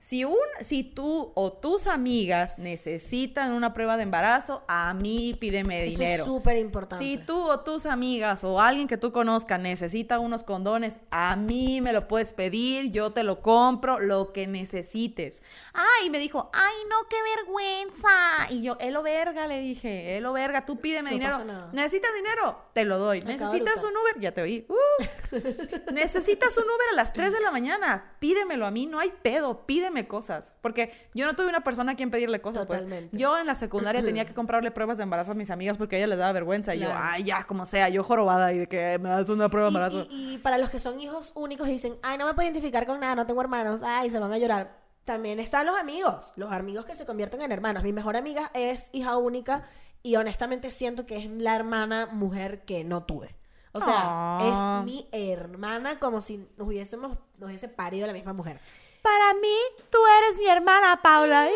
Si, 0.05 0.25
un, 0.25 0.35
si 0.59 0.83
tú 0.83 1.31
o 1.33 1.53
tus 1.53 1.87
amigas 1.87 2.59
necesitan 2.59 3.53
una 3.53 3.73
prueba 3.73 3.95
de 3.95 4.03
embarazo, 4.03 4.61
a 4.67 4.93
mí 4.93 5.37
pídeme 5.39 5.87
Eso 5.87 5.97
dinero. 5.97 6.23
es 6.23 6.27
súper 6.27 6.57
importante. 6.57 7.05
Si 7.05 7.17
tú 7.17 7.41
o 7.41 7.61
tus 7.61 7.85
amigas 7.85 8.43
o 8.43 8.59
alguien 8.59 8.89
que 8.89 8.97
tú 8.97 9.13
conozcas 9.13 9.61
necesita 9.61 10.19
unos 10.19 10.43
condones, 10.43 10.99
a 11.09 11.37
mí 11.37 11.79
me 11.79 11.93
lo 11.93 12.09
puedes 12.09 12.33
pedir, 12.33 12.91
yo 12.91 13.13
te 13.13 13.23
lo 13.23 13.41
compro, 13.41 13.97
lo 13.97 14.33
que 14.33 14.45
necesites. 14.45 15.41
Ay, 15.73 16.09
me 16.09 16.19
dijo, 16.19 16.51
ay, 16.53 16.75
no, 16.89 17.07
qué 17.07 17.15
vergüenza. 17.37 18.09
Y 18.49 18.61
yo, 18.61 18.75
elo 18.81 19.03
verga, 19.03 19.47
le 19.47 19.61
dije, 19.61 20.17
elo 20.17 20.33
verga, 20.33 20.65
tú 20.65 20.81
pídeme 20.81 21.11
No 21.11 21.13
dinero. 21.13 21.37
pasa 21.37 21.45
nada. 21.45 21.69
¿Necesitas 21.71 22.13
dinero? 22.13 22.61
Te 22.73 22.83
lo 22.83 22.97
doy. 22.97 23.21
Me 23.21 23.37
¿Necesitas 23.37 23.81
un 23.85 23.91
Uber? 23.91 24.19
Ya 24.19 24.33
te 24.33 24.41
oí. 24.41 24.65
Uh. 24.67 25.33
¿Necesitas 25.93 26.57
un 26.57 26.65
Uber 26.65 26.87
a 26.91 26.95
las 26.97 27.13
3 27.13 27.31
de 27.31 27.39
la 27.39 27.51
mañana? 27.51 28.17
Pídemelo 28.19 28.65
a 28.65 28.71
mí, 28.71 28.85
no 28.85 28.99
hay 28.99 29.13
pedo, 29.21 29.65
pídeme 29.65 29.92
cosas. 30.07 30.53
Porque 30.61 30.91
yo 31.13 31.25
no 31.25 31.33
tuve 31.35 31.47
una 31.47 31.61
persona 31.63 31.91
a 31.93 31.95
quien 31.95 32.11
pedirle 32.11 32.41
cosas. 32.41 32.65
Pues. 32.65 32.79
Totalmente. 32.83 33.17
Yo 33.17 33.37
en 33.37 33.45
la 33.47 33.55
secundaria 33.55 34.01
tenía 34.03 34.25
que 34.25 34.33
comprarle 34.33 34.71
pruebas 34.71 34.97
de 34.97 35.03
embarazo 35.03 35.31
a 35.31 35.35
mis 35.35 35.49
amigas 35.51 35.77
porque 35.77 35.95
a 35.95 35.99
ellas 35.99 36.09
les 36.09 36.17
daba 36.19 36.31
vergüenza. 36.33 36.75
Y 36.75 36.79
yo, 36.79 36.87
Claro. 36.87 37.01
ay, 37.03 37.23
ya, 37.23 37.43
como 37.45 37.65
sea, 37.65 37.89
yo 37.89 38.03
jorobada 38.03 38.51
y 38.53 38.57
de 38.59 38.67
que 38.67 38.97
me 38.99 39.09
das 39.09 39.29
una 39.29 39.47
prueba 39.49 39.67
de 39.67 39.71
Y, 39.71 39.75
embarazo. 39.75 40.07
y- 40.09 40.33
y 40.33 40.37
para 40.39 40.57
los 40.57 40.69
que 40.69 40.79
son 40.79 40.99
hijos 40.99 41.31
únicos 41.35 41.67
y 41.67 41.71
dicen, 41.73 41.95
ay, 42.03 42.17
no 42.17 42.25
me 42.25 42.33
puedo 42.33 42.47
identificar 42.47 42.85
con 42.87 42.99
nada, 42.99 43.15
no 43.15 43.25
tengo 43.27 43.41
hermanos, 43.41 43.81
ay, 43.83 44.09
se 44.09 44.19
van 44.19 44.33
a 44.33 44.37
llorar. 44.37 44.81
También 45.05 45.39
están 45.39 45.65
los 45.65 45.77
amigos, 45.77 46.33
los 46.37 46.51
amigos 46.51 46.85
que 46.85 46.95
se 46.95 47.05
convierten 47.05 47.41
en 47.41 47.51
hermanos. 47.51 47.83
Mi 47.83 47.91
mejor 47.93 48.15
amiga 48.15 48.49
es 48.53 48.89
hija 48.93 49.17
única 49.17 49.63
y 50.01 50.15
honestamente 50.15 50.71
siento 50.71 51.05
que 51.05 51.17
es 51.17 51.29
la 51.29 51.55
hermana 51.55 52.07
mujer 52.11 52.63
que 52.65 52.83
no 52.83 53.03
tuve. 53.03 53.35
O 53.75 53.81
sea, 53.81 53.93
Ah. 53.97 54.79
es 54.79 54.85
mi 54.85 55.07
hermana 55.11 55.97
como 55.99 56.21
si 56.21 56.37
nos 56.57 56.67
hubiésemos, 56.67 57.17
nos 57.39 57.47
hubiese 57.47 57.67
parido 57.67 58.05
la 58.07 58.13
misma 58.13 58.31
mujer. 58.31 58.59
Para 59.03 59.33
mí, 59.35 59.57
tú 59.91 59.99
eres 60.19 60.39
mi 60.39 60.47
hermana, 60.47 61.01
Paula. 61.03 61.47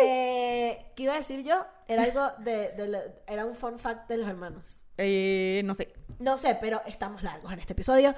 Eh, 0.00 0.92
¿Qué 0.96 1.02
iba 1.04 1.12
a 1.12 1.18
decir 1.18 1.44
yo? 1.44 1.64
Era 1.86 2.04
algo 2.04 2.32
de, 2.38 2.72
era 3.28 3.44
un 3.44 3.54
fun 3.54 3.78
fact 3.78 4.08
de 4.08 4.16
los 4.16 4.28
hermanos. 4.28 4.84
Eh, 4.96 5.60
no 5.64 5.74
sé. 5.74 5.92
No 6.18 6.36
sé, 6.36 6.56
pero 6.60 6.82
estamos 6.86 7.22
largos 7.22 7.52
en 7.52 7.60
este 7.60 7.74
episodio. 7.74 8.14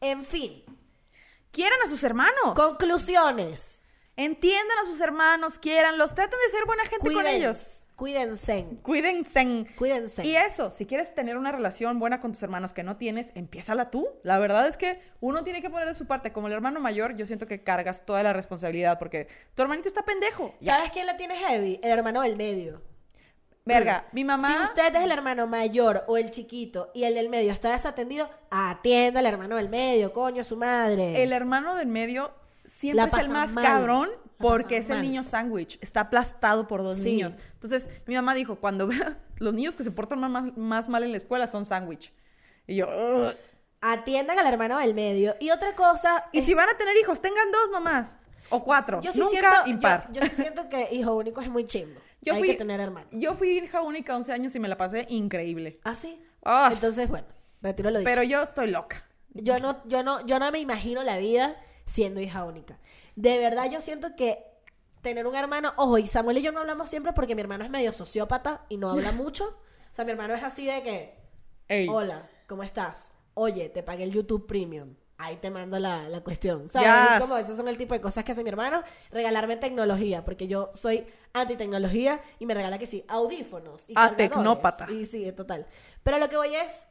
En 0.00 0.24
fin, 0.24 0.64
Quieran 1.50 1.78
a 1.84 1.88
sus 1.88 2.02
hermanos. 2.04 2.54
conclusiones. 2.54 3.82
Entiendan 4.16 4.78
a 4.82 4.84
sus 4.84 5.00
hermanos, 5.00 5.58
quiéranlos, 5.58 6.14
traten 6.14 6.38
de 6.44 6.50
ser 6.50 6.66
buena 6.66 6.84
gente 6.84 7.10
con 7.10 7.26
ellos. 7.26 7.83
Cuídense. 7.96 8.66
Cuídense. 8.82 9.66
Cuídense. 9.76 10.26
Y 10.26 10.34
eso, 10.34 10.70
si 10.72 10.84
quieres 10.84 11.14
tener 11.14 11.36
una 11.36 11.52
relación 11.52 12.00
buena 12.00 12.18
con 12.18 12.32
tus 12.32 12.42
hermanos 12.42 12.72
que 12.72 12.82
no 12.82 12.96
tienes, 12.96 13.30
empiézala 13.36 13.90
tú. 13.90 14.08
La 14.24 14.38
verdad 14.38 14.66
es 14.66 14.76
que 14.76 15.00
uno 15.20 15.44
tiene 15.44 15.62
que 15.62 15.70
poner 15.70 15.86
de 15.86 15.94
su 15.94 16.06
parte. 16.06 16.32
Como 16.32 16.48
el 16.48 16.54
hermano 16.54 16.80
mayor, 16.80 17.16
yo 17.16 17.24
siento 17.24 17.46
que 17.46 17.62
cargas 17.62 18.04
toda 18.04 18.24
la 18.24 18.32
responsabilidad 18.32 18.98
porque 18.98 19.28
tu 19.54 19.62
hermanito 19.62 19.88
está 19.88 20.04
pendejo. 20.04 20.54
Ya. 20.60 20.76
¿Sabes 20.76 20.90
quién 20.90 21.06
la 21.06 21.16
tiene 21.16 21.36
heavy? 21.36 21.78
El 21.82 21.90
hermano 21.92 22.22
del 22.22 22.36
medio. 22.36 22.82
Verga, 23.64 24.06
mi 24.12 24.24
mamá. 24.24 24.48
Si 24.48 24.64
usted 24.64 24.94
es 24.94 25.04
el 25.04 25.10
hermano 25.10 25.46
mayor 25.46 26.04
o 26.08 26.18
el 26.18 26.30
chiquito 26.30 26.90
y 26.94 27.04
el 27.04 27.14
del 27.14 27.30
medio 27.30 27.52
está 27.52 27.70
desatendido, 27.70 28.28
atienda 28.50 29.20
al 29.20 29.26
hermano 29.26 29.56
del 29.56 29.68
medio, 29.68 30.12
coño, 30.12 30.42
su 30.42 30.56
madre. 30.56 31.22
El 31.22 31.32
hermano 31.32 31.74
del 31.76 31.86
medio 31.86 32.32
siempre 32.66 33.06
es 33.06 33.26
el 33.26 33.30
más 33.30 33.52
mal. 33.52 33.64
cabrón 33.64 34.10
porque 34.48 34.76
es 34.78 34.90
el 34.90 35.02
niño 35.02 35.22
sándwich. 35.22 35.78
Está 35.80 36.00
aplastado 36.00 36.66
por 36.66 36.82
dos 36.82 36.96
Sí. 36.96 37.12
niños. 37.12 37.34
Entonces, 37.54 37.88
mi 38.06 38.14
mamá 38.14 38.34
dijo, 38.34 38.56
cuando 38.56 38.86
vea 39.16 39.18
los 39.36 39.54
niños 39.54 39.76
que 39.76 39.84
se 39.84 39.90
portan 39.90 40.20
más, 40.56 40.88
mal 40.88 41.02
en 41.02 41.10
la 41.12 41.16
escuela 41.18 41.46
son 41.46 41.64
sándwich. 41.64 42.12
Y 42.66 42.76
yo, 42.76 42.86
"Ugh". 42.88 43.34
Atiendan 43.80 44.38
al 44.38 44.46
hermano 44.46 44.78
del 44.78 44.94
medio. 44.94 45.36
Y 45.40 45.50
otra 45.50 45.74
cosa. 45.74 46.24
Y 46.32 46.38
es- 46.38 46.46
si 46.46 46.54
van 46.54 46.68
a 46.70 46.74
tener 46.78 46.96
hijos, 46.96 47.20
tengan 47.20 47.50
dos 47.52 47.70
nomás. 47.70 48.18
O 48.50 48.60
cuatro. 48.62 49.00
yo 49.02 49.12
sí 49.12 49.20
Nunca 49.20 49.32
siento, 49.64 49.70
impar. 49.70 50.08
Yo, 50.12 50.20
yo 50.22 50.26
sí 50.28 50.34
siento 50.36 50.68
que 50.68 50.88
hijo 50.92 51.14
único 51.14 51.40
es 51.40 51.48
muy 51.50 51.64
chimbo. 51.64 52.00
Yo 52.22 52.32
Hay 52.34 52.38
fui- 52.40 52.48
que 52.52 52.54
tener 52.56 52.80
hermano. 52.80 53.06
Yo 53.10 53.34
fui 53.34 53.58
hija 53.58 53.82
única 53.82 54.14
11 54.16 54.32
años 54.32 54.54
y 54.54 54.60
me 54.60 54.68
la 54.68 54.76
pasé 54.78 55.04
increíble. 55.10 55.78
¿Ah, 55.84 55.96
sí? 55.96 56.18
Ah. 56.44 56.70
Entonces, 56.72 57.08
bueno, 57.08 57.26
retiro 57.60 57.90
lo 57.90 57.98
dicho. 57.98 58.08
Pero 58.08 58.22
yo 58.22 58.42
estoy 58.42 58.70
loca. 58.70 59.04
Yo 59.34 59.58
no, 59.58 59.82
yo 59.86 60.02
no, 60.02 60.24
yo 60.26 60.38
no 60.38 60.50
me 60.50 60.60
imagino 60.60 61.02
la 61.02 61.18
vida 61.18 61.56
siendo 61.84 62.20
hija 62.20 62.44
única. 62.44 62.78
De 63.16 63.38
verdad, 63.38 63.70
yo 63.70 63.80
siento 63.80 64.16
que 64.16 64.44
tener 65.02 65.26
un 65.26 65.34
hermano, 65.36 65.72
ojo, 65.76 65.98
y 65.98 66.06
Samuel 66.06 66.38
y 66.38 66.42
yo 66.42 66.50
no 66.52 66.60
hablamos 66.60 66.88
siempre 66.90 67.12
porque 67.12 67.34
mi 67.34 67.42
hermano 67.42 67.64
es 67.64 67.70
medio 67.70 67.92
sociópata 67.92 68.64
y 68.68 68.76
no 68.76 68.90
habla 68.90 69.12
mucho. 69.12 69.44
O 69.92 69.94
sea, 69.94 70.04
mi 70.04 70.10
hermano 70.12 70.34
es 70.34 70.42
así 70.42 70.66
de 70.66 70.82
que, 70.82 71.14
Ey. 71.68 71.88
hola, 71.88 72.28
¿cómo 72.48 72.62
estás? 72.62 73.12
Oye, 73.34 73.68
te 73.68 73.82
pagué 73.82 74.04
el 74.04 74.12
YouTube 74.12 74.46
Premium. 74.46 74.94
Ahí 75.16 75.36
te 75.36 75.48
mando 75.50 75.78
la, 75.78 76.08
la 76.08 76.22
cuestión. 76.22 76.68
¿Sabes? 76.68 76.88
Yes. 76.88 77.20
Como 77.20 77.36
esos 77.36 77.56
son 77.56 77.68
el 77.68 77.78
tipo 77.78 77.94
de 77.94 78.00
cosas 78.00 78.24
que 78.24 78.32
hace 78.32 78.42
mi 78.42 78.50
hermano. 78.50 78.82
Regalarme 79.12 79.56
tecnología, 79.56 80.24
porque 80.24 80.48
yo 80.48 80.70
soy 80.74 81.06
anti-tecnología 81.32 82.20
y 82.40 82.46
me 82.46 82.54
regala 82.54 82.78
que 82.78 82.86
sí, 82.86 83.04
audífonos. 83.06 83.88
Y 83.88 83.94
Ah, 83.96 84.14
tecnópata. 84.16 84.90
Y 84.90 85.04
sí, 85.04 85.30
total. 85.32 85.66
Pero 86.02 86.18
lo 86.18 86.28
que 86.28 86.36
voy 86.36 86.56
es, 86.56 86.88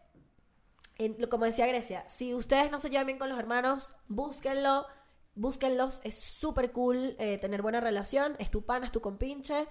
en- 0.97 1.15
como 1.27 1.45
decía 1.45 1.67
Grecia, 1.67 2.07
si 2.07 2.33
ustedes 2.33 2.71
no 2.71 2.79
se 2.79 2.89
llevan 2.89 3.07
bien 3.07 3.19
con 3.19 3.27
los 3.29 3.37
hermanos, 3.37 3.93
búsquenlo, 4.07 4.85
búsquenlos, 5.35 6.01
es 6.03 6.15
súper 6.15 6.71
cool 6.71 7.15
eh, 7.19 7.37
tener 7.37 7.61
buena 7.61 7.81
relación, 7.81 8.35
es 8.39 8.51
tu 8.51 8.63
pana, 8.63 8.85
es 8.85 8.91
tu 8.91 9.01
compinche, 9.01 9.67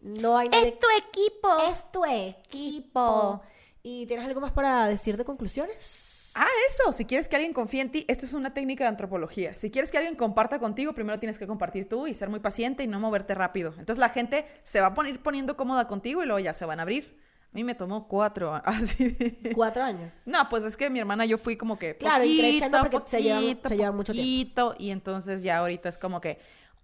no 0.00 0.36
hay 0.36 0.48
nadie... 0.48 0.68
equipo. 0.68 1.48
Es 1.70 1.90
tu 1.90 2.04
equipo. 2.04 3.40
¿Y 3.82 4.06
tienes 4.06 4.26
algo 4.26 4.40
más 4.40 4.52
para 4.52 4.86
decir 4.86 5.16
de 5.16 5.24
conclusiones? 5.24 6.32
Ah, 6.34 6.48
eso. 6.68 6.92
Si 6.92 7.04
quieres 7.04 7.28
que 7.28 7.36
alguien 7.36 7.52
confíe 7.52 7.80
en 7.80 7.90
ti, 7.90 8.04
esto 8.08 8.26
es 8.26 8.34
una 8.34 8.52
técnica 8.52 8.84
de 8.84 8.88
antropología. 8.88 9.54
Si 9.54 9.70
quieres 9.70 9.90
que 9.90 9.98
alguien 9.98 10.16
comparta 10.16 10.58
contigo, 10.58 10.92
primero 10.92 11.18
tienes 11.18 11.38
que 11.38 11.46
compartir 11.46 11.88
tú 11.88 12.06
y 12.06 12.14
ser 12.14 12.28
muy 12.28 12.40
paciente 12.40 12.82
y 12.82 12.86
no 12.86 12.98
moverte 12.98 13.34
rápido. 13.34 13.70
Entonces 13.78 13.98
la 13.98 14.08
gente 14.08 14.46
se 14.62 14.80
va 14.80 14.88
a 14.88 14.94
poner 14.94 15.22
poniendo 15.22 15.56
cómoda 15.56 15.86
contigo 15.86 16.22
y 16.22 16.26
luego 16.26 16.40
ya 16.40 16.52
se 16.52 16.66
van 16.66 16.80
a 16.80 16.82
abrir. 16.82 17.16
A 17.54 17.56
mí 17.56 17.62
me 17.62 17.74
tomó 17.76 18.08
cuatro. 18.08 18.52
Así. 18.64 19.10
de- 19.10 19.52
Cuatro 19.54 19.84
años. 19.84 20.12
No, 20.26 20.48
pues 20.48 20.64
es 20.64 20.76
que 20.76 20.90
mi 20.90 20.98
hermana 20.98 21.24
yo 21.24 21.38
fui 21.38 21.56
como 21.56 21.78
que 21.78 21.96
Claro, 21.96 22.24
poquito, 22.24 22.66
porque 22.90 23.08
se 23.08 23.22
llevan- 23.22 23.40
poquito, 23.42 23.68
se 23.68 23.76
llevan 23.76 23.96
mucho 23.96 24.12
poquito, 24.12 24.74
Y 24.78 24.90
entonces 24.90 25.42
ya 25.42 25.58
ahorita 25.58 25.88
es 25.88 25.96
como 25.98 26.20
que, 26.20 26.40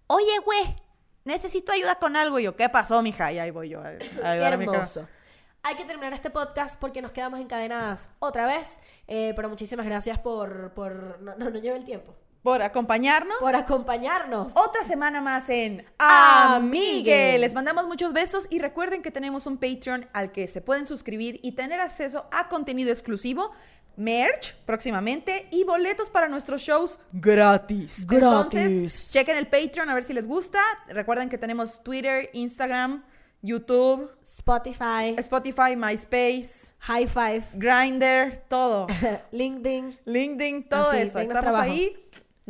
oye, 0.07 0.39
güey, 0.45 0.63
necesito 1.25 1.73
ayuda 1.73 1.95
con 1.95 2.15
algo. 2.15 2.39
Y 2.39 2.43
yo, 2.43 2.55
¿qué 2.55 2.69
pasó, 2.69 3.01
mija? 3.01 3.31
Y 3.33 3.39
ahí 3.39 3.51
voy 3.51 3.67
yo 3.69 3.81
a, 3.81 3.87
a 3.89 3.89
ayudar 4.31 4.53
a 4.53 4.57
mi 4.57 4.63
hermoso. 4.63 5.07
Hay 5.63 5.75
que 5.75 5.83
terminar 5.85 6.13
este 6.13 6.29
podcast 6.31 6.79
porque 6.79 7.01
nos 7.03 7.11
quedamos 7.11 7.39
encadenadas 7.39 8.09
otra 8.19 8.47
vez. 8.47 8.79
eh, 9.07 9.33
pero 9.35 9.49
muchísimas 9.49 9.85
gracias 9.85 10.17
por... 10.19 10.73
por 10.73 11.19
no, 11.21 11.35
no, 11.35 11.49
no 11.49 11.59
lleve 11.59 11.77
el 11.77 11.83
tiempo. 11.85 12.15
Por 12.43 12.63
acompañarnos. 12.63 13.37
Por 13.39 13.55
acompañarnos. 13.55 14.53
Otra 14.55 14.83
semana 14.83 15.21
más 15.21 15.47
en. 15.49 15.85
Amigue. 15.99 17.37
Les 17.37 17.53
mandamos 17.53 17.85
muchos 17.85 18.13
besos 18.13 18.47
y 18.49 18.57
recuerden 18.59 19.03
que 19.03 19.11
tenemos 19.11 19.45
un 19.45 19.57
Patreon 19.57 20.07
al 20.13 20.31
que 20.31 20.47
se 20.47 20.61
pueden 20.61 20.85
suscribir 20.85 21.39
y 21.43 21.51
tener 21.51 21.79
acceso 21.79 22.25
a 22.31 22.49
contenido 22.49 22.89
exclusivo, 22.91 23.51
merch 23.95 24.55
próximamente 24.65 25.47
y 25.51 25.63
boletos 25.65 26.09
para 26.09 26.27
nuestros 26.27 26.63
shows 26.63 26.97
gratis. 27.11 28.07
Gratis. 28.07 28.59
Entonces, 28.59 29.11
chequen 29.11 29.37
el 29.37 29.47
Patreon 29.47 29.89
a 29.89 29.93
ver 29.93 30.03
si 30.03 30.13
les 30.13 30.25
gusta. 30.27 30.59
Recuerden 30.87 31.29
que 31.29 31.37
tenemos 31.37 31.83
Twitter, 31.83 32.31
Instagram, 32.33 33.03
YouTube, 33.43 34.09
Spotify, 34.23 35.15
Spotify, 35.17 35.75
MySpace, 35.75 36.73
High 36.79 37.07
Five, 37.07 37.43
Grindr, 37.53 38.37
todo. 38.47 38.87
LinkedIn. 39.31 39.99
LinkedIn, 40.05 40.67
todo 40.69 40.89
Así, 40.89 41.01
eso. 41.01 41.19
Estamos 41.19 41.41
trabajo. 41.41 41.63
ahí. 41.71 41.95